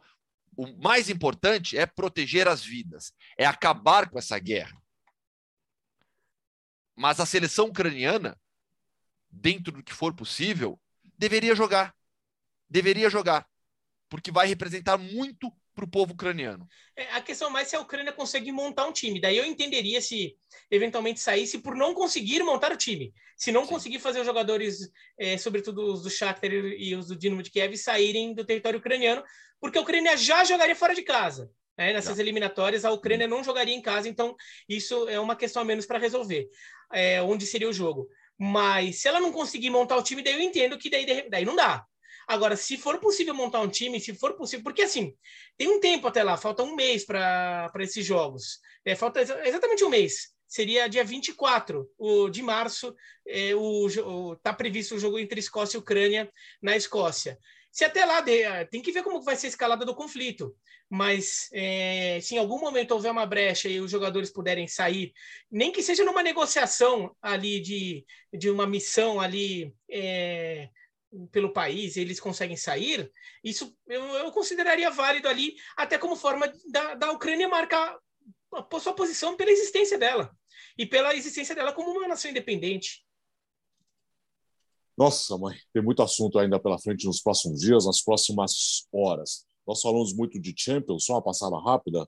o 0.55 0.67
mais 0.81 1.09
importante 1.09 1.77
é 1.77 1.85
proteger 1.85 2.47
as 2.47 2.63
vidas, 2.63 3.13
é 3.37 3.45
acabar 3.45 4.09
com 4.09 4.17
essa 4.17 4.37
guerra. 4.39 4.81
Mas 6.95 7.19
a 7.19 7.25
seleção 7.25 7.67
ucraniana, 7.67 8.39
dentro 9.29 9.71
do 9.71 9.83
que 9.83 9.93
for 9.93 10.13
possível, 10.13 10.79
deveria 11.17 11.55
jogar. 11.55 11.93
Deveria 12.69 13.09
jogar 13.09 13.47
porque 14.09 14.31
vai 14.31 14.47
representar 14.47 14.97
muito 14.97 15.51
para 15.75 15.85
o 15.85 15.89
povo 15.89 16.13
ucraniano. 16.13 16.65
É, 16.95 17.11
a 17.11 17.21
questão 17.21 17.49
mais 17.49 17.67
é 17.67 17.69
se 17.71 17.75
a 17.75 17.81
Ucrânia 17.81 18.13
consegue 18.13 18.51
montar 18.51 18.87
um 18.87 18.93
time. 18.93 19.19
Daí 19.19 19.37
eu 19.37 19.45
entenderia 19.45 19.99
se 19.99 20.35
eventualmente 20.71 21.19
saísse 21.19 21.59
por 21.59 21.75
não 21.75 21.93
conseguir 21.93 22.41
montar 22.41 22.71
o 22.71 22.77
time. 22.77 23.13
Se 23.35 23.51
não 23.51 23.63
Sim. 23.63 23.69
conseguir 23.69 23.99
fazer 23.99 24.21
os 24.21 24.25
jogadores, 24.25 24.89
é, 25.19 25.37
sobretudo 25.37 25.93
os 25.93 26.01
do 26.01 26.09
Shakhtar 26.09 26.51
e 26.51 26.95
os 26.95 27.07
do 27.07 27.15
Dinamo 27.15 27.43
de 27.43 27.51
Kiev, 27.51 27.75
saírem 27.75 28.33
do 28.33 28.45
território 28.45 28.79
ucraniano, 28.79 29.21
porque 29.59 29.77
a 29.77 29.81
Ucrânia 29.81 30.15
já 30.15 30.43
jogaria 30.45 30.75
fora 30.75 30.95
de 30.95 31.03
casa. 31.03 31.51
Né? 31.77 31.91
Nessas 31.91 32.15
já. 32.15 32.23
eliminatórias, 32.23 32.85
a 32.85 32.91
Ucrânia 32.91 33.27
não 33.27 33.43
jogaria 33.43 33.75
em 33.75 33.81
casa, 33.81 34.07
então 34.07 34.33
isso 34.69 35.09
é 35.09 35.19
uma 35.19 35.35
questão 35.35 35.61
a 35.61 35.65
menos 35.65 35.85
para 35.85 35.99
resolver. 35.99 36.47
É, 36.93 37.21
onde 37.21 37.45
seria 37.45 37.67
o 37.67 37.73
jogo. 37.73 38.07
Mas 38.37 39.01
se 39.01 39.07
ela 39.07 39.19
não 39.19 39.31
conseguir 39.31 39.69
montar 39.69 39.97
o 39.97 40.03
time, 40.03 40.21
daí 40.21 40.33
eu 40.33 40.41
entendo 40.41 40.77
que 40.77 40.89
daí, 40.89 41.29
daí 41.29 41.43
não 41.43 41.55
dá. 41.55 41.85
Agora, 42.27 42.55
se 42.55 42.77
for 42.77 42.99
possível 42.99 43.33
montar 43.33 43.61
um 43.61 43.67
time, 43.67 43.99
se 43.99 44.13
for 44.13 44.33
possível, 44.33 44.63
porque 44.63 44.81
assim, 44.81 45.15
tem 45.57 45.67
um 45.67 45.79
tempo 45.79 46.07
até 46.07 46.23
lá, 46.23 46.37
falta 46.37 46.63
um 46.63 46.75
mês 46.75 47.05
para 47.05 47.71
esses 47.79 48.05
jogos. 48.05 48.59
É, 48.83 48.95
falta 48.95 49.21
exatamente 49.21 49.83
um 49.83 49.89
mês. 49.89 50.33
Seria 50.47 50.87
dia 50.87 51.03
24 51.03 51.89
o, 51.97 52.29
de 52.29 52.41
março, 52.41 52.95
é, 53.27 53.55
o, 53.55 53.87
o, 53.87 54.35
tá 54.37 54.53
previsto 54.53 54.95
o 54.95 54.99
jogo 54.99 55.19
entre 55.19 55.39
Escócia 55.39 55.77
e 55.77 55.79
Ucrânia 55.79 56.31
na 56.61 56.75
Escócia. 56.75 57.37
Se 57.71 57.83
até 57.83 58.05
lá, 58.05 58.21
de, 58.21 58.43
tem 58.71 58.81
que 58.81 58.91
ver 58.91 59.03
como 59.03 59.21
vai 59.21 59.35
ser 59.35 59.47
a 59.47 59.49
escalada 59.49 59.85
do 59.85 59.95
conflito. 59.95 60.55
Mas 60.89 61.49
é, 61.51 62.19
se 62.21 62.35
em 62.35 62.37
algum 62.37 62.59
momento 62.59 62.91
houver 62.91 63.11
uma 63.11 63.25
brecha 63.25 63.67
e 63.67 63.79
os 63.79 63.89
jogadores 63.89 64.31
puderem 64.31 64.67
sair, 64.67 65.11
nem 65.51 65.71
que 65.71 65.81
seja 65.81 66.05
numa 66.05 66.21
negociação 66.21 67.15
ali 67.21 67.59
de, 67.59 68.05
de 68.31 68.49
uma 68.49 68.67
missão 68.67 69.19
ali 69.19 69.73
é, 69.89 70.69
pelo 71.31 71.53
país 71.53 71.97
eles 71.97 72.19
conseguem 72.19 72.57
sair, 72.57 73.11
isso 73.43 73.75
eu, 73.87 74.03
eu 74.03 74.31
consideraria 74.31 74.89
válido 74.89 75.27
ali, 75.27 75.55
até 75.75 75.97
como 75.97 76.15
forma 76.15 76.51
da, 76.69 76.95
da 76.95 77.11
Ucrânia 77.11 77.47
marcar 77.47 77.97
a 78.53 78.79
sua 78.79 78.93
posição 78.93 79.35
pela 79.35 79.51
existência 79.51 79.97
dela 79.97 80.31
e 80.77 80.85
pela 80.85 81.15
existência 81.15 81.55
dela 81.55 81.73
como 81.73 81.91
uma 81.91 82.07
nação 82.07 82.31
independente. 82.31 83.05
Nossa, 84.97 85.37
mãe, 85.37 85.57
tem 85.73 85.83
muito 85.83 86.01
assunto 86.01 86.39
ainda 86.39 86.59
pela 86.59 86.79
frente 86.79 87.05
nos 87.05 87.21
próximos 87.21 87.59
dias, 87.59 87.85
nas 87.85 88.01
próximas 88.01 88.87
horas. 88.93 89.45
Nós 89.67 89.81
falamos 89.81 90.13
muito 90.13 90.39
de 90.39 90.53
Champions, 90.57 91.05
só 91.05 91.13
uma 91.13 91.23
passada 91.23 91.57
rápida. 91.59 92.07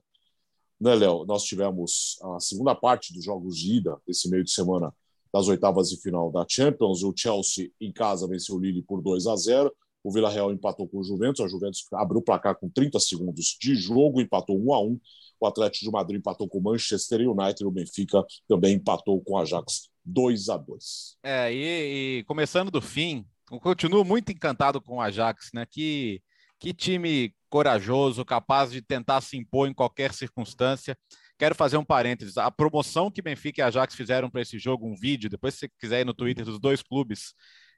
Né, 0.80 0.94
Léo? 0.94 1.26
Nós 1.26 1.42
tivemos 1.42 2.18
a 2.22 2.40
segunda 2.40 2.74
parte 2.74 3.12
dos 3.12 3.24
jogos 3.24 3.58
de 3.58 3.76
ida 3.76 4.00
esse 4.06 4.30
meio 4.30 4.44
de 4.44 4.50
semana 4.50 4.94
das 5.32 5.48
oitavas 5.48 5.90
de 5.90 6.00
final 6.00 6.30
da 6.30 6.44
Champions. 6.48 7.02
O 7.02 7.12
Chelsea 7.16 7.70
em 7.80 7.92
casa 7.92 8.26
venceu 8.26 8.56
o 8.56 8.58
Lille 8.58 8.82
por 8.82 9.02
2 9.02 9.26
a 9.26 9.36
0. 9.36 9.72
O 10.02 10.12
Villarreal 10.12 10.52
empatou 10.52 10.88
com 10.88 10.98
o 10.98 11.04
Juventus. 11.04 11.44
A 11.44 11.48
Juventus 11.48 11.84
abriu 11.92 12.20
o 12.20 12.22
placar 12.22 12.56
com 12.58 12.68
30 12.68 12.98
segundos 13.00 13.56
de 13.60 13.74
jogo, 13.74 14.20
empatou 14.20 14.58
1 14.58 14.74
a 14.74 14.82
1. 14.82 15.00
O 15.40 15.46
Atlético 15.46 15.84
de 15.84 15.90
Madrid 15.90 16.18
empatou 16.18 16.48
com 16.48 16.58
o 16.58 16.62
Manchester 16.62 17.20
United. 17.28 17.64
O 17.64 17.70
Benfica 17.70 18.24
também 18.48 18.74
empatou 18.74 19.20
com 19.22 19.34
o 19.34 19.38
Ajax 19.38 19.88
2 20.04 20.48
a 20.48 20.56
2. 20.56 21.18
É, 21.22 21.52
e, 21.52 22.18
e 22.18 22.24
começando 22.24 22.70
do 22.70 22.80
fim, 22.80 23.24
eu 23.50 23.60
continuo 23.60 24.04
muito 24.04 24.32
encantado 24.32 24.80
com 24.80 24.96
o 24.96 25.00
Ajax, 25.00 25.50
né? 25.52 25.66
Que, 25.66 26.22
que 26.58 26.72
time 26.72 27.34
corajoso, 27.48 28.24
capaz 28.24 28.70
de 28.70 28.82
tentar 28.82 29.20
se 29.20 29.36
impor 29.36 29.68
em 29.68 29.74
qualquer 29.74 30.12
circunstância. 30.12 30.96
Quero 31.38 31.54
fazer 31.54 31.76
um 31.76 31.84
parênteses. 31.84 32.36
A 32.36 32.50
promoção 32.50 33.10
que 33.10 33.22
Benfica 33.22 33.60
e 33.60 33.64
Ajax 33.64 33.94
fizeram 33.94 34.28
para 34.28 34.40
esse 34.42 34.58
jogo, 34.58 34.86
um 34.86 34.96
vídeo, 34.96 35.30
depois 35.30 35.54
se 35.54 35.60
você 35.60 35.68
quiser 35.80 36.00
ir 36.00 36.04
no 36.04 36.12
Twitter 36.12 36.44
dos 36.44 36.58
dois 36.58 36.82
clubes, 36.82 37.32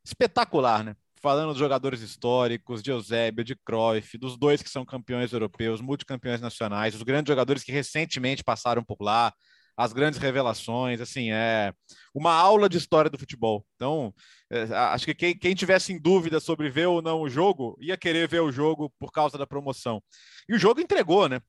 espetacular, 0.04 0.82
né? 0.82 0.96
Falando 1.22 1.50
dos 1.50 1.58
jogadores 1.58 2.00
históricos, 2.00 2.82
de 2.82 2.90
Eusébio, 2.90 3.44
de 3.44 3.54
Cruyff, 3.54 4.16
dos 4.16 4.38
dois 4.38 4.62
que 4.62 4.70
são 4.70 4.86
campeões 4.86 5.32
europeus, 5.34 5.82
multicampeões 5.82 6.40
nacionais, 6.40 6.94
os 6.94 7.02
grandes 7.02 7.30
jogadores 7.30 7.62
que 7.62 7.70
recentemente 7.70 8.42
passaram 8.42 8.82
por 8.82 8.96
lá, 9.02 9.30
as 9.76 9.92
grandes 9.92 10.18
revelações, 10.18 11.00
assim, 11.00 11.30
é 11.30 11.72
uma 12.14 12.32
aula 12.32 12.68
de 12.68 12.78
história 12.78 13.10
do 13.10 13.18
futebol. 13.18 13.64
Então, 13.76 14.14
é, 14.50 14.62
acho 14.74 15.06
que 15.06 15.14
quem, 15.14 15.38
quem 15.38 15.54
tivesse 15.54 15.92
em 15.92 16.00
dúvida 16.00 16.40
sobre 16.40 16.68
ver 16.70 16.86
ou 16.86 17.00
não 17.00 17.20
o 17.22 17.30
jogo, 17.30 17.76
ia 17.80 17.96
querer 17.96 18.28
ver 18.28 18.40
o 18.40 18.52
jogo 18.52 18.92
por 18.98 19.12
causa 19.12 19.38
da 19.38 19.46
promoção. 19.46 20.02
E 20.48 20.54
o 20.54 20.58
jogo 20.58 20.80
entregou, 20.80 21.28
né? 21.28 21.40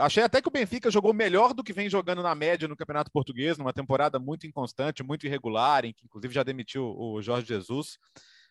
Achei 0.00 0.22
até 0.22 0.40
que 0.40 0.48
o 0.48 0.50
Benfica 0.50 0.90
jogou 0.90 1.12
melhor 1.12 1.52
do 1.52 1.62
que 1.62 1.72
vem 1.72 1.90
jogando 1.90 2.22
na 2.22 2.34
média 2.34 2.66
no 2.66 2.76
Campeonato 2.76 3.10
Português, 3.10 3.58
numa 3.58 3.74
temporada 3.74 4.18
muito 4.18 4.46
inconstante, 4.46 5.02
muito 5.02 5.26
irregular, 5.26 5.84
em 5.84 5.92
que 5.92 6.06
inclusive 6.06 6.32
já 6.34 6.42
demitiu 6.42 6.94
o 6.98 7.20
Jorge 7.20 7.46
Jesus. 7.46 7.98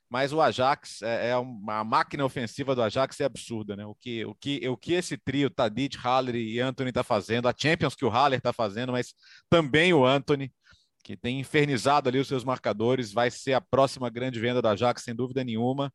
mas 0.09 0.31
o 0.31 0.41
Ajax 0.41 1.01
é, 1.01 1.29
é 1.29 1.37
uma 1.37 1.83
máquina 1.83 2.23
ofensiva 2.23 2.75
do 2.75 2.81
Ajax 2.81 3.19
é 3.19 3.25
absurda, 3.25 3.75
né? 3.75 3.85
O 3.85 3.95
que, 3.95 4.23
o 4.25 4.35
que, 4.35 4.67
o 4.69 4.77
que 4.77 4.93
esse 4.93 5.17
trio, 5.17 5.49
Tadic, 5.49 5.97
Haller 5.97 6.35
e 6.35 6.59
Anthony 6.59 6.89
está 6.89 7.03
fazendo, 7.03 7.47
a 7.47 7.53
Champions 7.57 7.95
que 7.95 8.05
o 8.05 8.09
Haller 8.09 8.37
está 8.37 8.53
fazendo, 8.53 8.91
mas 8.91 9.13
também 9.49 9.93
o 9.93 10.05
Anthony, 10.05 10.53
que 11.03 11.17
tem 11.17 11.39
infernizado 11.39 12.09
ali 12.09 12.19
os 12.19 12.27
seus 12.27 12.43
marcadores, 12.43 13.11
vai 13.11 13.31
ser 13.31 13.53
a 13.53 13.61
próxima 13.61 14.09
grande 14.09 14.39
venda 14.39 14.61
do 14.61 14.67
Ajax, 14.67 15.03
sem 15.03 15.15
dúvida 15.15 15.43
nenhuma. 15.43 15.91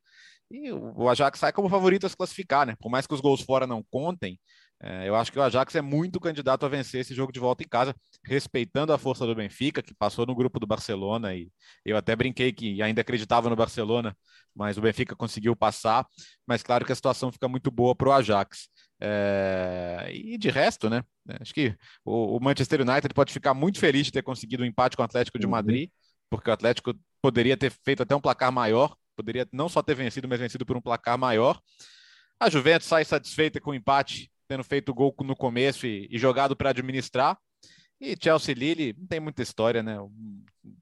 E 0.50 0.72
o 0.72 1.08
Ajax 1.08 1.38
sai 1.38 1.52
como 1.52 1.68
favorito 1.68 2.06
a 2.06 2.08
se 2.08 2.16
classificar, 2.16 2.66
né? 2.66 2.76
Por 2.80 2.90
mais 2.90 3.06
que 3.06 3.14
os 3.14 3.20
gols 3.20 3.40
fora 3.40 3.66
não 3.68 3.84
contem, 3.90 4.38
é, 4.82 5.06
eu 5.06 5.14
acho 5.14 5.30
que 5.30 5.38
o 5.38 5.42
Ajax 5.42 5.74
é 5.74 5.82
muito 5.82 6.18
candidato 6.18 6.64
a 6.64 6.68
vencer 6.68 7.02
esse 7.02 7.14
jogo 7.14 7.30
de 7.30 7.38
volta 7.38 7.62
em 7.62 7.68
casa, 7.68 7.94
respeitando 8.24 8.92
a 8.94 8.98
força 8.98 9.26
do 9.26 9.34
Benfica, 9.34 9.82
que 9.82 9.94
passou 9.94 10.24
no 10.24 10.34
grupo 10.34 10.58
do 10.58 10.66
Barcelona, 10.66 11.34
e 11.34 11.50
eu 11.84 11.98
até 11.98 12.16
brinquei 12.16 12.50
que 12.50 12.80
ainda 12.80 13.02
acreditava 13.02 13.50
no 13.50 13.56
Barcelona, 13.56 14.16
mas 14.54 14.78
o 14.78 14.80
Benfica 14.80 15.14
conseguiu 15.14 15.54
passar. 15.54 16.06
Mas 16.46 16.62
claro 16.62 16.86
que 16.86 16.92
a 16.92 16.94
situação 16.94 17.30
fica 17.30 17.46
muito 17.46 17.70
boa 17.70 17.94
para 17.94 18.08
o 18.08 18.12
Ajax. 18.12 18.68
É, 19.02 20.10
e 20.12 20.38
de 20.38 20.50
resto, 20.50 20.88
né? 20.88 21.02
Acho 21.40 21.52
que 21.54 21.74
o, 22.04 22.36
o, 22.36 22.40
Manchester 22.40 22.80
United 22.80 23.14
pode 23.14 23.32
ficar 23.32 23.54
muito 23.54 23.78
feliz 23.78 24.06
de 24.06 24.12
ter 24.12 24.22
conseguido 24.22 24.62
um 24.62 24.66
empate 24.66 24.96
com 24.96 25.02
o 25.02 25.04
Atlético 25.04 25.38
de 25.38 25.46
uhum. 25.46 25.52
Madrid, 25.52 25.90
porque 26.30 26.50
o 26.50 26.52
Atlético 26.52 26.94
poderia 27.20 27.56
ter 27.56 27.70
feito 27.84 28.02
até 28.02 28.14
um 28.14 28.20
placar 28.20 28.50
maior, 28.50 28.94
poderia 29.16 29.46
não 29.52 29.68
só 29.68 29.82
ter 29.82 29.94
vencido, 29.94 30.26
mas 30.28 30.40
vencido 30.40 30.64
por 30.64 30.76
um 30.76 30.80
placar 30.80 31.18
maior. 31.18 31.60
A 32.38 32.48
Juventus 32.48 32.88
sai 32.88 33.04
satisfeita 33.04 33.60
com 33.60 33.70
o 33.70 33.74
empate 33.74 34.30
tendo 34.50 34.64
feito 34.64 34.92
gol 34.92 35.14
no 35.20 35.36
começo 35.36 35.86
e, 35.86 36.08
e 36.10 36.18
jogado 36.18 36.56
para 36.56 36.70
administrar. 36.70 37.38
E 38.00 38.16
Chelsea 38.20 38.52
Lille 38.52 38.96
não 38.98 39.06
tem 39.06 39.20
muita 39.20 39.42
história, 39.42 39.80
né? 39.80 40.00
O 40.00 40.10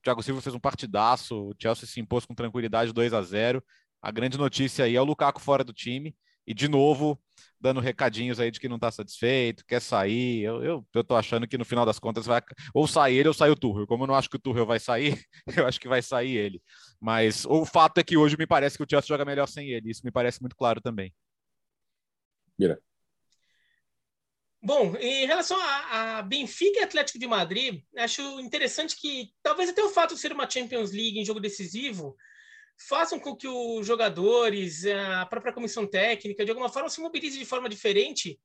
Thiago 0.02 0.22
Silva 0.22 0.40
fez 0.40 0.54
um 0.54 0.60
partidaço, 0.60 1.50
o 1.50 1.54
Chelsea 1.60 1.86
se 1.86 2.00
impôs 2.00 2.24
com 2.24 2.34
tranquilidade 2.34 2.94
2 2.94 3.12
a 3.12 3.20
0. 3.20 3.62
A 4.00 4.10
grande 4.10 4.38
notícia 4.38 4.86
aí 4.86 4.96
é 4.96 5.00
o 5.00 5.04
Lukaku 5.04 5.38
fora 5.38 5.62
do 5.62 5.74
time 5.74 6.16
e 6.46 6.54
de 6.54 6.66
novo 6.66 7.20
dando 7.60 7.78
recadinhos 7.78 8.40
aí 8.40 8.50
de 8.50 8.58
que 8.58 8.70
não 8.70 8.76
está 8.76 8.90
satisfeito, 8.90 9.66
quer 9.66 9.82
sair. 9.82 10.44
Eu, 10.44 10.64
eu, 10.64 10.86
eu 10.94 11.04
tô 11.04 11.14
achando 11.14 11.46
que 11.46 11.58
no 11.58 11.64
final 11.66 11.84
das 11.84 11.98
contas 11.98 12.24
vai 12.24 12.40
ou 12.72 12.88
sair 12.88 13.18
ele 13.18 13.28
ou 13.28 13.34
sair 13.34 13.50
o 13.50 13.56
Tuchel. 13.56 13.86
Como 13.86 14.04
eu 14.04 14.06
não 14.06 14.14
acho 14.14 14.30
que 14.30 14.36
o 14.36 14.40
Tuchel 14.40 14.64
vai 14.64 14.80
sair, 14.80 15.22
eu 15.58 15.66
acho 15.66 15.78
que 15.78 15.88
vai 15.88 16.00
sair 16.00 16.38
ele. 16.38 16.62
Mas 16.98 17.44
o 17.44 17.66
fato 17.66 17.98
é 17.98 18.02
que 18.02 18.16
hoje 18.16 18.34
me 18.38 18.46
parece 18.46 18.78
que 18.78 18.82
o 18.82 18.86
Chelsea 18.88 19.08
joga 19.08 19.26
melhor 19.26 19.46
sem 19.46 19.68
ele. 19.68 19.90
Isso 19.90 20.00
me 20.06 20.10
parece 20.10 20.40
muito 20.40 20.56
claro 20.56 20.80
também. 20.80 21.12
Mira. 22.58 22.80
Bom, 24.60 24.96
em 24.96 25.24
relação 25.24 25.56
a, 25.60 26.18
a, 26.18 26.22
Benfica 26.22 26.80
e 26.80 26.82
Atlético 26.82 27.18
de 27.18 27.28
Madrid, 27.28 27.80
acho 27.96 28.22
interessante 28.40 28.96
que 28.96 29.32
talvez 29.40 29.70
até 29.70 29.82
o 29.82 29.90
fato 29.90 30.14
de 30.14 30.20
ser 30.20 30.32
uma 30.32 30.50
Champions 30.50 30.90
League 30.90 31.18
em 31.18 31.24
jogo 31.24 31.38
decisivo 31.38 32.16
façam 32.88 33.18
com 33.20 33.36
que 33.36 33.46
os 33.46 33.86
jogadores, 33.86 34.84
a 34.86 35.26
própria 35.26 35.52
comissão 35.52 35.86
técnica, 35.86 36.44
de 36.44 36.50
alguma 36.50 36.68
forma 36.68 36.88
se 36.88 37.00
mobilize 37.00 37.38
de 37.38 37.44
forma 37.44 37.68
diferente 37.68 38.38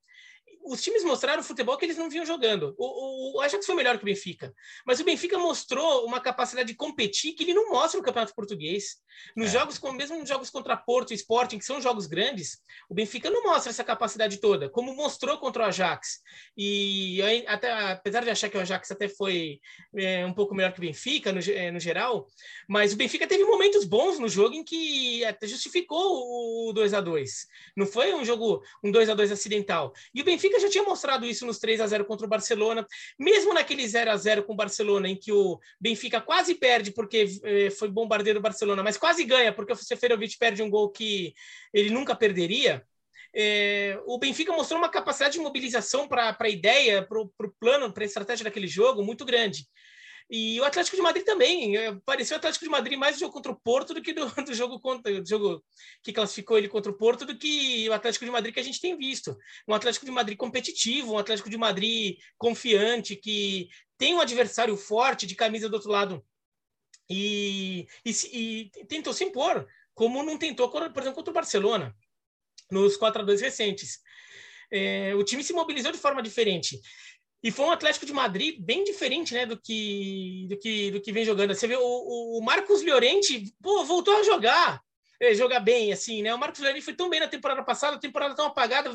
os 0.66 0.82
times 0.82 1.04
mostraram 1.04 1.42
o 1.42 1.46
futebol 1.46 1.78
que 1.78 1.86
eles 1.86 1.98
não 1.98 2.10
vinham 2.10 2.26
jogando. 2.26 2.74
O, 2.78 2.86
o, 2.86 3.38
o 3.38 3.42
Ajax 3.42 3.66
foi 3.66 3.76
melhor 3.76 3.98
que 3.98 4.04
o 4.04 4.06
Benfica, 4.06 4.54
mas 4.86 5.00
o 5.00 5.04
Benfica 5.04 5.38
mostrou 5.38 6.06
uma 6.06 6.20
capacidade 6.20 6.70
de 6.70 6.76
competir 6.76 7.34
que 7.34 7.44
ele 7.44 7.54
não 7.54 7.70
mostra 7.70 8.00
no 8.00 8.06
Campeonato 8.06 8.34
Português. 8.36 8.98
Nos 9.36 9.50
é. 9.50 9.60
jogos, 9.60 9.80
mesmo 9.94 10.20
nos 10.20 10.30
jogos 10.30 10.50
contra 10.50 10.78
Porto 10.78 11.12
e 11.12 11.16
Sporting, 11.16 11.60
que 11.60 11.66
são 11.66 11.82
jogos 11.82 12.08
grandes, 12.08 12.60
o 12.90 12.94
Benfica 12.94 13.30
não 13.30 13.44
mostra 13.44 13.70
essa 13.70 13.84
capacidade 13.84 14.38
toda, 14.38 14.70
como 14.70 14.96
mostrou 14.96 15.38
contra 15.38 15.64
o 15.64 15.66
Ajax. 15.66 16.20
E 16.58 17.22
até, 17.48 17.72
apesar 17.92 18.24
de 18.24 18.30
achar 18.30 18.50
que 18.50 18.58
o 18.58 18.62
Ajax 18.62 18.92
até 18.92 19.08
foi 19.08 19.60
é, 19.96 20.26
um 20.26 20.34
pouco 20.34 20.56
melhor 20.56 20.72
que 20.72 20.80
o 20.80 20.82
Benfica, 20.82 21.32
no, 21.32 21.40
é, 21.40 21.72
no 21.72 21.80
geral, 21.80 22.28
mas 22.68 22.94
o 22.94 22.98
Benfica 22.98 23.28
teve 23.28 23.44
momentos 23.44 23.86
bons 23.86 24.20
no 24.20 24.28
jogo 24.28 24.56
em 24.56 24.64
que 24.64 25.24
até 25.26 25.48
justificou 25.48 26.70
o 26.70 26.74
2 26.74 26.94
a 26.94 27.02
2 27.02 27.48
Não 27.76 27.86
foi 27.86 28.14
um 28.14 28.24
jogo, 28.24 28.64
um 28.84 28.92
2 28.92 29.10
a 29.10 29.14
2 29.14 29.32
acidental. 29.32 29.94
E 30.14 30.22
o 30.22 30.26
Benfica 30.26 30.53
já 30.60 30.70
tinha 30.70 30.84
mostrado 30.84 31.26
isso 31.26 31.46
nos 31.46 31.60
3 31.60 31.82
a 31.82 31.88
0 31.88 32.06
contra 32.06 32.26
o 32.26 32.30
Barcelona, 32.30 32.86
mesmo 33.18 33.54
naquele 33.54 33.88
0 33.88 34.12
a 34.12 34.18
0 34.18 34.44
com 34.44 34.54
o 34.54 34.56
Barcelona, 34.56 35.10
em 35.10 35.16
que 35.16 35.32
o 35.32 35.60
Benfica 35.80 36.22
quase 36.22 36.56
perde 36.56 36.92
porque 36.92 37.26
eh, 37.44 37.70
foi 37.72 37.90
bombardeiro 37.90 38.40
do 38.40 38.44
Barcelona, 38.44 38.84
mas 38.84 38.98
quase 38.98 39.24
ganha 39.24 39.54
porque 39.54 39.74
o 39.74 39.76
Seferovic 39.76 40.38
perde 40.38 40.62
um 40.62 40.70
gol 40.70 40.90
que 40.90 41.34
ele 41.74 41.90
nunca 41.90 42.16
perderia. 42.16 42.84
É, 43.36 44.00
o 44.06 44.20
Benfica 44.20 44.52
mostrou 44.52 44.80
uma 44.80 44.90
capacidade 44.90 45.34
de 45.34 45.40
mobilização 45.40 46.08
para 46.08 46.38
a 46.40 46.50
ideia, 46.50 47.02
para 47.02 47.20
o 47.20 47.54
plano, 47.60 47.92
para 47.92 48.04
a 48.04 48.06
estratégia 48.06 48.44
daquele 48.44 48.68
jogo 48.68 49.04
muito 49.04 49.26
grande. 49.26 49.66
E 50.36 50.60
o 50.60 50.64
Atlético 50.64 50.96
de 50.96 51.04
Madrid 51.04 51.24
também. 51.24 51.78
É, 51.78 51.94
pareceu 52.04 52.36
o 52.36 52.40
Atlético 52.40 52.66
de 52.66 52.72
Madrid 52.72 52.98
mais 52.98 53.16
do 53.16 53.20
jogo 53.20 53.34
contra 53.34 53.52
o 53.52 53.56
Porto 53.56 53.94
do 53.94 54.02
que 54.02 54.14
do, 54.14 54.26
do 54.44 54.52
jogo 54.56 54.80
contra 54.80 55.22
do 55.22 55.30
jogo 55.30 55.64
que 56.02 56.12
classificou 56.12 56.58
ele 56.58 56.68
contra 56.68 56.92
o 56.92 56.98
Porto 56.98 57.24
do 57.24 57.38
que 57.38 57.88
o 57.88 57.94
Atlético 57.94 58.26
de 58.26 58.32
Madrid 58.32 58.52
que 58.52 58.60
a 58.60 58.64
gente 58.64 58.82
tem 58.82 58.98
visto. 58.98 59.38
Um 59.68 59.76
Atlético 59.76 60.08
de 60.08 60.12
Madrid 60.12 60.36
competitivo, 60.36 61.14
um 61.14 61.18
Atlético 61.20 61.52
de 61.52 61.58
Madrid 61.58 62.18
confiante, 62.36 63.16
que 63.16 63.70
tem 63.96 64.16
um 64.16 64.22
adversário 64.22 64.76
forte 64.76 65.28
de 65.28 65.36
camisa 65.36 65.70
do 65.70 65.76
outro 65.76 65.92
lado 65.92 66.26
e, 67.08 67.86
e, 68.04 68.12
e 68.34 68.86
tentou 68.88 69.14
se 69.14 69.24
impor, 69.24 69.68
como 69.94 70.24
não 70.24 70.36
tentou, 70.36 70.68
por 70.68 70.82
exemplo, 70.82 71.14
contra 71.14 71.30
o 71.30 71.36
Barcelona, 71.36 71.96
nos 72.72 72.98
4 72.98 73.22
a 73.22 73.26
2 73.26 73.40
recentes. 73.40 74.00
É, 74.72 75.14
o 75.14 75.24
time 75.24 75.44
se 75.44 75.54
mobilizou 75.54 75.92
de 75.92 76.00
forma 76.00 76.24
diferente. 76.24 76.82
E 77.44 77.52
foi 77.52 77.66
um 77.66 77.72
Atlético 77.72 78.06
de 78.06 78.14
Madrid 78.14 78.58
bem 78.60 78.84
diferente, 78.86 79.34
né, 79.34 79.46
do 79.46 79.58
que 79.58 80.48
do 80.50 80.58
que 80.58 80.92
do 80.92 81.02
que 81.02 81.12
vem 81.12 81.26
jogando. 81.26 81.54
Você 81.54 81.68
vê 81.68 81.76
o, 81.76 82.38
o 82.38 82.42
Marcos 82.42 82.82
Llorente, 82.82 83.54
pô, 83.62 83.84
voltou 83.84 84.16
a 84.16 84.24
jogar, 84.24 84.82
é, 85.20 85.34
jogar 85.34 85.60
bem, 85.60 85.92
assim, 85.92 86.22
né? 86.22 86.34
O 86.34 86.38
Marcos 86.38 86.62
Llorente 86.62 86.82
foi 86.82 86.94
tão 86.94 87.10
bem 87.10 87.20
na 87.20 87.28
temporada 87.28 87.64
passada, 87.64 87.98
a 87.98 88.00
temporada 88.00 88.36
tão 88.36 88.46
apagada, 88.46 88.92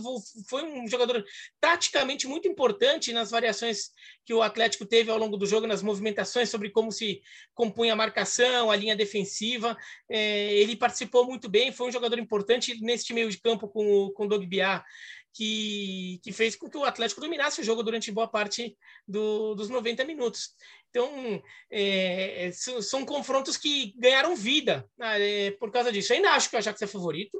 foi 0.48 0.62
um 0.64 0.88
jogador 0.88 1.24
taticamente 1.60 2.26
muito 2.26 2.48
importante 2.48 3.12
nas 3.12 3.30
variações 3.30 3.90
que 4.24 4.34
o 4.34 4.42
Atlético 4.42 4.84
teve 4.84 5.10
ao 5.10 5.18
longo 5.18 5.36
do 5.36 5.46
jogo, 5.46 5.66
nas 5.66 5.82
movimentações 5.82 6.50
sobre 6.50 6.70
como 6.70 6.90
se 6.90 7.22
compunha 7.54 7.92
a 7.92 7.96
marcação, 7.96 8.70
a 8.70 8.76
linha 8.76 8.96
defensiva. 8.96 9.76
É, 10.10 10.52
ele 10.54 10.76
participou 10.76 11.26
muito 11.26 11.48
bem, 11.48 11.72
foi 11.72 11.88
um 11.88 11.92
jogador 11.92 12.18
importante 12.18 12.78
nesse 12.80 13.12
meio 13.12 13.30
de 13.30 13.38
campo 13.38 13.68
com 13.68 14.10
com 14.14 14.24
o 14.24 14.28
Doug 14.28 14.44
Biá 14.44 14.84
que, 15.32 16.20
que 16.22 16.32
fez 16.32 16.56
com 16.56 16.68
que 16.68 16.76
o 16.76 16.84
Atlético 16.84 17.20
dominasse 17.20 17.60
o 17.60 17.64
jogo 17.64 17.82
durante 17.82 18.10
boa 18.10 18.28
parte 18.28 18.76
do, 19.06 19.54
dos 19.54 19.68
90 19.68 20.04
minutos. 20.04 20.54
Então, 20.90 21.42
é, 21.70 22.46
é 22.46 22.52
são, 22.52 23.04
confrontos 23.04 23.56
que 23.56 23.94
ganharam 23.96 24.34
vida 24.34 24.88
né, 24.96 25.46
é, 25.46 25.50
por 25.52 25.70
causa 25.70 25.92
disso. 25.92 26.12
Eu 26.12 26.16
ainda 26.16 26.30
acho 26.30 26.48
que 26.48 26.56
o 26.56 26.58
Ajax 26.58 26.80
é 26.80 26.86
favorito. 26.86 27.38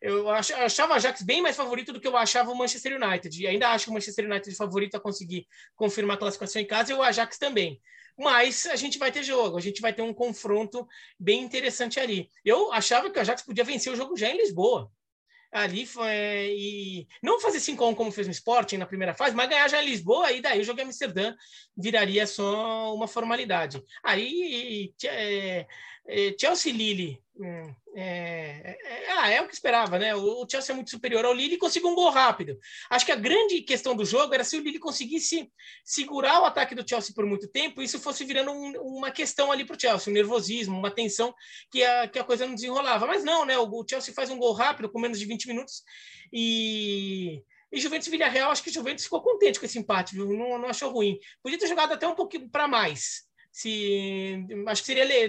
Eu, 0.00 0.28
achava 0.28 0.92
o 0.92 0.96
Ajax 0.96 1.22
bem 1.22 1.40
mais 1.40 1.56
favorito 1.56 1.92
do 1.92 2.00
que 2.00 2.06
eu 2.06 2.16
achava 2.16 2.50
o 2.50 2.56
Manchester 2.56 3.00
United. 3.02 3.42
E 3.42 3.46
ainda 3.46 3.70
acho 3.70 3.86
que 3.86 3.90
o 3.90 3.94
Manchester 3.94 4.26
United 4.26 4.50
é 4.50 4.56
favorito 4.56 4.96
a 4.96 5.00
conseguir 5.00 5.46
confirmar 5.74 6.16
a 6.16 6.18
classificação 6.20 6.60
em 6.60 6.66
casa 6.66 6.92
e 6.92 6.94
o 6.94 7.02
Ajax 7.02 7.38
também. 7.38 7.80
Mas 8.18 8.66
a 8.66 8.76
gente 8.76 8.98
vai 8.98 9.10
ter 9.10 9.22
jogo, 9.22 9.56
a 9.56 9.60
gente 9.60 9.80
vai 9.80 9.92
ter 9.92 10.02
um 10.02 10.12
confronto 10.12 10.86
bem 11.18 11.42
interessante 11.42 11.98
ali. 11.98 12.28
Eu 12.44 12.70
achava 12.72 13.10
que 13.10 13.18
o 13.18 13.20
Ajax 13.20 13.42
podia 13.42 13.64
vencer 13.64 13.90
o 13.90 13.96
jogo 13.96 14.16
já 14.16 14.28
em 14.28 14.36
Lisboa 14.36 14.90
ali 15.52 15.84
foi, 15.84 16.10
e 16.56 17.08
não 17.22 17.38
fazer 17.38 17.60
5 17.60 17.84
x 17.84 17.92
1 17.92 17.94
como 17.94 18.10
fez 18.10 18.26
no 18.26 18.32
Sporting 18.32 18.78
na 18.78 18.86
primeira 18.86 19.12
fase, 19.12 19.36
mas 19.36 19.48
ganhar 19.50 19.68
já 19.68 19.82
em 19.82 19.86
Lisboa 19.86 20.32
e 20.32 20.40
daí 20.40 20.60
o 20.60 20.64
jogo 20.64 20.80
em 20.80 20.84
Amsterdã 20.84 21.34
viraria 21.76 22.26
só 22.26 22.94
uma 22.94 23.06
formalidade. 23.06 23.82
Aí 24.02 24.94
é, 25.04 25.66
Chelsea 26.38 26.72
Lille 26.72 27.22
é, 27.40 27.74
é, 27.94 28.78
é, 28.84 29.12
ah, 29.12 29.30
é 29.30 29.40
o 29.40 29.48
que 29.48 29.54
esperava, 29.54 29.98
né? 29.98 30.14
O, 30.14 30.46
Chelsea 30.48 30.72
é 30.72 30.76
muito 30.76 30.90
superior 30.90 31.24
ao 31.24 31.32
Lille 31.32 31.54
e 31.54 31.58
conseguiu 31.58 31.90
um 31.90 31.94
gol 31.94 32.10
rápido. 32.10 32.58
Acho 32.90 33.06
que 33.06 33.12
a 33.12 33.16
grande 33.16 33.62
questão 33.62 33.96
do 33.96 34.04
jogo 34.04 34.34
era 34.34 34.44
se 34.44 34.56
o 34.56 34.60
Lille 34.60 34.78
conseguisse 34.78 35.50
segurar 35.84 36.40
o 36.40 36.44
ataque 36.44 36.74
do 36.74 36.86
Chelsea 36.88 37.14
por 37.14 37.26
muito 37.26 37.48
tempo, 37.48 37.82
isso 37.82 37.98
fosse 37.98 38.24
virando 38.24 38.52
um, 38.52 38.72
uma 38.98 39.10
questão 39.10 39.50
ali 39.50 39.64
para 39.64 39.76
o 39.76 39.80
Chelsea, 39.80 40.10
um 40.10 40.14
nervosismo, 40.14 40.78
uma 40.78 40.90
tensão 40.90 41.34
que 41.70 41.82
a, 41.82 42.08
que 42.08 42.18
a 42.18 42.24
coisa 42.24 42.46
não 42.46 42.54
desenrolava. 42.54 43.06
Mas 43.06 43.24
não, 43.24 43.44
né? 43.44 43.56
O, 43.58 43.84
Chelsea 43.88 44.14
faz 44.14 44.30
um 44.30 44.38
gol 44.38 44.52
rápido 44.52 44.90
com 44.90 45.00
menos 45.00 45.18
de 45.18 45.26
20 45.26 45.46
minutos 45.46 45.82
e 46.32 47.42
e 47.74 47.80
Juventus 47.80 48.08
Villarreal, 48.08 48.50
acho 48.50 48.62
que 48.62 48.68
o 48.68 48.72
Juventus 48.72 49.04
ficou 49.04 49.22
contente 49.22 49.58
com 49.58 49.64
esse 49.64 49.78
empate, 49.78 50.14
viu? 50.14 50.26
Não, 50.26 50.58
não 50.58 50.68
achou 50.68 50.92
ruim. 50.92 51.18
Podia 51.42 51.58
ter 51.58 51.66
jogado 51.66 51.92
até 51.92 52.06
um 52.06 52.14
pouquinho 52.14 52.46
para 52.50 52.68
mais 52.68 53.22
se 53.52 54.46
acho 54.66 54.82
que 54.82 54.86
seria 54.86 55.26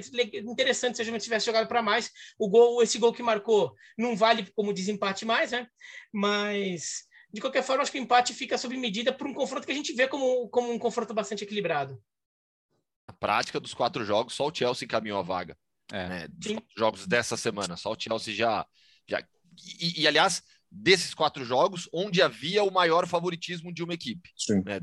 interessante 0.50 0.96
se 0.96 1.02
a 1.02 1.06
Juventus 1.06 1.26
tivesse 1.26 1.46
jogado 1.46 1.68
para 1.68 1.82
mais. 1.82 2.10
O 2.40 2.50
gol, 2.50 2.82
esse 2.82 2.98
gol 2.98 3.14
que 3.14 3.22
marcou, 3.22 3.76
não 3.98 4.16
vale 4.16 4.50
como 4.56 4.74
desempate 4.74 5.26
mais, 5.26 5.52
né? 5.52 5.68
Mas 6.12 7.04
de 7.34 7.42
qualquer 7.42 7.64
forma, 7.64 7.82
acho 7.82 7.92
que 7.92 8.00
o 8.00 8.04
empate 8.04 8.32
fica 8.32 8.60
sob 8.60 8.78
medida 8.78 9.12
por 9.12 9.28
um 9.28 9.34
confronto 9.34 9.66
que 9.66 9.72
a 9.72 9.76
gente 9.76 9.92
vê 9.94 10.08
como, 10.08 10.48
como 10.50 10.72
um 10.72 10.78
confronto 10.78 11.16
bastante 11.16 11.44
equilibrado. 11.44 12.02
Na 13.08 13.14
prática 13.14 13.60
dos 13.60 13.74
quatro 13.74 14.06
jogos, 14.06 14.36
só 14.36 14.48
o 14.48 14.54
Chelsea 14.54 14.86
encaminhou 14.86 15.18
a 15.18 15.24
vaga. 15.24 15.58
É. 15.92 16.08
Né? 16.08 16.28
Dos 16.30 16.64
jogos 16.78 17.08
dessa 17.08 17.36
semana, 17.36 17.76
só 17.76 17.92
o 17.92 18.00
Chelsea 18.00 18.36
já. 18.36 18.66
já... 19.08 19.20
E, 19.80 20.04
e, 20.04 20.08
aliás, 20.08 20.44
desses 20.70 21.16
quatro 21.16 21.44
jogos, 21.44 21.90
onde 21.92 22.22
havia 22.22 22.64
o 22.64 22.72
maior 22.72 23.08
favoritismo 23.08 23.74
de 23.74 23.84
uma 23.84 23.96
equipe. 23.96 24.30
Né? 24.64 24.80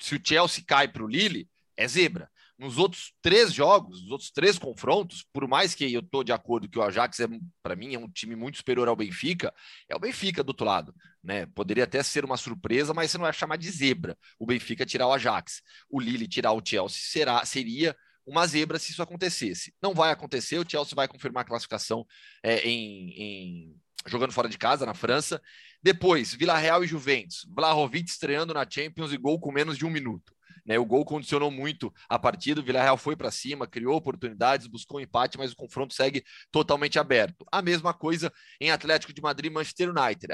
Se 0.00 0.14
o 0.14 0.20
Chelsea 0.24 0.64
cai 0.64 0.86
para 0.86 1.04
o 1.04 1.08
Lille, 1.08 1.48
é 1.76 1.88
zebra. 1.88 2.30
Nos 2.58 2.78
outros 2.78 3.12
três 3.20 3.52
jogos, 3.52 4.02
nos 4.02 4.10
outros 4.10 4.30
três 4.30 4.58
confrontos, 4.58 5.24
por 5.32 5.48
mais 5.48 5.74
que 5.74 5.92
eu 5.92 6.00
estou 6.00 6.22
de 6.22 6.32
acordo 6.32 6.68
que 6.68 6.78
o 6.78 6.82
Ajax, 6.82 7.20
é, 7.20 7.28
para 7.62 7.74
mim, 7.74 7.94
é 7.94 7.98
um 7.98 8.08
time 8.08 8.36
muito 8.36 8.58
superior 8.58 8.88
ao 8.88 8.96
Benfica, 8.96 9.52
é 9.88 9.96
o 9.96 9.98
Benfica 9.98 10.42
do 10.42 10.50
outro 10.50 10.66
lado. 10.66 10.94
Né? 11.22 11.46
Poderia 11.46 11.84
até 11.84 12.02
ser 12.02 12.24
uma 12.24 12.36
surpresa, 12.36 12.94
mas 12.94 13.10
você 13.10 13.18
não 13.18 13.24
vai 13.24 13.32
chamar 13.32 13.56
de 13.56 13.70
zebra 13.70 14.16
o 14.38 14.46
Benfica 14.46 14.86
tirar 14.86 15.06
o 15.06 15.12
Ajax. 15.12 15.62
O 15.88 16.00
Lille 16.00 16.28
tirar 16.28 16.52
o 16.52 16.62
Chelsea 16.64 17.00
será, 17.02 17.44
seria 17.44 17.96
uma 18.26 18.46
zebra 18.46 18.78
se 18.78 18.92
isso 18.92 19.02
acontecesse. 19.02 19.74
Não 19.82 19.94
vai 19.94 20.10
acontecer, 20.10 20.58
o 20.58 20.68
Chelsea 20.68 20.94
vai 20.94 21.08
confirmar 21.08 21.42
a 21.42 21.46
classificação 21.46 22.06
é, 22.42 22.60
em, 22.60 23.10
em, 23.10 23.76
jogando 24.06 24.32
fora 24.32 24.48
de 24.48 24.58
casa, 24.58 24.86
na 24.86 24.94
França. 24.94 25.40
Depois, 25.82 26.34
Vila 26.34 26.56
Real 26.56 26.84
e 26.84 26.86
Juventus. 26.86 27.46
Vlahovic 27.54 28.08
estreando 28.08 28.54
na 28.54 28.66
Champions 28.68 29.12
e 29.12 29.16
gol 29.16 29.40
com 29.40 29.50
menos 29.50 29.76
de 29.76 29.84
um 29.84 29.90
minuto. 29.90 30.32
Né, 30.64 30.78
o 30.78 30.84
gol 30.86 31.04
condicionou 31.04 31.50
muito 31.50 31.92
a 32.08 32.18
partida. 32.18 32.60
O 32.60 32.64
Villarreal 32.64 32.96
foi 32.96 33.16
para 33.16 33.30
cima, 33.30 33.66
criou 33.66 33.96
oportunidades, 33.96 34.66
buscou 34.66 34.98
um 34.98 35.00
empate, 35.00 35.36
mas 35.36 35.52
o 35.52 35.56
confronto 35.56 35.92
segue 35.92 36.24
totalmente 36.50 36.98
aberto. 36.98 37.44
A 37.50 37.60
mesma 37.60 37.92
coisa 37.92 38.32
em 38.60 38.70
Atlético 38.70 39.12
de 39.12 39.20
Madrid 39.20 39.50
e 39.50 39.54
Manchester 39.54 39.90
United. 39.90 40.32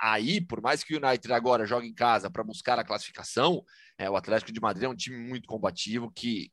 Aí, 0.00 0.40
por 0.40 0.60
mais 0.60 0.82
que 0.82 0.94
o 0.94 1.04
United 1.04 1.32
agora 1.32 1.66
jogue 1.66 1.86
em 1.86 1.94
casa 1.94 2.30
para 2.30 2.42
buscar 2.42 2.78
a 2.78 2.84
classificação, 2.84 3.62
é, 3.96 4.10
o 4.10 4.16
Atlético 4.16 4.52
de 4.52 4.60
Madrid 4.60 4.84
é 4.84 4.88
um 4.88 4.96
time 4.96 5.16
muito 5.16 5.46
combativo 5.46 6.10
que 6.10 6.50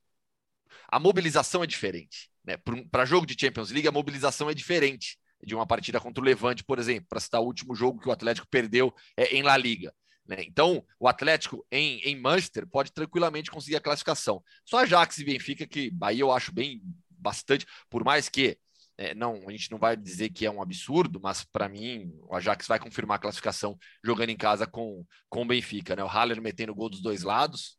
a 0.88 0.98
mobilização 0.98 1.62
é 1.64 1.66
diferente. 1.66 2.30
Né? 2.44 2.56
Para 2.90 3.04
jogo 3.04 3.26
de 3.26 3.36
Champions 3.38 3.70
League, 3.70 3.88
a 3.88 3.92
mobilização 3.92 4.48
é 4.48 4.54
diferente 4.54 5.18
de 5.42 5.54
uma 5.54 5.66
partida 5.66 6.00
contra 6.00 6.20
o 6.20 6.24
Levante, 6.24 6.64
por 6.64 6.78
exemplo, 6.78 7.06
para 7.08 7.20
citar 7.20 7.40
o 7.40 7.44
último 7.44 7.74
jogo 7.74 8.00
que 8.00 8.08
o 8.08 8.12
Atlético 8.12 8.46
perdeu 8.50 8.92
é, 9.16 9.36
em 9.36 9.42
La 9.42 9.56
Liga. 9.56 9.92
Né? 10.28 10.44
Então, 10.46 10.84
o 11.00 11.08
Atlético 11.08 11.66
em, 11.72 12.00
em 12.00 12.20
Manchester 12.20 12.66
pode 12.66 12.92
tranquilamente 12.92 13.50
conseguir 13.50 13.76
a 13.76 13.80
classificação. 13.80 14.42
Só 14.64 14.78
Ajax 14.80 15.18
e 15.18 15.24
Benfica, 15.24 15.66
que 15.66 15.90
aí 16.02 16.20
eu 16.20 16.30
acho 16.30 16.52
bem 16.52 16.82
bastante, 17.10 17.66
por 17.88 18.04
mais 18.04 18.28
que 18.28 18.58
é, 18.98 19.14
não, 19.14 19.48
a 19.48 19.52
gente 19.52 19.70
não 19.70 19.78
vai 19.78 19.96
dizer 19.96 20.28
que 20.30 20.44
é 20.44 20.50
um 20.50 20.60
absurdo, 20.60 21.20
mas 21.22 21.44
para 21.44 21.68
mim 21.68 22.12
o 22.28 22.34
Ajax 22.34 22.66
vai 22.66 22.80
confirmar 22.80 23.16
a 23.16 23.20
classificação 23.20 23.78
jogando 24.04 24.30
em 24.30 24.36
casa 24.36 24.66
com, 24.66 25.04
com 25.28 25.42
o 25.42 25.46
Benfica, 25.46 25.94
né? 25.94 26.02
O 26.02 26.08
Haller 26.08 26.42
metendo 26.42 26.74
gol 26.74 26.90
dos 26.90 27.00
dois 27.00 27.22
lados. 27.22 27.78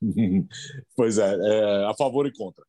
pois 0.96 1.18
é, 1.18 1.34
é, 1.34 1.84
a 1.84 1.94
favor 1.94 2.26
e 2.26 2.32
contra. 2.32 2.64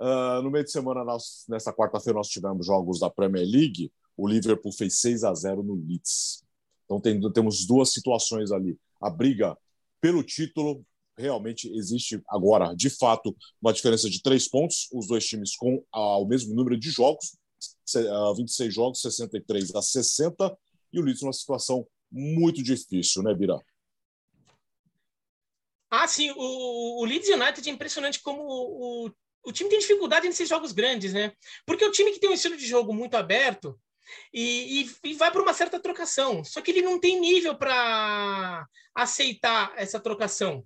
Uh, 0.00 0.42
no 0.42 0.50
meio 0.50 0.64
de 0.64 0.70
semana, 0.70 1.04
nós, 1.04 1.44
nessa 1.48 1.72
quarta-feira, 1.72 2.16
nós 2.16 2.28
tivemos 2.28 2.66
jogos 2.66 3.00
da 3.00 3.10
Premier 3.10 3.46
League. 3.46 3.92
O 4.16 4.26
Liverpool 4.26 4.72
fez 4.72 4.98
6 5.00 5.22
a 5.22 5.34
0 5.34 5.62
no 5.62 5.74
Leeds. 5.74 6.45
Então 6.86 7.00
tem, 7.00 7.20
temos 7.32 7.66
duas 7.66 7.92
situações 7.92 8.50
ali. 8.50 8.78
A 9.02 9.10
briga 9.10 9.56
pelo 10.00 10.22
título 10.22 10.84
realmente 11.18 11.68
existe 11.74 12.20
agora, 12.28 12.74
de 12.74 12.88
fato, 12.90 13.36
uma 13.60 13.72
diferença 13.72 14.08
de 14.08 14.22
três 14.22 14.48
pontos. 14.48 14.88
Os 14.92 15.06
dois 15.06 15.26
times 15.26 15.54
com 15.56 15.84
ah, 15.92 16.18
o 16.18 16.26
mesmo 16.26 16.54
número 16.54 16.78
de 16.78 16.90
jogos, 16.90 17.36
26 18.36 18.68
ah, 18.68 18.70
jogos, 18.70 19.00
63 19.00 19.74
a 19.74 19.82
60. 19.82 20.56
E 20.92 21.00
o 21.00 21.02
Leeds 21.02 21.22
numa 21.22 21.32
situação 21.32 21.86
muito 22.10 22.62
difícil, 22.62 23.22
né, 23.22 23.34
Bira? 23.34 23.58
Ah, 25.90 26.06
sim. 26.06 26.30
O, 26.36 27.02
o 27.02 27.04
Leeds 27.04 27.28
United 27.28 27.68
é 27.68 27.72
impressionante 27.72 28.20
como 28.22 28.42
o, 28.42 29.10
o 29.44 29.52
time 29.52 29.70
tem 29.70 29.78
dificuldade 29.78 30.26
nesses 30.26 30.48
jogos 30.48 30.72
grandes, 30.72 31.12
né? 31.12 31.32
Porque 31.64 31.84
o 31.84 31.92
time 31.92 32.12
que 32.12 32.20
tem 32.20 32.30
um 32.30 32.34
estilo 32.34 32.56
de 32.56 32.66
jogo 32.66 32.92
muito 32.92 33.14
aberto 33.16 33.78
e, 34.32 34.82
e, 34.82 35.10
e 35.10 35.14
vai 35.14 35.30
para 35.30 35.42
uma 35.42 35.54
certa 35.54 35.80
trocação. 35.80 36.44
Só 36.44 36.60
que 36.60 36.70
ele 36.70 36.82
não 36.82 36.98
tem 36.98 37.20
nível 37.20 37.54
para 37.54 38.66
aceitar 38.94 39.72
essa 39.76 40.00
trocação. 40.00 40.64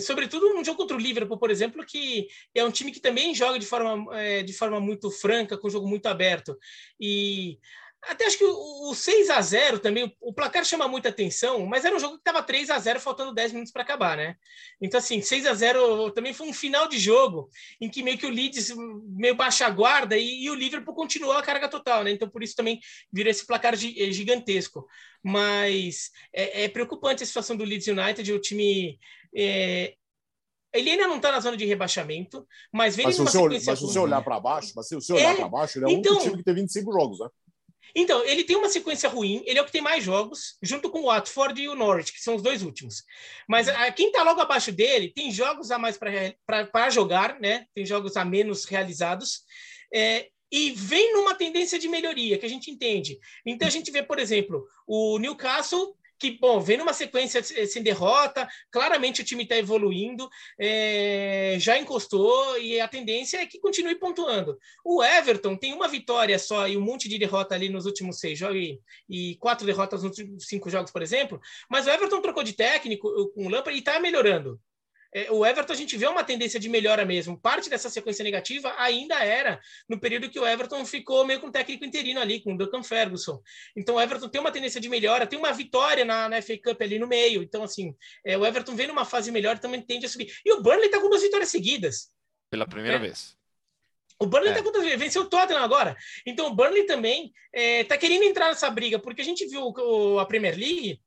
Sobretudo 0.00 0.52
num 0.52 0.64
jogo 0.64 0.78
contra 0.78 0.96
o 0.96 1.00
Liverpool, 1.00 1.38
por 1.38 1.50
exemplo, 1.50 1.84
que 1.86 2.26
é 2.52 2.64
um 2.64 2.72
time 2.72 2.90
que 2.90 3.00
também 3.00 3.34
joga 3.34 3.56
de 3.56 3.66
forma, 3.66 4.18
é, 4.18 4.42
de 4.42 4.52
forma 4.52 4.80
muito 4.80 5.10
franca, 5.12 5.56
com 5.56 5.68
um 5.68 5.70
jogo 5.70 5.86
muito 5.86 6.06
aberto. 6.06 6.58
E 7.00 7.58
até 8.08 8.26
acho 8.26 8.38
que 8.38 8.44
o, 8.44 8.90
o 8.90 8.94
6 8.94 9.30
a 9.30 9.40
0 9.40 9.78
também, 9.78 10.14
o 10.20 10.32
placar 10.32 10.64
chama 10.64 10.86
muita 10.86 11.08
atenção, 11.08 11.66
mas 11.66 11.84
era 11.84 11.94
um 11.94 11.98
jogo 11.98 12.14
que 12.14 12.20
estava 12.20 12.42
3 12.42 12.70
a 12.70 12.78
0 12.78 13.00
faltando 13.00 13.34
10 13.34 13.52
minutos 13.52 13.72
para 13.72 13.82
acabar, 13.82 14.16
né? 14.16 14.36
Então, 14.80 14.98
assim, 14.98 15.20
6 15.20 15.46
a 15.46 15.54
0 15.54 16.10
também 16.12 16.32
foi 16.32 16.48
um 16.48 16.52
final 16.52 16.88
de 16.88 16.98
jogo 16.98 17.48
em 17.80 17.90
que 17.90 18.02
meio 18.02 18.16
que 18.16 18.26
o 18.26 18.30
Leeds 18.30 18.72
meio 19.04 19.34
baixa 19.34 19.66
a 19.66 19.70
guarda 19.70 20.16
e, 20.16 20.44
e 20.44 20.50
o 20.50 20.54
Liverpool 20.54 20.94
continuou 20.94 21.32
a 21.32 21.42
carga 21.42 21.68
total, 21.68 22.04
né? 22.04 22.12
Então, 22.12 22.28
por 22.28 22.42
isso 22.42 22.54
também 22.54 22.80
virou 23.12 23.30
esse 23.30 23.46
placar 23.46 23.74
eh, 23.74 24.12
gigantesco. 24.12 24.86
Mas 25.22 26.10
é, 26.32 26.64
é 26.64 26.68
preocupante 26.68 27.22
a 27.22 27.26
situação 27.26 27.56
do 27.56 27.64
Leeds 27.64 27.88
United, 27.88 28.32
o 28.32 28.40
time. 28.40 28.98
É, 29.34 29.94
ele 30.72 30.90
ainda 30.90 31.08
não 31.08 31.16
está 31.16 31.32
na 31.32 31.40
zona 31.40 31.56
de 31.56 31.64
rebaixamento, 31.64 32.46
mas 32.72 32.94
vem 32.94 33.06
mas 33.06 33.16
se 33.16 33.22
você, 33.22 33.38
mas 33.48 33.62
se 33.64 33.86
você 33.86 33.98
olhar 33.98 34.22
para 34.22 34.38
baixo, 34.38 34.72
mas 34.76 34.86
se 34.86 34.94
você 34.94 35.12
olhar 35.12 35.32
é, 35.32 35.36
para 35.36 35.48
baixo, 35.48 35.78
ele 35.78 35.90
é 35.90 35.94
então, 35.94 36.16
um 36.16 36.20
time 36.20 36.36
que 36.36 36.44
tem 36.44 36.54
25 36.54 36.92
jogos, 36.92 37.18
né? 37.18 37.28
Então, 37.94 38.24
ele 38.24 38.44
tem 38.44 38.56
uma 38.56 38.68
sequência 38.68 39.08
ruim, 39.08 39.42
ele 39.46 39.58
é 39.58 39.62
o 39.62 39.64
que 39.64 39.72
tem 39.72 39.80
mais 39.80 40.04
jogos, 40.04 40.56
junto 40.62 40.90
com 40.90 41.00
o 41.00 41.06
Watford 41.06 41.60
e 41.60 41.68
o 41.68 41.74
Norwich, 41.74 42.12
que 42.12 42.20
são 42.20 42.34
os 42.34 42.42
dois 42.42 42.62
últimos. 42.62 43.04
Mas 43.48 43.68
a, 43.68 43.90
quem 43.90 44.08
está 44.08 44.22
logo 44.22 44.40
abaixo 44.40 44.72
dele 44.72 45.12
tem 45.14 45.30
jogos 45.30 45.70
a 45.70 45.78
mais 45.78 45.98
para 45.98 46.90
jogar, 46.90 47.40
né? 47.40 47.66
Tem 47.74 47.86
jogos 47.86 48.16
a 48.16 48.24
menos 48.24 48.64
realizados. 48.64 49.42
É, 49.94 50.28
e 50.50 50.70
vem 50.70 51.12
numa 51.12 51.34
tendência 51.34 51.78
de 51.78 51.88
melhoria, 51.88 52.38
que 52.38 52.46
a 52.46 52.48
gente 52.48 52.70
entende. 52.70 53.18
Então, 53.44 53.66
a 53.66 53.70
gente 53.70 53.90
vê, 53.90 54.02
por 54.02 54.18
exemplo, 54.18 54.64
o 54.86 55.18
Newcastle 55.18 55.96
que, 56.18 56.38
bom, 56.38 56.60
vem 56.60 56.78
numa 56.78 56.92
sequência 56.92 57.42
sem 57.42 57.82
derrota, 57.82 58.48
claramente 58.70 59.20
o 59.20 59.24
time 59.24 59.42
está 59.42 59.56
evoluindo, 59.56 60.28
é, 60.58 61.56
já 61.58 61.78
encostou 61.78 62.58
e 62.58 62.80
a 62.80 62.88
tendência 62.88 63.38
é 63.38 63.46
que 63.46 63.60
continue 63.60 63.94
pontuando. 63.96 64.58
O 64.84 65.02
Everton 65.02 65.56
tem 65.56 65.72
uma 65.72 65.88
vitória 65.88 66.38
só 66.38 66.66
e 66.68 66.76
um 66.76 66.80
monte 66.80 67.08
de 67.08 67.18
derrota 67.18 67.54
ali 67.54 67.68
nos 67.68 67.86
últimos 67.86 68.18
seis 68.18 68.38
jogos 68.38 68.56
e, 68.56 68.80
e 69.08 69.36
quatro 69.36 69.66
derrotas 69.66 70.02
nos 70.02 70.16
cinco 70.40 70.70
jogos, 70.70 70.90
por 70.90 71.02
exemplo, 71.02 71.40
mas 71.68 71.86
o 71.86 71.90
Everton 71.90 72.20
trocou 72.20 72.42
de 72.42 72.52
técnico 72.52 73.30
com 73.30 73.46
o 73.46 73.48
Lampard 73.48 73.76
e 73.76 73.80
está 73.80 74.00
melhorando 74.00 74.60
o 75.30 75.46
Everton 75.46 75.72
a 75.72 75.76
gente 75.76 75.96
vê 75.96 76.06
uma 76.06 76.22
tendência 76.22 76.60
de 76.60 76.68
melhora 76.68 77.04
mesmo. 77.04 77.38
Parte 77.38 77.70
dessa 77.70 77.88
sequência 77.88 78.22
negativa 78.22 78.74
ainda 78.76 79.16
era 79.24 79.60
no 79.88 79.98
período 79.98 80.28
que 80.28 80.38
o 80.38 80.46
Everton 80.46 80.84
ficou 80.84 81.24
meio 81.24 81.40
com 81.40 81.46
o 81.46 81.52
técnico 81.52 81.84
interino 81.84 82.20
ali, 82.20 82.40
com 82.40 82.54
o 82.54 82.58
Duncan 82.58 82.82
Ferguson. 82.82 83.40
Então 83.74 83.94
o 83.94 84.00
Everton 84.00 84.28
tem 84.28 84.40
uma 84.40 84.52
tendência 84.52 84.80
de 84.80 84.88
melhora, 84.88 85.26
tem 85.26 85.38
uma 85.38 85.52
vitória 85.52 86.04
na, 86.04 86.28
na 86.28 86.42
FA 86.42 86.58
Cup 86.62 86.80
ali 86.82 86.98
no 86.98 87.06
meio. 87.06 87.42
Então, 87.42 87.62
assim, 87.62 87.94
é, 88.24 88.36
o 88.36 88.44
Everton 88.44 88.74
vem 88.74 88.88
numa 88.88 89.04
fase 89.04 89.30
melhor 89.30 89.58
também 89.58 89.80
tende 89.80 90.06
a 90.06 90.08
subir. 90.08 90.32
E 90.44 90.52
o 90.52 90.60
Burnley 90.60 90.90
tá 90.90 91.00
com 91.00 91.08
duas 91.08 91.22
vitórias 91.22 91.48
seguidas. 91.48 92.10
Pela 92.50 92.66
primeira 92.66 92.96
é. 92.96 93.00
vez. 93.00 93.36
O 94.18 94.26
Burnley 94.26 94.52
é. 94.52 94.54
tá 94.54 94.62
com 94.62 94.72
duas 94.72 94.86
venceu 94.98 95.22
o 95.22 95.28
Tottenham 95.28 95.62
agora. 95.62 95.96
Então 96.26 96.48
o 96.48 96.54
Burnley 96.54 96.84
também 96.84 97.32
é, 97.52 97.84
tá 97.84 97.96
querendo 97.96 98.24
entrar 98.24 98.48
nessa 98.48 98.68
briga, 98.70 98.98
porque 98.98 99.22
a 99.22 99.24
gente 99.24 99.46
viu 99.46 99.62
o, 99.62 100.18
a 100.18 100.26
Premier 100.26 100.56
League 100.56 101.00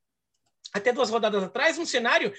até 0.74 0.92
duas 0.92 1.10
rodadas 1.10 1.44
atrás, 1.44 1.78
um 1.78 1.86
cenário 1.86 2.34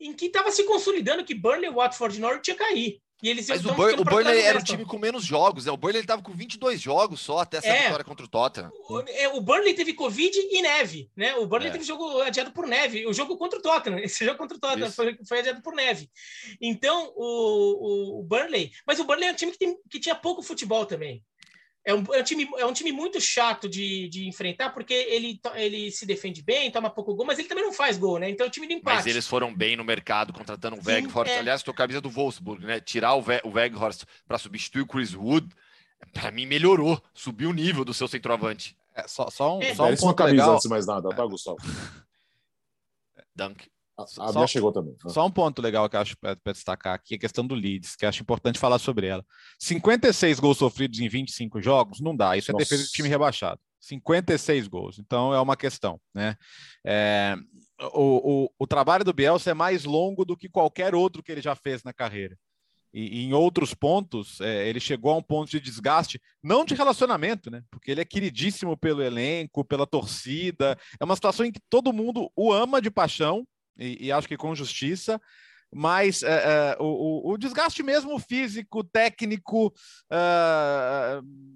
em 0.00 0.12
que 0.12 0.26
estava 0.26 0.50
se 0.50 0.64
consolidando 0.64 1.24
que 1.24 1.34
Burnley, 1.34 1.70
Watford 1.70 2.16
e 2.16 2.20
Norwich 2.20 2.50
ia 2.50 2.56
cair. 2.56 3.00
E 3.20 3.28
eles 3.28 3.48
Mas 3.48 3.64
o, 3.64 3.74
Bur 3.74 3.98
o 3.98 4.04
Burnley 4.04 4.40
era 4.42 4.60
o 4.60 4.62
time 4.62 4.84
com 4.84 4.96
menos 4.96 5.24
jogos, 5.24 5.66
né? 5.66 5.72
O 5.72 5.76
Burnley 5.76 6.02
estava 6.02 6.22
com 6.22 6.32
22 6.32 6.80
jogos 6.80 7.20
só 7.20 7.40
até 7.40 7.56
essa 7.56 7.66
é, 7.66 7.82
vitória 7.82 8.04
contra 8.04 8.24
o 8.24 8.28
Tottenham. 8.28 8.70
O, 8.88 9.00
é, 9.00 9.28
o, 9.28 9.40
Burnley 9.40 9.74
teve 9.74 9.92
Covid 9.92 10.38
e 10.38 10.62
neve, 10.62 11.10
né? 11.16 11.34
O 11.34 11.46
Burnley 11.46 11.70
é. 11.70 11.72
teve 11.72 11.84
jogo 11.84 12.20
adiado 12.20 12.52
por 12.52 12.64
neve. 12.64 13.06
O 13.06 13.12
jogo 13.12 13.36
contra 13.36 13.58
o 13.58 13.62
Tottenham, 13.62 13.98
esse 14.04 14.24
jogo 14.24 14.38
contra 14.38 14.56
o 14.56 14.60
Tottenham 14.60 14.92
foi, 14.92 15.18
foi, 15.26 15.40
adiado 15.40 15.60
por 15.62 15.74
neve. 15.74 16.08
Então, 16.60 17.12
o, 17.16 18.20
o, 18.20 18.22
Burnley... 18.22 18.70
Mas 18.86 19.00
o 19.00 19.04
Burnley 19.04 19.30
é 19.30 19.32
um 19.32 19.36
time 19.36 19.50
que, 19.50 19.58
tem, 19.58 19.76
que 19.90 19.98
tinha 19.98 20.14
pouco 20.14 20.40
futebol 20.40 20.86
também. 20.86 21.24
É 21.88 21.94
um, 21.94 22.04
é 22.12 22.20
um, 22.20 22.22
time, 22.22 22.46
é 22.58 22.66
um 22.66 22.72
time 22.74 22.92
muito 22.92 23.18
chato 23.18 23.66
de, 23.66 24.10
de 24.10 24.28
enfrentar, 24.28 24.68
porque 24.74 24.92
ele, 24.92 25.40
ele 25.54 25.90
se 25.90 26.04
defende 26.04 26.42
bem, 26.42 26.70
toma 26.70 26.90
pouco 26.90 27.14
gol, 27.14 27.24
mas 27.24 27.38
ele 27.38 27.48
também 27.48 27.64
não 27.64 27.72
faz 27.72 27.96
gol, 27.96 28.18
né? 28.18 28.28
Então 28.28 28.44
é 28.44 28.48
um 28.48 28.52
time 28.52 28.66
de 28.66 28.74
empate. 28.74 28.96
Mas 28.96 29.06
eles 29.06 29.26
foram 29.26 29.54
bem 29.54 29.74
no 29.74 29.82
mercado, 29.82 30.30
contratando 30.30 30.76
o 30.76 30.82
Weghorst. 30.84 31.32
É. 31.32 31.38
Aliás, 31.38 31.60
estou 31.60 31.72
camisa 31.72 31.98
do 31.98 32.10
Wolfsburg, 32.10 32.62
né? 32.62 32.78
Tirar 32.78 33.14
o, 33.14 33.22
Ve 33.22 33.40
o 33.42 33.52
Weghorst 33.52 34.02
para 34.26 34.36
substituir 34.36 34.82
o 34.82 34.86
Chris 34.86 35.14
Wood, 35.14 35.48
para 36.12 36.30
mim 36.30 36.44
melhorou, 36.44 37.02
subiu 37.14 37.48
o 37.48 37.54
nível 37.54 37.86
do 37.86 37.94
seu 37.94 38.06
centroavante. 38.06 38.76
É, 38.94 39.08
só, 39.08 39.30
só 39.30 39.56
um, 39.56 39.62
é. 39.62 39.74
só 39.74 39.86
um 39.86 39.96
ponto 39.96 40.14
camisa 40.14 40.36
legal. 40.36 40.52
antes 40.56 40.64
de 40.64 40.68
mais 40.68 40.86
nada, 40.86 41.08
tá, 41.08 41.24
Gustavo? 41.24 41.56
Dunk. 43.34 43.66
A, 43.98 44.02
a 44.02 44.32
só, 44.32 44.46
chegou 44.46 44.70
também. 44.70 44.94
Só 45.08 45.26
um 45.26 45.30
ponto 45.30 45.60
legal 45.60 45.88
que 45.88 45.96
eu 45.96 46.00
acho 46.00 46.16
para 46.16 46.52
destacar 46.52 46.94
aqui, 46.94 47.16
a 47.16 47.18
questão 47.18 47.44
do 47.44 47.56
Leeds, 47.56 47.96
que 47.96 48.06
acho 48.06 48.22
importante 48.22 48.58
falar 48.58 48.78
sobre 48.78 49.08
ela. 49.08 49.24
56 49.58 50.38
gols 50.38 50.58
sofridos 50.58 51.00
em 51.00 51.08
25 51.08 51.60
jogos, 51.60 52.00
não 52.00 52.14
dá. 52.14 52.36
Isso 52.36 52.52
Nossa. 52.52 52.62
é 52.62 52.64
defesa 52.64 52.84
de 52.84 52.90
time 52.90 53.08
rebaixado. 53.08 53.60
56 53.80 54.68
gols. 54.68 55.00
Então 55.00 55.34
é 55.34 55.40
uma 55.40 55.56
questão, 55.56 56.00
né? 56.14 56.36
É, 56.86 57.36
o, 57.92 58.44
o, 58.44 58.50
o 58.56 58.66
trabalho 58.68 59.04
do 59.04 59.12
Bielsa 59.12 59.50
é 59.50 59.54
mais 59.54 59.84
longo 59.84 60.24
do 60.24 60.36
que 60.36 60.48
qualquer 60.48 60.94
outro 60.94 61.22
que 61.22 61.32
ele 61.32 61.42
já 61.42 61.56
fez 61.56 61.82
na 61.82 61.92
carreira. 61.92 62.38
E, 62.92 63.20
e 63.20 63.24
em 63.24 63.32
outros 63.32 63.74
pontos, 63.74 64.40
é, 64.40 64.68
ele 64.68 64.80
chegou 64.80 65.12
a 65.12 65.16
um 65.16 65.22
ponto 65.22 65.50
de 65.50 65.60
desgaste, 65.60 66.20
não 66.42 66.64
de 66.64 66.74
relacionamento, 66.74 67.50
né? 67.50 67.62
Porque 67.70 67.90
ele 67.90 68.00
é 68.00 68.04
queridíssimo 68.04 68.76
pelo 68.76 69.02
elenco, 69.02 69.64
pela 69.64 69.86
torcida. 69.86 70.78
É 70.98 71.04
uma 71.04 71.16
situação 71.16 71.44
em 71.44 71.52
que 71.52 71.60
todo 71.68 71.92
mundo 71.92 72.30
o 72.36 72.52
ama 72.52 72.80
de 72.80 72.90
paixão, 72.90 73.46
e, 73.78 74.06
e 74.06 74.12
acho 74.12 74.28
que 74.28 74.36
com 74.36 74.54
justiça, 74.54 75.20
mas 75.72 76.22
é, 76.22 76.28
é, 76.72 76.76
o, 76.80 77.30
o, 77.30 77.36
desgaste 77.36 77.82
mesmo 77.82 78.18
físico, 78.18 78.82
técnico, 78.82 79.72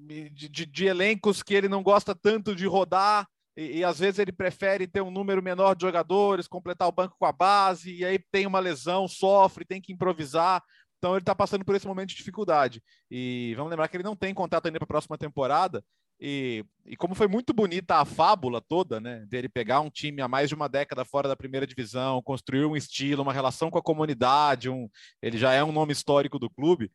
de, 0.05 0.49
de, 0.49 0.67
de, 0.67 0.87
elencos 0.87 1.43
que 1.43 1.55
ele 1.55 1.69
não 1.69 1.83
gosta 1.83 2.15
tanto 2.15 2.55
de 2.55 2.67
rodar, 2.67 3.27
e, 3.57 3.79
e, 3.79 3.85
às 3.85 3.99
vezes 3.99 4.19
ele 4.19 4.33
prefere 4.33 4.87
ter 4.87 5.03
um 5.03 5.11
número 5.11 5.43
menor 5.43 5.75
de 5.75 5.83
jogadores, 5.83 6.49
completar 6.49 6.89
o 6.89 6.93
banco 6.93 7.17
com 7.19 7.27
a 7.27 7.33
base, 7.33 7.95
e 7.95 8.05
aí 8.05 8.19
tem 8.31 8.47
uma 8.47 8.59
lesão, 8.59 9.07
sofre, 9.07 9.65
tem 9.65 9.81
que 9.81 9.93
improvisar. 9.93 10.63
Então 10.99 11.13
ele 11.13 11.23
está 11.23 11.35
passando 11.35 11.65
por 11.65 11.75
esse 11.75 11.87
momento 11.87 12.11
de 12.11 12.17
dificuldade. 12.17 12.83
E 13.11 13.55
vamos 13.57 13.71
lembrar 13.71 13.89
que 13.89 13.97
ele 13.97 14.05
não 14.05 14.17
tem 14.17 14.33
contrato 14.33 14.67
ainda 14.67 14.79
para 14.79 14.85
a 14.85 14.89
próxima 14.89 15.19
temporada. 15.19 15.85
E, 16.25 16.65
e, 16.87 16.97
como 16.97 17.17
foi 17.17 17.27
muito 17.27 17.53
bonita 17.53 17.97
a 17.97 18.05
fábula 18.05 18.61
toda, 18.61 19.01
né, 19.01 19.27
dele 19.27 19.49
pegar 19.49 19.81
um 19.81 19.91
time 19.91 20.23
há 20.23 20.29
mais 20.29 20.49
de 20.49 20.55
uma 20.55 20.69
década 20.69 21.05
fora 21.05 21.27
da 21.27 21.35
primeira 21.35 21.67
divisão, 21.67 22.23
construir 22.23 22.65
um 22.65 22.77
estilo, 22.77 23.25
uma 23.25 23.33
relação 23.33 23.73
com 23.73 23.79
a 23.79 23.83
comunidade, 23.83 24.71
um, 24.71 24.89
ele 25.21 25.37
já 25.37 25.53
é 25.53 25.65
um 25.65 25.73
nome 25.73 25.93
histórico 25.93 26.39
do 26.39 26.49
clube, 26.49 26.93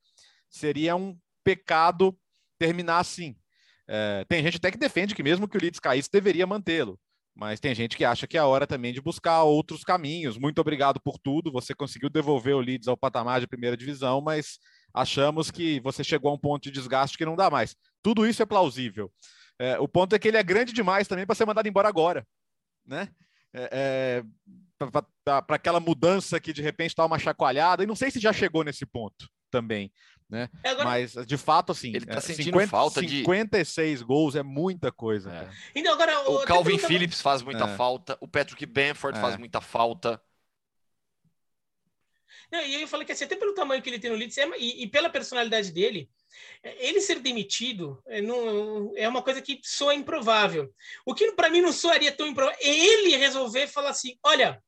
seria 0.49 0.95
um 0.95 1.13
pecado 1.43 2.17
terminar 2.57 2.99
assim. 2.99 3.35
É, 3.85 4.23
tem 4.29 4.41
gente 4.41 4.55
até 4.55 4.71
que 4.71 4.77
defende 4.77 5.13
que 5.13 5.21
mesmo 5.21 5.45
que 5.45 5.57
o 5.57 5.61
Leeds 5.61 5.81
caísse, 5.81 6.09
deveria 6.09 6.47
mantê-lo. 6.47 6.97
Mas 7.35 7.59
tem 7.59 7.75
gente 7.75 7.97
que 7.97 8.05
acha 8.05 8.27
que 8.27 8.37
é 8.37 8.39
a 8.39 8.47
hora 8.47 8.65
também 8.65 8.93
de 8.93 9.01
buscar 9.01 9.43
outros 9.43 9.83
caminhos. 9.83 10.37
Muito 10.37 10.59
obrigado 10.59 11.01
por 11.01 11.19
tudo. 11.19 11.51
Você 11.51 11.75
conseguiu 11.75 12.09
devolver 12.09 12.55
o 12.55 12.61
Leeds 12.61 12.87
ao 12.87 12.95
patamar 12.95 13.41
de 13.41 13.47
primeira 13.47 13.75
divisão, 13.75 14.21
mas 14.21 14.57
achamos 14.93 15.51
que 15.51 15.81
você 15.81 16.01
chegou 16.01 16.31
a 16.31 16.33
um 16.33 16.39
ponto 16.39 16.63
de 16.63 16.71
desgaste 16.71 17.17
que 17.17 17.25
não 17.25 17.35
dá 17.35 17.49
mais. 17.49 17.75
Tudo 18.01 18.27
isso 18.27 18.41
é 18.41 18.45
plausível. 18.45 19.11
É, 19.59 19.79
o 19.79 19.87
ponto 19.87 20.15
é 20.15 20.19
que 20.19 20.27
ele 20.27 20.37
é 20.37 20.43
grande 20.43 20.71
demais 20.71 21.07
também 21.07 21.25
para 21.25 21.35
ser 21.35 21.45
mandado 21.45 21.67
embora 21.67 21.87
agora, 21.87 22.25
né? 22.85 23.09
É, 23.53 23.69
é, 23.71 24.87
para 25.23 25.55
aquela 25.55 25.79
mudança 25.79 26.39
que 26.39 26.53
de 26.53 26.61
repente 26.61 26.91
está 26.91 27.05
uma 27.05 27.17
chacoalhada, 27.17 27.83
e 27.83 27.87
não 27.87 27.95
sei 27.95 28.11
se 28.11 28.19
já 28.19 28.31
chegou 28.31 28.63
nesse 28.63 28.85
ponto 28.85 29.27
também, 29.49 29.91
né? 30.29 30.49
É, 30.63 30.69
agora, 30.69 30.85
Mas 30.85 31.13
de 31.25 31.37
fato, 31.37 31.71
assim, 31.71 31.89
ele 31.89 32.05
tá 32.05 32.17
é, 32.17 32.21
sentindo 32.21 32.59
50, 32.59 32.67
falta 32.67 33.01
56 33.01 33.99
de... 33.99 34.05
gols 34.05 34.35
é 34.35 34.43
muita 34.43 34.91
coisa. 34.91 35.31
É. 35.31 35.49
Então, 35.73 35.93
agora, 35.93 36.29
o, 36.29 36.35
o 36.35 36.45
Calvin 36.45 36.77
Phillips 36.77 37.21
faz 37.21 37.41
muita 37.41 37.65
é. 37.65 37.75
falta, 37.75 38.17
o 38.21 38.27
Patrick 38.27 38.65
Benford 38.65 39.19
faz 39.19 39.37
muita 39.37 39.61
falta. 39.61 40.21
Não, 42.51 42.61
e 42.61 42.81
eu 42.81 42.87
falei 42.87 43.05
que 43.05 43.11
assim, 43.11 43.25
até 43.25 43.35
pelo 43.35 43.53
tamanho 43.53 43.81
que 43.81 43.89
ele 43.89 43.99
tem 43.99 44.09
no 44.09 44.15
Leeds 44.15 44.37
é, 44.37 44.47
e, 44.57 44.83
e, 44.83 44.87
pela 44.87 45.09
personalidade 45.09 45.71
dele, 45.71 46.09
é, 46.63 46.87
ele 46.87 47.01
ser 47.01 47.19
demitido 47.19 48.01
é, 48.07 48.21
não, 48.21 48.93
é 48.95 49.07
uma 49.07 49.21
coisa 49.21 49.41
que 49.41 49.59
soa 49.63 49.93
improvável. 49.93 50.73
O 51.05 51.13
que 51.13 51.31
para 51.33 51.49
mim 51.49 51.61
não 51.61 51.73
soaria 51.73 52.11
tão 52.11 52.27
improvável 52.27 52.57
é 52.61 52.69
ele 52.69 53.17
resolver 53.17 53.67
falar 53.67 53.89
assim: 53.89 54.17
olha, 54.23 54.63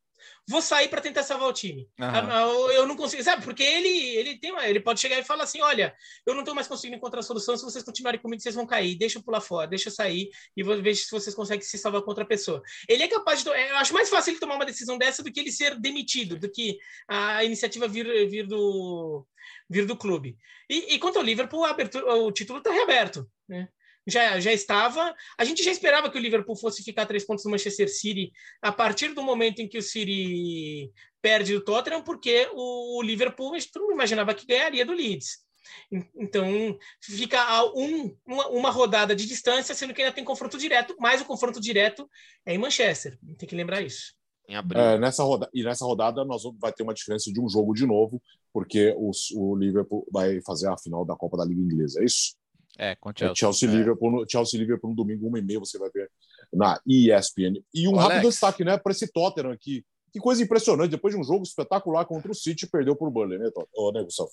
vou 0.48 0.62
sair 0.62 0.88
para 0.88 1.02
tentar 1.02 1.24
salvar 1.24 1.50
o 1.50 1.54
time. 1.54 1.88
Uhum. 2.00 2.72
Eu 2.72 2.88
não 2.88 2.96
consigo, 2.96 3.24
sabe? 3.24 3.44
Porque 3.44 3.64
ele 3.64 3.90
ele 3.90 4.38
tem, 4.40 4.52
uma, 4.52 4.68
ele 4.68 4.80
pode 4.80 5.00
chegar 5.00 5.18
e 5.18 5.24
falar 5.24 5.44
assim, 5.44 5.62
olha, 5.62 5.96
eu 6.26 6.34
não 6.34 6.42
estou 6.42 6.56
mais 6.56 6.68
conseguindo 6.68 6.98
encontrar 6.98 7.22
solução. 7.22 7.58
Se 7.58 7.64
vocês 7.64 7.84
continuarem 7.84 8.20
comigo, 8.20 8.42
vocês 8.42 8.56
vão 8.56 8.66
cair. 8.66 8.96
Deixa 8.96 9.20
eu 9.20 9.24
pular 9.24 9.42
fora, 9.42 9.68
deixa 9.68 9.90
eu 9.90 9.94
sair 9.94 10.30
e 10.56 10.64
vou 10.64 10.82
ver 10.82 10.96
se 10.96 11.10
vocês 11.10 11.36
conseguem 11.36 11.62
se 11.62 11.78
salvar 11.78 12.02
contra 12.02 12.24
a 12.24 12.28
pessoa. 12.28 12.62
Ele 12.88 13.04
é 13.04 13.08
capaz 13.08 13.44
de, 13.44 13.50
eu 13.50 13.78
acho 13.78 13.94
mais 13.94 14.10
fácil 14.10 14.32
ele 14.32 14.40
tomar 14.40 14.56
uma 14.56 14.66
decisão 14.66 14.98
dessa 14.98 15.24
do 15.24 15.32
que 15.32 15.40
ele 15.40 15.52
ser 15.52 15.80
demitido, 15.80 16.38
do 16.38 16.50
que 16.50 16.78
a 17.08 17.44
iniciativa 17.44 17.88
vir, 17.88 18.30
vir 18.30 18.48
do 18.48 19.26
vir 19.70 19.86
do 19.86 19.96
clube. 19.96 20.38
E, 20.70 20.96
e 20.96 21.00
quanto 21.00 21.18
ao 21.18 21.24
Liverpool, 21.24 21.66
abertura, 21.66 22.14
o 22.16 22.32
título 22.32 22.60
está 22.60 22.72
reaberto, 22.72 23.30
né? 23.48 23.68
Já, 24.08 24.40
já 24.40 24.52
estava. 24.52 25.14
A 25.38 25.44
gente 25.44 25.64
já 25.64 25.72
esperava 25.72 26.10
que 26.10 26.18
o 26.18 26.22
Liverpool 26.22 26.56
fosse 26.56 26.84
ficar 26.84 27.06
três 27.06 27.26
pontos 27.26 27.44
do 27.44 27.50
Manchester 27.50 27.90
City 27.90 28.32
a 28.62 28.72
partir 28.72 29.14
do 29.14 29.24
momento 29.24 29.60
em 29.60 29.68
que 29.68 29.78
o 29.78 29.82
City 29.82 30.92
perde 31.22 31.56
o 31.56 31.62
Tottenham, 31.62 32.02
porque 32.04 32.50
o, 32.54 33.02
Liverpool, 33.02 33.54
a 33.54 33.60
gente 33.60 33.72
não 33.76 33.92
imaginava 33.92 34.34
que 34.34 34.46
ganharia 34.46 34.86
do 34.86 34.94
Leeds. 34.94 35.40
Então, 36.16 36.78
fica 37.02 37.42
a 37.42 37.66
um, 37.66 38.16
uma, 38.26 38.48
uma, 38.48 38.72
rodada 38.72 39.16
de 39.16 39.26
distância, 39.26 39.76
sendo 39.76 39.94
que 39.94 40.02
ainda 40.02 40.14
tem 40.14 40.24
confronto 40.24 40.58
direto, 40.58 40.96
mas 41.00 41.22
o 41.22 41.26
confronto 41.26 41.60
direto 41.60 42.10
é 42.46 42.56
em 42.56 42.58
Manchester. 42.58 43.20
Tem 43.38 43.48
que 43.48 43.56
lembrar 43.56 43.82
isso. 43.82 44.16
É, 44.48 44.98
nessa 44.98 45.24
roda... 45.24 45.48
E 45.54 45.64
nessa 45.64 45.86
rodada 45.86 46.26
nós 46.26 46.42
vamos, 46.42 46.58
vai 46.60 46.74
ter 46.74 46.82
uma 46.82 46.94
diferença 46.94 47.32
de 47.32 47.40
um 47.40 47.48
jogo 47.48 47.74
de 47.74 47.86
novo, 47.86 48.22
porque 48.52 48.96
os, 48.98 49.30
o 49.32 49.56
Liverpool 49.56 50.08
vai 50.12 50.42
fazer 50.42 50.68
a 50.68 50.78
final 50.78 51.06
da 51.06 51.16
Copa 51.16 51.38
da 51.38 51.46
Liga 51.46 51.62
Inglesa, 51.62 52.02
é 52.02 52.06
isso? 52.06 52.36
É, 52.78 52.96
com 52.96 53.12
Chelsea. 53.16 53.32
É 53.32 53.36
Chelsea, 53.36 53.70
é. 53.70 53.72
Liverpool, 53.72 54.26
Chelsea 54.30 54.60
Liverpool 54.60 54.92
no 54.92 54.96
domingo, 54.96 55.28
uma 55.28 55.40
e 55.40 55.42
meia, 55.42 55.60
você 55.60 55.78
vai 55.78 55.90
ver 55.90 56.10
na 56.54 56.80
ESPN. 56.86 57.64
E 57.74 57.88
um 57.88 58.00
Alex. 58.00 58.08
rápido 58.08 58.30
destaque, 58.30 58.64
né, 58.64 58.78
para 58.78 58.92
esse 58.92 59.12
Tottenham 59.12 59.52
aqui. 59.52 59.86
Que 60.12 60.20
coisa 60.20 60.42
impressionante, 60.42 60.92
depois 60.92 61.14
de 61.14 61.20
um 61.20 61.24
jogo 61.24 61.44
espetacular 61.44 62.06
contra 62.06 62.32
o 62.32 62.36
City, 62.36 62.68
perdeu 62.68 62.96
por 62.96 63.12
Burnley, 63.12 63.38
né, 63.38 63.52
Gustavo? 64.04 64.32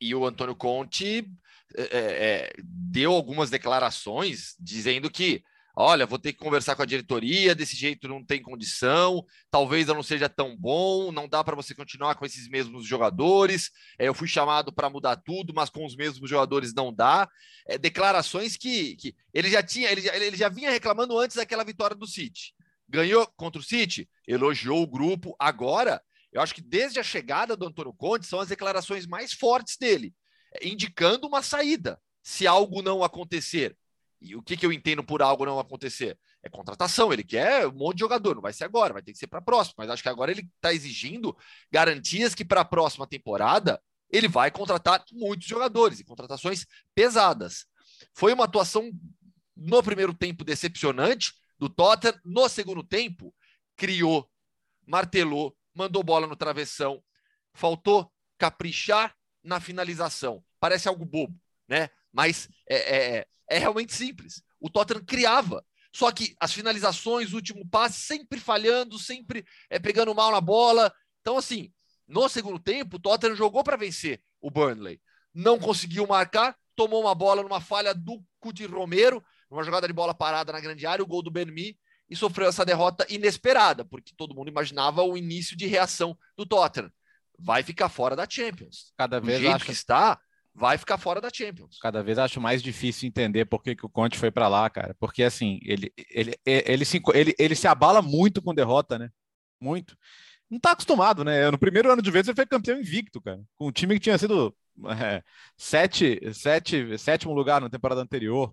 E 0.00 0.14
o 0.14 0.26
Antônio 0.26 0.56
Conte 0.56 1.30
é, 1.76 1.82
é, 1.82 1.88
é, 1.90 2.52
deu 2.62 3.12
algumas 3.12 3.50
declarações 3.50 4.54
dizendo 4.58 5.10
que 5.10 5.42
olha, 5.80 6.06
vou 6.06 6.18
ter 6.18 6.32
que 6.32 6.40
conversar 6.40 6.74
com 6.74 6.82
a 6.82 6.86
diretoria, 6.86 7.54
desse 7.54 7.76
jeito 7.76 8.08
não 8.08 8.24
tem 8.24 8.42
condição, 8.42 9.24
talvez 9.48 9.86
eu 9.86 9.94
não 9.94 10.02
seja 10.02 10.28
tão 10.28 10.56
bom, 10.56 11.12
não 11.12 11.28
dá 11.28 11.44
para 11.44 11.54
você 11.54 11.72
continuar 11.72 12.16
com 12.16 12.26
esses 12.26 12.48
mesmos 12.48 12.84
jogadores. 12.84 13.70
É, 13.96 14.08
eu 14.08 14.14
fui 14.14 14.26
chamado 14.26 14.72
para 14.72 14.90
mudar 14.90 15.14
tudo, 15.16 15.54
mas 15.54 15.70
com 15.70 15.86
os 15.86 15.94
mesmos 15.94 16.28
jogadores 16.28 16.74
não 16.74 16.92
dá. 16.92 17.28
É, 17.64 17.78
declarações 17.78 18.56
que, 18.56 18.96
que 18.96 19.14
ele 19.32 19.48
já 19.48 19.62
tinha, 19.62 19.88
ele 19.88 20.00
já, 20.00 20.16
ele 20.16 20.36
já 20.36 20.48
vinha 20.48 20.68
reclamando 20.68 21.16
antes 21.16 21.36
daquela 21.36 21.62
vitória 21.62 21.94
do 21.94 22.08
City. 22.08 22.52
Ganhou 22.88 23.24
contra 23.36 23.60
o 23.60 23.64
City, 23.64 24.08
elogiou 24.26 24.82
o 24.82 24.86
grupo. 24.86 25.36
Agora, 25.38 26.02
eu 26.32 26.40
acho 26.40 26.56
que 26.56 26.60
desde 26.60 26.98
a 26.98 27.04
chegada 27.04 27.56
do 27.56 27.66
Antônio 27.66 27.92
Conte 27.92 28.26
são 28.26 28.40
as 28.40 28.48
declarações 28.48 29.06
mais 29.06 29.32
fortes 29.32 29.76
dele, 29.76 30.12
indicando 30.60 31.28
uma 31.28 31.40
saída. 31.40 32.00
Se 32.20 32.48
algo 32.48 32.82
não 32.82 33.04
acontecer, 33.04 33.76
e 34.20 34.34
o 34.34 34.42
que, 34.42 34.56
que 34.56 34.66
eu 34.66 34.72
entendo 34.72 35.02
por 35.04 35.22
algo 35.22 35.44
não 35.44 35.58
acontecer? 35.58 36.18
É 36.42 36.48
contratação. 36.48 37.12
Ele 37.12 37.22
quer 37.22 37.66
um 37.66 37.72
monte 37.72 37.96
de 37.96 38.00
jogador, 38.00 38.34
não 38.34 38.42
vai 38.42 38.52
ser 38.52 38.64
agora, 38.64 38.92
vai 38.92 39.02
ter 39.02 39.12
que 39.12 39.18
ser 39.18 39.28
para 39.28 39.38
a 39.38 39.42
próxima. 39.42 39.76
Mas 39.78 39.90
acho 39.90 40.02
que 40.02 40.08
agora 40.08 40.30
ele 40.30 40.48
está 40.56 40.72
exigindo 40.72 41.36
garantias 41.70 42.34
que 42.34 42.44
para 42.44 42.62
a 42.62 42.64
próxima 42.64 43.06
temporada 43.06 43.80
ele 44.10 44.26
vai 44.26 44.50
contratar 44.50 45.04
muitos 45.12 45.46
jogadores 45.46 46.00
e 46.00 46.04
contratações 46.04 46.66
pesadas. 46.94 47.66
Foi 48.14 48.32
uma 48.32 48.44
atuação 48.44 48.90
no 49.56 49.82
primeiro 49.82 50.14
tempo 50.14 50.44
decepcionante 50.44 51.32
do 51.58 51.68
Tottenham. 51.68 52.18
No 52.24 52.48
segundo 52.48 52.82
tempo, 52.82 53.34
criou, 53.76 54.28
martelou, 54.86 55.56
mandou 55.74 56.02
bola 56.02 56.26
no 56.26 56.36
travessão. 56.36 57.02
Faltou 57.52 58.10
caprichar 58.36 59.14
na 59.42 59.60
finalização. 59.60 60.44
Parece 60.58 60.88
algo 60.88 61.04
bobo, 61.04 61.38
né? 61.68 61.90
Mas 62.12 62.48
é, 62.68 63.18
é 63.18 63.26
é 63.48 63.58
realmente 63.58 63.94
simples. 63.94 64.42
O 64.60 64.68
Tottenham 64.68 65.04
criava. 65.04 65.64
Só 65.92 66.12
que 66.12 66.36
as 66.38 66.52
finalizações, 66.52 67.32
o 67.32 67.36
último 67.36 67.66
passe, 67.68 68.00
sempre 68.00 68.38
falhando, 68.38 68.98
sempre 68.98 69.44
é, 69.70 69.78
pegando 69.78 70.14
mal 70.14 70.30
na 70.30 70.40
bola. 70.40 70.92
Então, 71.22 71.38
assim, 71.38 71.72
no 72.06 72.28
segundo 72.28 72.58
tempo, 72.58 72.96
o 72.96 73.00
Tottenham 73.00 73.34
jogou 73.34 73.64
para 73.64 73.76
vencer 73.76 74.20
o 74.40 74.50
Burnley. 74.50 75.00
Não 75.34 75.58
conseguiu 75.58 76.06
marcar, 76.06 76.54
tomou 76.76 77.00
uma 77.00 77.14
bola 77.14 77.42
numa 77.42 77.60
falha 77.60 77.94
do 77.94 78.22
Cuti 78.38 78.66
Romero, 78.66 79.24
numa 79.50 79.64
jogada 79.64 79.86
de 79.86 79.92
bola 79.92 80.14
parada 80.14 80.52
na 80.52 80.60
grande 80.60 80.86
área, 80.86 81.02
o 81.02 81.06
gol 81.06 81.22
do 81.22 81.30
Benmi, 81.30 81.76
e 82.08 82.14
sofreu 82.14 82.48
essa 82.48 82.64
derrota 82.64 83.06
inesperada, 83.08 83.84
porque 83.84 84.14
todo 84.16 84.34
mundo 84.34 84.48
imaginava 84.48 85.02
o 85.02 85.16
início 85.16 85.56
de 85.56 85.66
reação 85.66 86.16
do 86.36 86.46
Tottenham. 86.46 86.92
Vai 87.38 87.62
ficar 87.62 87.88
fora 87.88 88.14
da 88.14 88.28
Champions. 88.28 88.92
Cada 88.96 89.20
vez 89.20 89.38
do 89.38 89.42
jeito 89.42 89.56
acho... 89.56 89.64
que 89.64 89.72
está, 89.72 90.20
vai 90.58 90.76
ficar 90.76 90.98
fora 90.98 91.20
da 91.20 91.30
Champions. 91.32 91.78
Cada 91.80 92.02
vez 92.02 92.18
acho 92.18 92.40
mais 92.40 92.62
difícil 92.62 93.08
entender 93.08 93.44
por 93.44 93.62
que, 93.62 93.76
que 93.76 93.86
o 93.86 93.88
Conte 93.88 94.18
foi 94.18 94.30
para 94.30 94.48
lá, 94.48 94.68
cara. 94.68 94.94
Porque 94.98 95.22
assim, 95.22 95.60
ele, 95.62 95.92
ele, 96.10 96.34
ele, 96.44 96.84
se, 96.84 97.00
ele, 97.14 97.34
ele 97.38 97.54
se 97.54 97.68
abala 97.68 98.02
muito 98.02 98.42
com 98.42 98.54
derrota, 98.54 98.98
né? 98.98 99.08
Muito. 99.60 99.96
Não 100.50 100.58
tá 100.58 100.72
acostumado, 100.72 101.24
né? 101.24 101.50
No 101.50 101.58
primeiro 101.58 101.92
ano 101.92 102.02
de 102.02 102.10
vez 102.10 102.26
ele 102.26 102.34
foi 102.34 102.46
campeão 102.46 102.78
invicto, 102.78 103.20
cara. 103.20 103.40
Com 103.56 103.68
um 103.68 103.72
time 103.72 103.94
que 103.94 104.00
tinha 104.00 104.18
sido 104.18 104.54
é, 105.00 105.22
sete, 105.56 106.20
sete, 106.34 106.98
sétimo 106.98 107.32
lugar 107.34 107.60
na 107.60 107.70
temporada 107.70 108.00
anterior. 108.00 108.52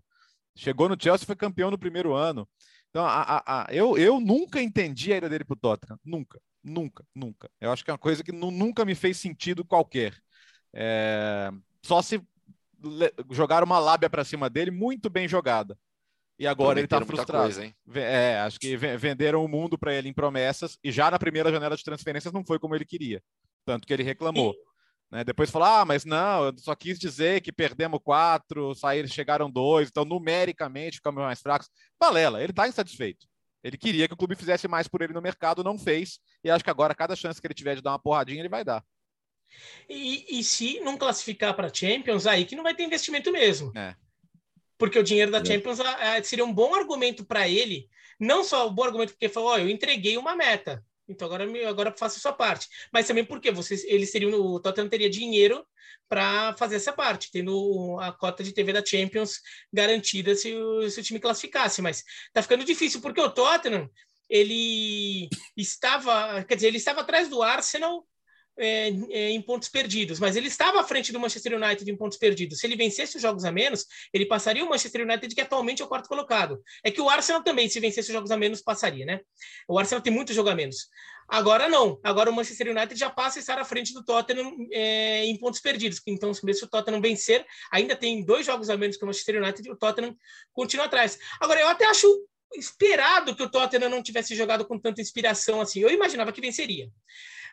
Chegou 0.55 0.87
no 0.87 0.97
Chelsea 1.01 1.23
e 1.23 1.27
foi 1.27 1.35
campeão 1.35 1.71
no 1.71 1.77
primeiro 1.77 2.13
ano. 2.13 2.47
Então, 2.89 3.05
a, 3.05 3.21
a, 3.21 3.63
a, 3.63 3.73
eu, 3.73 3.97
eu 3.97 4.19
nunca 4.21 4.61
entendi 4.61 5.11
a 5.11 5.17
ida 5.17 5.29
dele 5.29 5.43
pro 5.43 5.55
Tottenham. 5.55 5.99
Nunca, 6.03 6.39
nunca, 6.63 7.05
nunca. 7.13 7.49
Eu 7.59 7.71
acho 7.71 7.83
que 7.83 7.89
é 7.89 7.93
uma 7.93 7.99
coisa 7.99 8.23
que 8.23 8.31
nunca 8.31 8.85
me 8.85 8.95
fez 8.95 9.17
sentido 9.17 9.65
qualquer. 9.65 10.15
É, 10.73 11.51
só 11.85 12.01
se 12.01 12.21
jogaram 13.31 13.65
uma 13.65 13.79
lábia 13.79 14.09
para 14.09 14.23
cima 14.23 14.49
dele, 14.49 14.71
muito 14.71 15.09
bem 15.09 15.27
jogada. 15.27 15.77
E 16.37 16.45
agora 16.45 16.79
ele 16.79 16.85
está 16.85 17.03
frustrado. 17.05 17.53
Coisa, 17.53 17.73
é, 17.93 18.39
acho 18.41 18.59
que 18.59 18.75
venderam 18.75 19.45
o 19.45 19.47
mundo 19.47 19.77
para 19.77 19.93
ele 19.93 20.09
em 20.09 20.13
promessas 20.13 20.77
e 20.83 20.91
já 20.91 21.09
na 21.09 21.17
primeira 21.17 21.51
janela 21.51 21.77
de 21.77 21.83
transferências 21.83 22.33
não 22.33 22.43
foi 22.43 22.59
como 22.59 22.75
ele 22.75 22.83
queria. 22.83 23.21
Tanto 23.63 23.87
que 23.87 23.93
ele 23.93 24.03
reclamou. 24.03 24.53
Né? 25.11 25.23
Depois 25.23 25.49
falou: 25.49 25.67
ah, 25.67 25.85
mas 25.85 26.03
não, 26.03 26.45
eu 26.45 26.57
só 26.57 26.75
quis 26.75 26.99
dizer 26.99 27.39
que 27.41 27.51
perdemos 27.51 28.01
quatro, 28.03 28.75
saíram, 28.75 29.07
chegaram 29.07 29.49
dois, 29.49 29.87
então 29.87 30.03
numericamente 30.03 30.97
ficamos 30.97 31.23
mais 31.23 31.39
fracos. 31.39 31.69
Balela, 31.99 32.41
ele 32.41 32.51
está 32.51 32.67
insatisfeito. 32.67 33.25
Ele 33.63 33.77
queria 33.77 34.07
que 34.07 34.13
o 34.13 34.17
clube 34.17 34.35
fizesse 34.35 34.67
mais 34.67 34.87
por 34.87 35.01
ele 35.01 35.13
no 35.13 35.21
mercado, 35.21 35.63
não 35.63 35.77
fez. 35.77 36.19
E 36.43 36.51
acho 36.51 36.63
que 36.63 36.69
agora, 36.69 36.93
cada 36.93 37.15
chance 37.15 37.39
que 37.39 37.47
ele 37.47 37.53
tiver 37.53 37.75
de 37.75 37.81
dar 37.81 37.91
uma 37.91 37.99
porradinha, 37.99 38.41
ele 38.41 38.49
vai 38.49 38.63
dar. 38.63 38.83
E, 39.89 40.39
e 40.39 40.43
se 40.43 40.79
não 40.79 40.97
classificar 40.97 41.55
para 41.55 41.73
Champions, 41.73 42.25
aí 42.25 42.45
que 42.45 42.55
não 42.55 42.63
vai 42.63 42.75
ter 42.75 42.83
investimento 42.83 43.31
mesmo. 43.31 43.71
É. 43.77 43.95
Porque 44.77 44.99
o 44.99 45.03
dinheiro 45.03 45.31
da 45.31 45.39
é. 45.39 45.45
Champions 45.45 45.79
a, 45.79 46.15
a, 46.15 46.23
seria 46.23 46.45
um 46.45 46.53
bom 46.53 46.75
argumento 46.75 47.25
para 47.25 47.47
ele. 47.47 47.87
Não 48.19 48.43
só 48.43 48.67
um 48.67 48.73
bom 48.73 48.83
argumento 48.83 49.11
porque 49.11 49.29
falou: 49.29 49.53
oh, 49.53 49.57
eu 49.57 49.69
entreguei 49.69 50.17
uma 50.17 50.35
meta. 50.35 50.83
Então 51.07 51.27
agora, 51.27 51.45
agora 51.69 51.95
faça 51.97 52.17
a 52.17 52.21
sua 52.21 52.33
parte. 52.33 52.67
Mas 52.91 53.07
também 53.07 53.23
porque 53.23 53.51
vocês, 53.51 53.83
eles 53.85 54.11
seriam, 54.11 54.33
o 54.33 54.59
Tottenham 54.59 54.89
teria 54.89 55.09
dinheiro 55.09 55.65
para 56.09 56.55
fazer 56.57 56.75
essa 56.75 56.93
parte, 56.93 57.31
tendo 57.31 57.97
a 57.99 58.11
cota 58.11 58.43
de 58.43 58.51
TV 58.51 58.73
da 58.73 58.85
Champions 58.85 59.39
garantida 59.71 60.35
se 60.35 60.53
o, 60.53 60.89
se 60.89 60.99
o 60.99 61.03
time 61.03 61.19
classificasse. 61.19 61.81
Mas 61.81 62.03
tá 62.33 62.41
ficando 62.41 62.63
difícil 62.63 63.01
porque 63.01 63.21
o 63.21 63.29
Tottenham 63.29 63.89
ele 64.29 65.29
estava, 65.55 66.43
quer 66.43 66.55
dizer, 66.55 66.67
ele 66.67 66.77
estava 66.77 67.01
atrás 67.01 67.29
do 67.29 67.43
Arsenal 67.43 68.05
é, 68.57 68.89
é, 69.09 69.29
em 69.31 69.41
pontos 69.41 69.69
perdidos, 69.69 70.19
mas 70.19 70.35
ele 70.35 70.47
estava 70.47 70.79
à 70.79 70.83
frente 70.83 71.11
do 71.11 71.19
Manchester 71.19 71.55
United 71.55 71.89
em 71.89 71.95
pontos 71.95 72.17
perdidos. 72.17 72.59
Se 72.59 72.67
ele 72.67 72.75
vencesse 72.75 73.15
os 73.15 73.21
jogos 73.21 73.45
a 73.45 73.51
menos, 73.51 73.85
ele 74.13 74.25
passaria 74.25 74.63
o 74.63 74.69
Manchester 74.69 75.01
United, 75.01 75.33
que 75.33 75.41
atualmente 75.41 75.81
é 75.81 75.85
o 75.85 75.87
quarto 75.87 76.07
colocado. 76.07 76.61
É 76.83 76.91
que 76.91 77.01
o 77.01 77.09
Arsenal 77.09 77.43
também, 77.43 77.67
se 77.67 77.79
vencesse 77.79 78.09
os 78.09 78.13
jogos 78.13 78.31
a 78.31 78.37
menos, 78.37 78.61
passaria, 78.61 79.05
né? 79.05 79.19
O 79.67 79.77
Arsenal 79.77 80.01
tem 80.01 80.13
muitos 80.13 80.35
jogos 80.35 80.51
a 80.51 80.55
menos. 80.55 80.87
Agora 81.27 81.67
não. 81.67 81.99
Agora 82.03 82.29
o 82.29 82.33
Manchester 82.33 82.69
United 82.69 82.99
já 82.99 83.09
passa 83.09 83.39
a 83.39 83.41
estar 83.41 83.59
à 83.59 83.65
frente 83.65 83.93
do 83.93 84.03
Tottenham 84.03 84.55
é, 84.71 85.25
em 85.25 85.37
pontos 85.37 85.59
perdidos. 85.59 85.99
Então, 86.05 86.33
se 86.33 86.63
o 86.63 86.67
Tottenham 86.67 87.01
vencer, 87.01 87.45
ainda 87.71 87.95
tem 87.95 88.23
dois 88.23 88.45
jogos 88.45 88.69
a 88.69 88.77
menos 88.77 88.95
que 88.95 89.03
o 89.03 89.07
Manchester 89.07 89.41
United 89.41 89.67
e 89.67 89.71
o 89.71 89.75
Tottenham 89.75 90.15
continua 90.53 90.85
atrás. 90.85 91.17
Agora, 91.39 91.59
eu 91.59 91.67
até 91.67 91.85
acho 91.85 92.07
esperado 92.55 93.35
que 93.35 93.43
o 93.43 93.49
Tottenham 93.49 93.89
não 93.89 94.03
tivesse 94.03 94.35
jogado 94.35 94.65
com 94.65 94.79
tanta 94.79 95.01
inspiração 95.01 95.59
assim. 95.59 95.79
Eu 95.79 95.89
imaginava 95.89 96.31
que 96.31 96.39
venceria 96.39 96.89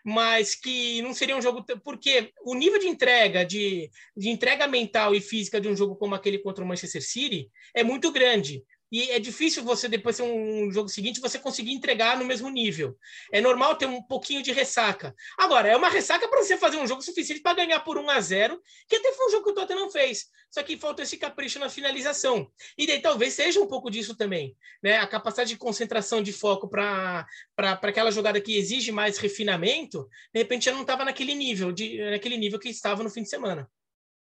mas 0.05 0.55
que 0.55 1.00
não 1.03 1.14
seria 1.14 1.36
um 1.36 1.42
jogo. 1.42 1.64
Porque 1.84 2.32
o 2.44 2.55
nível 2.55 2.78
de 2.78 2.88
entrega, 2.88 3.44
de, 3.44 3.90
de 4.16 4.28
entrega 4.28 4.66
mental 4.66 5.14
e 5.14 5.20
física 5.20 5.61
de 5.61 5.68
um 5.68 5.76
jogo 5.76 5.96
como 5.96 6.14
aquele 6.14 6.38
contra 6.38 6.64
o 6.64 6.66
Manchester 6.66 7.03
City 7.03 7.50
é 7.74 7.84
muito 7.84 8.11
grande 8.11 8.64
e 8.93 9.11
é 9.11 9.18
difícil 9.18 9.64
você, 9.64 9.88
depois 9.88 10.16
de 10.16 10.22
um 10.22 10.70
jogo 10.70 10.86
seguinte, 10.86 11.18
você 11.18 11.38
conseguir 11.38 11.72
entregar 11.72 12.18
no 12.18 12.26
mesmo 12.26 12.51
nível. 12.51 12.95
É 13.32 13.40
normal 13.40 13.74
ter 13.76 13.86
um 13.86 14.03
pouquinho 14.03 14.43
de 14.43 14.53
ressaca. 14.53 15.14
Agora, 15.38 15.66
é 15.66 15.74
uma 15.74 15.88
ressaca 15.88 16.28
para 16.28 16.43
você 16.43 16.59
fazer 16.59 16.76
um 16.76 16.86
jogo 16.86 17.01
suficiente 17.01 17.40
para 17.40 17.57
ganhar 17.57 17.80
por 17.80 17.97
1 17.97 18.11
a 18.11 18.20
0 18.20 18.61
que 18.86 18.97
até 18.97 19.11
foi 19.14 19.28
um 19.28 19.30
jogo 19.30 19.45
que 19.45 19.51
o 19.51 19.55
Tottenham 19.55 19.90
fez. 19.90 20.26
Só 20.51 20.62
que 20.62 20.76
falta 20.76 21.03
esse 21.03 21.16
capricho 21.16 21.59
na 21.59 21.70
finalização. 21.70 22.47
E 22.76 22.86
daí 22.86 23.01
talvez 23.01 23.32
seja 23.32 23.59
um 23.59 23.66
pouco 23.66 23.90
disso 23.90 24.14
também. 24.14 24.55
Né? 24.82 24.99
A 24.99 25.07
capacidade 25.07 25.49
de 25.49 25.57
concentração, 25.57 26.22
de 26.22 26.32
foco 26.32 26.68
para 26.68 27.26
aquela 27.57 28.11
jogada 28.11 28.43
que 28.43 28.59
exige 28.59 28.93
mais 28.93 29.16
refinamento, 29.16 30.07
de 30.34 30.40
repente 30.40 30.66
já 30.66 30.72
não 30.72 30.82
estava 30.82 31.03
naquele 31.03 31.34
nível, 31.34 31.72
de, 31.72 31.99
naquele 32.11 32.36
nível 32.36 32.59
que 32.59 32.68
estava 32.68 33.03
no 33.03 33.09
fim 33.09 33.22
de 33.22 33.30
semana. 33.30 33.66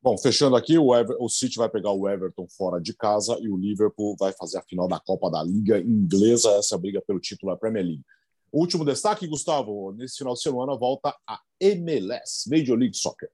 Bom, 0.01 0.17
fechando 0.17 0.55
aqui, 0.55 0.79
o, 0.79 0.95
Ever, 0.95 1.17
o 1.19 1.29
City 1.29 1.59
vai 1.59 1.69
pegar 1.69 1.91
o 1.91 2.09
Everton 2.09 2.47
fora 2.57 2.81
de 2.81 2.95
casa 2.95 3.37
e 3.41 3.49
o 3.49 3.57
Liverpool 3.57 4.15
vai 4.19 4.33
fazer 4.33 4.59
a 4.59 4.63
final 4.63 4.87
da 4.87 5.01
Copa 5.01 5.29
da 5.29 5.43
Liga 5.43 5.81
Inglesa, 5.81 6.51
essa 6.53 6.79
briga 6.79 7.03
pelo 7.05 7.19
título 7.19 7.53
da 7.53 7.59
Premier 7.59 7.85
League. 7.85 8.05
último 8.53 8.85
destaque, 8.85 9.27
Gustavo, 9.27 9.93
nesse 9.93 10.19
final 10.19 10.35
de 10.35 10.41
semana 10.41 10.77
volta 10.77 11.13
a 11.27 11.41
MLS, 11.61 12.49
Major 12.49 12.79
League 12.79 12.97
Soccer. 12.97 13.29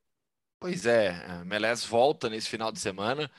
Pois 0.58 0.86
é, 0.86 1.10
a 1.10 1.42
MLS 1.42 1.86
volta 1.86 2.30
nesse 2.30 2.48
final 2.48 2.72
de 2.72 2.80
semana 2.80 3.30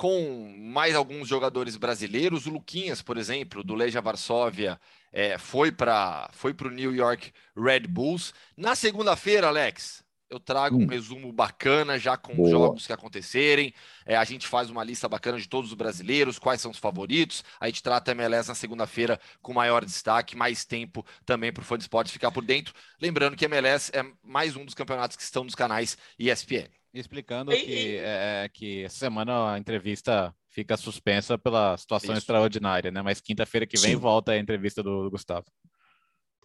com 0.00 0.56
mais 0.56 0.94
alguns 0.94 1.28
jogadores 1.28 1.76
brasileiros. 1.76 2.46
O 2.46 2.50
Luquinhas, 2.50 3.02
por 3.02 3.18
exemplo, 3.18 3.62
do 3.62 3.74
Legia 3.74 4.00
Varsóvia, 4.00 4.80
é, 5.12 5.36
foi 5.36 5.70
para 5.70 6.30
foi 6.32 6.56
o 6.58 6.70
New 6.70 6.94
York 6.94 7.30
Red 7.54 7.80
Bulls. 7.80 8.32
Na 8.56 8.74
segunda-feira, 8.74 9.48
Alex, 9.48 10.02
eu 10.30 10.38
trago 10.38 10.76
um 10.76 10.84
hum. 10.84 10.86
resumo 10.86 11.32
bacana 11.32 11.98
já 11.98 12.16
com 12.16 12.34
Boa. 12.34 12.48
jogos 12.48 12.86
que 12.86 12.92
acontecerem. 12.92 13.74
É, 14.06 14.16
a 14.16 14.24
gente 14.24 14.46
faz 14.46 14.70
uma 14.70 14.84
lista 14.84 15.08
bacana 15.08 15.38
de 15.38 15.48
todos 15.48 15.70
os 15.70 15.76
brasileiros, 15.76 16.38
quais 16.38 16.60
são 16.60 16.70
os 16.70 16.78
favoritos. 16.78 17.42
A 17.58 17.66
gente 17.66 17.82
trata 17.82 18.12
a 18.12 18.14
MLS 18.14 18.48
na 18.48 18.54
segunda-feira 18.54 19.20
com 19.42 19.52
maior 19.52 19.84
destaque, 19.84 20.36
mais 20.36 20.64
tempo 20.64 21.04
também 21.26 21.52
para 21.52 21.62
o 21.62 21.64
fã 21.64 21.76
de 21.76 21.82
esportes 21.82 22.12
ficar 22.12 22.30
por 22.30 22.44
dentro. 22.44 22.72
Lembrando 23.02 23.36
que 23.36 23.44
a 23.44 23.48
MLS 23.48 23.90
é 23.92 24.04
mais 24.22 24.54
um 24.54 24.64
dos 24.64 24.74
campeonatos 24.74 25.16
que 25.16 25.22
estão 25.22 25.42
nos 25.42 25.56
canais 25.56 25.98
ESPN. 26.16 26.70
Explicando 26.94 27.50
que, 27.50 27.96
é, 27.98 28.44
é, 28.44 28.48
que 28.48 28.84
essa 28.84 28.98
semana 28.98 29.52
a 29.52 29.58
entrevista 29.58 30.34
fica 30.48 30.76
suspensa 30.76 31.38
pela 31.38 31.76
situação 31.76 32.10
Isso. 32.12 32.18
extraordinária, 32.18 32.90
né? 32.90 33.02
Mas 33.02 33.20
quinta-feira 33.20 33.66
que 33.66 33.78
vem 33.78 33.92
Sim. 33.92 33.96
volta 33.96 34.32
a 34.32 34.38
entrevista 34.38 34.82
do, 34.82 35.04
do 35.04 35.10
Gustavo. 35.10 35.46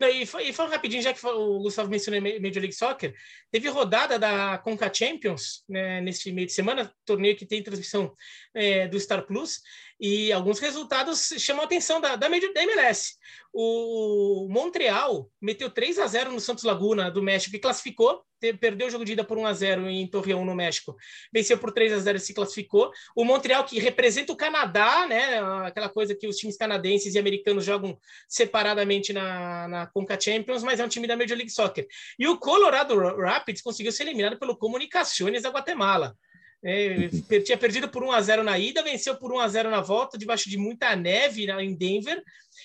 E, 0.02 0.24
e 0.24 0.54
falando 0.54 0.74
rapidinho, 0.74 1.02
já 1.02 1.14
que 1.14 1.26
o 1.26 1.60
Gustavo 1.60 1.90
mencionou 1.90 2.22
Major 2.22 2.60
League 2.60 2.74
Soccer, 2.74 3.16
teve 3.50 3.70
rodada 3.70 4.20
da 4.20 4.58
Conca 4.58 4.94
Champions 4.94 5.64
né, 5.70 6.02
neste 6.02 6.32
meio 6.34 6.48
de 6.48 6.54
semana, 6.54 6.94
torneio 7.06 7.36
que 7.38 7.46
tem 7.46 7.64
transmissão 7.64 8.14
é, 8.54 8.88
do 8.90 9.00
Star 9.00 9.26
Plus, 9.26 9.62
e 10.00 10.32
alguns 10.32 10.60
resultados 10.60 11.34
chamam 11.38 11.64
a 11.64 11.66
atenção 11.66 12.02
da, 12.02 12.16
da, 12.16 12.28
MLS. 12.28 13.14
O 13.54 14.48
Montreal 14.50 15.30
meteu 15.42 15.70
3 15.70 16.00
a 16.00 16.08
0 16.08 16.32
no 16.32 16.42
Santos 16.42 16.66
Laguna 16.66 17.10
do 17.10 17.24
México 17.24 17.56
e 17.56 17.60
classificou, 17.60 18.22
perdeu 18.60 18.88
o 18.88 18.90
jogo 18.90 19.06
de 19.06 19.14
ida 19.14 19.24
por 19.24 19.38
1 19.38 19.46
a 19.46 19.54
0 19.54 19.90
em 19.90 20.06
Torreão, 20.08 20.44
no 20.44 20.54
México. 20.54 20.96
Venceu 21.34 21.58
por 21.58 21.72
3 21.72 21.94
a 21.94 22.00
0 22.00 22.18
e 22.18 22.20
se 22.20 22.34
classificou. 22.34 22.92
O 23.16 23.24
Montreal, 23.24 23.64
que 23.64 23.80
representa 23.80 24.34
o 24.34 24.36
Canadá, 24.36 25.08
né? 25.08 25.40
Aquela 25.66 25.88
coisa 25.88 26.14
que 26.14 26.28
os 26.28 26.36
times 26.36 26.58
canadenses 26.58 27.16
e 27.16 27.20
americanos 27.20 27.64
jogam 27.64 27.98
separadamente 28.28 29.14
na, 29.14 29.68
na 29.70 29.88
Conca 29.88 30.20
Champions, 30.20 30.62
mas 30.62 30.82
é 30.82 30.86
um 30.86 30.90
time 30.90 31.08
da 31.08 31.16
Major 31.16 31.38
League 31.38 31.52
Soccer. 31.52 31.88
E 32.20 32.28
o 32.28 32.38
Colorado 32.38 32.96
Rapids 33.18 33.62
conseguiu 33.62 33.94
ser 33.94 34.04
eliminado 34.04 34.38
pelo 34.38 34.58
Comunicações 34.58 35.44
da 35.44 35.50
Guatemala. 35.50 36.14
É, 36.68 37.40
tinha 37.42 37.58
perdido 37.58 37.88
por 37.88 38.04
1 38.04 38.12
a 38.12 38.22
0 38.22 38.44
na 38.44 38.58
ida, 38.58 38.82
venceu 38.82 39.16
por 39.16 39.32
1 39.32 39.40
a 39.40 39.48
0 39.48 39.70
na 39.70 39.82
volta, 39.82 40.18
debaixo 40.18 40.50
de 40.50 40.58
muita 40.58 40.96
neve 40.96 41.46
em 41.62 41.76
Denver, 41.76 42.24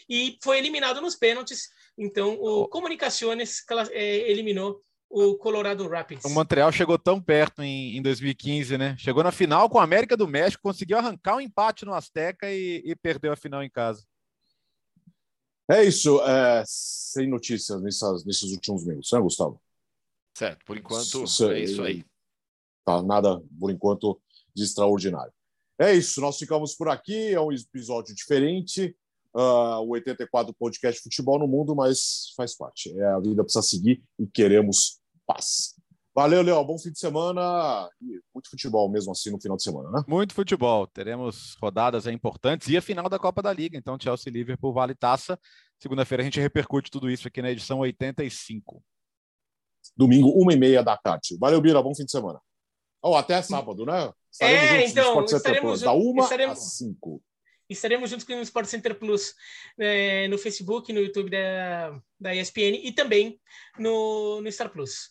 e 0.09 0.39
foi 0.43 0.57
eliminado 0.57 1.03
nos 1.03 1.15
pênaltis. 1.15 1.69
Então, 1.99 2.33
o 2.41 2.67
Comunicações 2.67 3.63
é, 3.91 4.31
eliminou 4.31 4.83
o 5.11 5.37
Colorado 5.37 5.87
Rapids. 5.87 6.25
O 6.25 6.31
Montreal 6.31 6.73
chegou 6.73 6.99
tão 6.99 7.21
perto 7.21 7.63
em, 7.63 7.99
em 7.99 8.01
2015, 8.01 8.79
né? 8.79 8.97
Chegou 8.97 9.23
na 9.23 9.33
final 9.33 9.69
com 9.69 9.79
a 9.79 9.83
América 9.83 10.17
do 10.17 10.27
México, 10.27 10.63
conseguiu 10.63 10.97
arrancar 10.97 11.37
um 11.37 11.41
empate 11.41 11.85
no 11.85 11.93
Azteca 11.93 12.51
e, 12.51 12.83
e 12.83 12.97
perdeu 12.97 13.33
a 13.33 13.37
final 13.37 13.63
em 13.63 13.69
casa. 13.69 14.03
É 15.71 15.85
isso, 15.85 16.23
é, 16.23 16.65
sem 16.67 17.29
notícias 17.29 17.83
nessas, 17.83 18.25
nesses 18.25 18.51
últimos 18.53 18.87
minutos, 18.87 19.13
né, 19.13 19.21
Gustavo? 19.21 19.61
Certo, 20.35 20.65
por 20.65 20.79
enquanto 20.79 21.25
é 21.53 21.61
isso 21.61 21.83
aí. 21.83 22.03
Tá, 22.91 23.03
nada, 23.03 23.41
por 23.59 23.71
enquanto, 23.71 24.21
de 24.55 24.65
extraordinário. 24.65 25.33
É 25.79 25.95
isso, 25.95 26.21
nós 26.21 26.37
ficamos 26.37 26.75
por 26.75 26.89
aqui. 26.89 27.33
É 27.33 27.41
um 27.41 27.53
episódio 27.53 28.15
diferente. 28.15 28.97
Uh, 29.33 29.79
o 29.83 29.91
84 29.91 30.53
Podcast 30.59 31.01
Futebol 31.01 31.39
no 31.39 31.47
Mundo, 31.47 31.77
mas 31.77 32.33
faz 32.37 32.57
parte. 32.57 32.91
É, 32.99 33.05
a 33.13 33.21
vida 33.21 33.45
precisa 33.45 33.63
seguir 33.63 34.03
e 34.19 34.27
queremos 34.27 35.01
paz. 35.25 35.77
Valeu, 36.13 36.43
Léo. 36.43 36.65
Bom 36.65 36.77
fim 36.77 36.91
de 36.91 36.99
semana. 36.99 37.89
E 38.03 38.21
muito 38.35 38.51
futebol 38.51 38.91
mesmo 38.91 39.13
assim 39.13 39.31
no 39.31 39.41
final 39.41 39.57
de 39.57 39.63
semana, 39.63 39.89
né? 39.93 40.05
Muito 40.09 40.35
futebol. 40.35 40.85
Teremos 40.89 41.57
rodadas 41.63 42.09
importantes 42.09 42.69
e 42.69 42.77
a 42.77 42.83
final 42.83 43.09
da 43.09 43.21
Copa 43.21 43.41
da 43.41 43.53
Liga. 43.53 43.79
Então, 43.79 43.97
Chelsea 44.01 44.33
Liverpool 44.33 44.73
vale 44.73 44.97
taça. 44.97 45.39
Segunda-feira 45.79 46.23
a 46.23 46.25
gente 46.25 46.41
repercute 46.41 46.91
tudo 46.91 47.09
isso 47.09 47.29
aqui 47.29 47.41
na 47.41 47.53
edição 47.53 47.79
85. 47.79 48.83
Domingo, 49.97 50.31
uma 50.31 50.53
e 50.53 50.57
meia 50.57 50.83
da 50.83 50.97
tarde. 50.97 51.39
Valeu, 51.39 51.61
Bira. 51.61 51.81
Bom 51.81 51.95
fim 51.95 52.05
de 52.05 52.11
semana. 52.11 52.41
Ou 53.03 53.15
oh, 53.15 53.17
até 53.17 53.41
sábado, 53.41 53.87
né? 53.87 54.13
Estaremos 54.31 54.71
é, 54.71 54.87
então, 54.87 55.25
estaremos, 55.25 55.81
da 55.81 55.93
uma 55.93 56.23
estaremos, 56.23 56.59
às 56.59 56.73
cinco. 56.75 57.23
Estaremos 57.69 58.11
juntos 58.11 58.27
com 58.27 58.35
o 58.35 58.43
Sport 58.43 58.67
Center 58.67 58.99
Plus 58.99 59.35
é, 59.79 60.29
no 60.29 60.37
Facebook, 60.37 60.93
no 60.93 61.01
YouTube 61.01 61.31
da, 61.31 62.01
da 62.19 62.35
ESPN 62.35 62.81
e 62.83 62.93
também 62.93 63.41
no, 63.79 64.41
no 64.41 64.53
Star 64.53 64.71
Plus. 64.71 65.11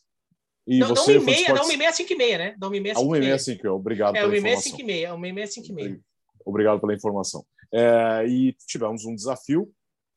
E 0.67 0.79
não, 0.79 0.89
você 0.89 1.15
dá 1.15 1.21
e 1.21 1.25
meia, 1.25 1.53
dá 1.53 1.63
uma 1.63 1.73
e 1.73 1.77
meia, 1.77 1.91
cinco 1.91 2.13
e 2.13 2.15
meia, 2.15 2.37
né? 2.37 2.55
Dá 2.57 2.67
uma 2.67 2.77
e 2.77 2.79
meia, 2.79 2.95
cinco 2.95 3.15
e 3.15 3.19
meia. 3.19 3.39
cinco, 3.39 3.67
obrigado 3.69 4.15
é, 4.15 4.19
pela 4.19 4.27
uma 4.31 4.37
e 4.37 4.41
meia, 4.41 4.57
cinco 4.57 4.81
e 4.81 4.83
meia, 4.83 5.15
uma 5.15 5.27
e 5.27 5.33
meia, 5.33 5.47
cinco 5.47 5.67
e 5.67 5.73
meia. 5.73 5.99
Obrigado 6.45 6.79
pela 6.79 6.93
informação. 6.93 7.45
É, 7.73 8.25
e 8.27 8.55
tivemos 8.67 9.03
um 9.03 9.15
desafio 9.15 9.71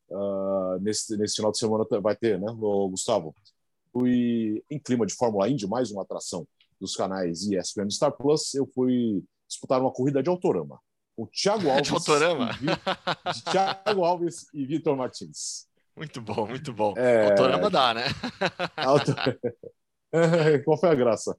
uh, 0.09 0.79
nesse, 0.81 1.17
nesse 1.17 1.35
final 1.35 1.51
de 1.51 1.57
semana 1.57 1.85
vai 2.01 2.15
ter, 2.15 2.39
né, 2.39 2.47
Gustavo? 2.55 3.35
Fui 3.91 4.63
em 4.69 4.79
clima 4.79 5.05
de 5.05 5.15
Fórmula 5.15 5.49
Indy, 5.49 5.67
mais 5.67 5.91
uma 5.91 6.03
atração 6.03 6.47
dos 6.83 6.97
canais 6.97 7.43
ESPN 7.49 7.89
Star 7.89 8.11
Plus, 8.11 8.53
eu 8.53 8.67
fui 8.67 9.23
disputar 9.47 9.79
uma 9.79 9.91
corrida 9.91 10.21
de 10.21 10.29
autorama. 10.29 10.79
O 11.15 11.25
Thiago 11.27 11.69
Alves. 11.71 11.87
de 11.87 11.93
autorama? 11.93 12.49
de 13.33 13.43
Thiago 13.45 14.03
Alves 14.03 14.47
e 14.53 14.65
Vitor 14.65 14.97
Martins. 14.97 15.65
Muito 15.95 16.19
bom, 16.21 16.45
muito 16.47 16.73
bom. 16.73 16.93
É... 16.97 17.29
Autorama 17.29 17.69
dá, 17.69 17.93
né? 17.93 18.03
Qual 20.65 20.77
foi 20.77 20.89
a 20.89 20.95
graça? 20.95 21.37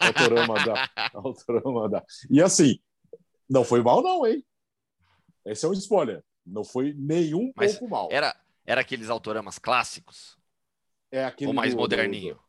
Autorama 0.00 0.54
dá. 0.64 0.90
Autorama 1.14 1.88
dá. 1.88 2.04
E 2.28 2.42
assim, 2.42 2.78
não 3.48 3.62
foi 3.64 3.82
mal, 3.82 4.02
não, 4.02 4.26
hein? 4.26 4.44
Esse 5.44 5.64
é 5.64 5.68
um 5.68 5.72
spoiler. 5.72 6.22
Não 6.44 6.64
foi 6.64 6.94
nenhum 6.98 7.52
Mas 7.54 7.72
pouco 7.78 7.88
mal. 7.88 8.08
Era, 8.10 8.34
era 8.66 8.80
aqueles 8.80 9.08
autoramas 9.08 9.58
clássicos? 9.58 10.36
É 11.12 11.24
aquele 11.24 11.48
Ou 11.48 11.54
mais 11.54 11.74
do- 11.74 11.78
moderninho? 11.80 12.34
do- 12.34 12.40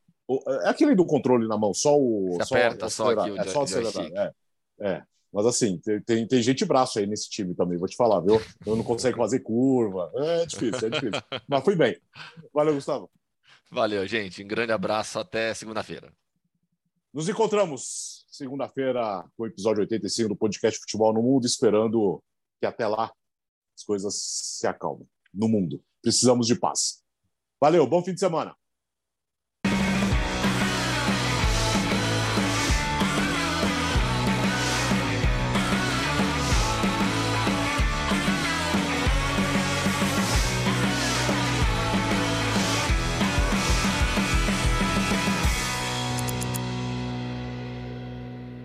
é 0.48 0.70
aquele 0.70 0.96
do 0.96 1.06
controle 1.06 1.48
na 1.48 1.58
mão, 1.58 1.74
só 1.74 1.98
o. 1.98 2.34
Você 2.34 2.46
só 2.46 2.56
aperta 2.56 2.90
só 2.90 3.12
aqui 3.12 3.32
o 3.32 3.40
É 3.40 3.44
só 3.46 3.64
acelerar. 3.64 4.06
É, 4.16 4.34
é. 4.80 5.04
Mas 5.32 5.46
assim, 5.46 5.78
tem, 5.80 6.02
tem, 6.02 6.28
tem 6.28 6.42
gente 6.42 6.66
braço 6.66 7.00
aí 7.00 7.08
nesse 7.08 7.30
time 7.30 7.56
também, 7.56 7.78
vou 7.78 7.88
te 7.88 7.96
falar, 7.96 8.20
viu? 8.20 8.42
Eu 8.66 8.76
não 8.76 8.84
consigo 8.84 9.18
fazer 9.18 9.40
curva. 9.40 10.12
É 10.16 10.46
difícil, 10.46 10.88
é 10.88 10.90
difícil. 10.90 11.24
Mas 11.48 11.64
fui 11.64 11.76
bem. 11.76 11.98
Valeu, 12.54 12.74
Gustavo. 12.74 13.10
Valeu, 13.72 14.06
gente. 14.06 14.44
Um 14.44 14.48
grande 14.48 14.74
abraço. 14.74 15.18
Até 15.18 15.54
segunda-feira. 15.54 16.12
Nos 17.14 17.30
encontramos 17.30 18.26
segunda-feira 18.30 19.24
com 19.38 19.44
o 19.44 19.48
episódio 19.48 19.82
85 19.82 20.30
do 20.30 20.36
podcast 20.36 20.80
Futebol 20.80 21.14
no 21.14 21.22
Mundo, 21.22 21.46
esperando 21.46 22.22
que 22.60 22.66
até 22.66 22.86
lá 22.88 23.12
as 23.76 23.84
coisas 23.84 24.16
se 24.16 24.68
acalmem 24.68 25.08
no 25.34 25.48
mundo. 25.48 25.82
Precisamos 26.02 26.48
de 26.48 26.56
paz. 26.56 27.02
Valeu, 27.60 27.88
bom 27.88 28.04
fim 28.04 28.14
de 28.14 28.20
semana. 28.20 28.56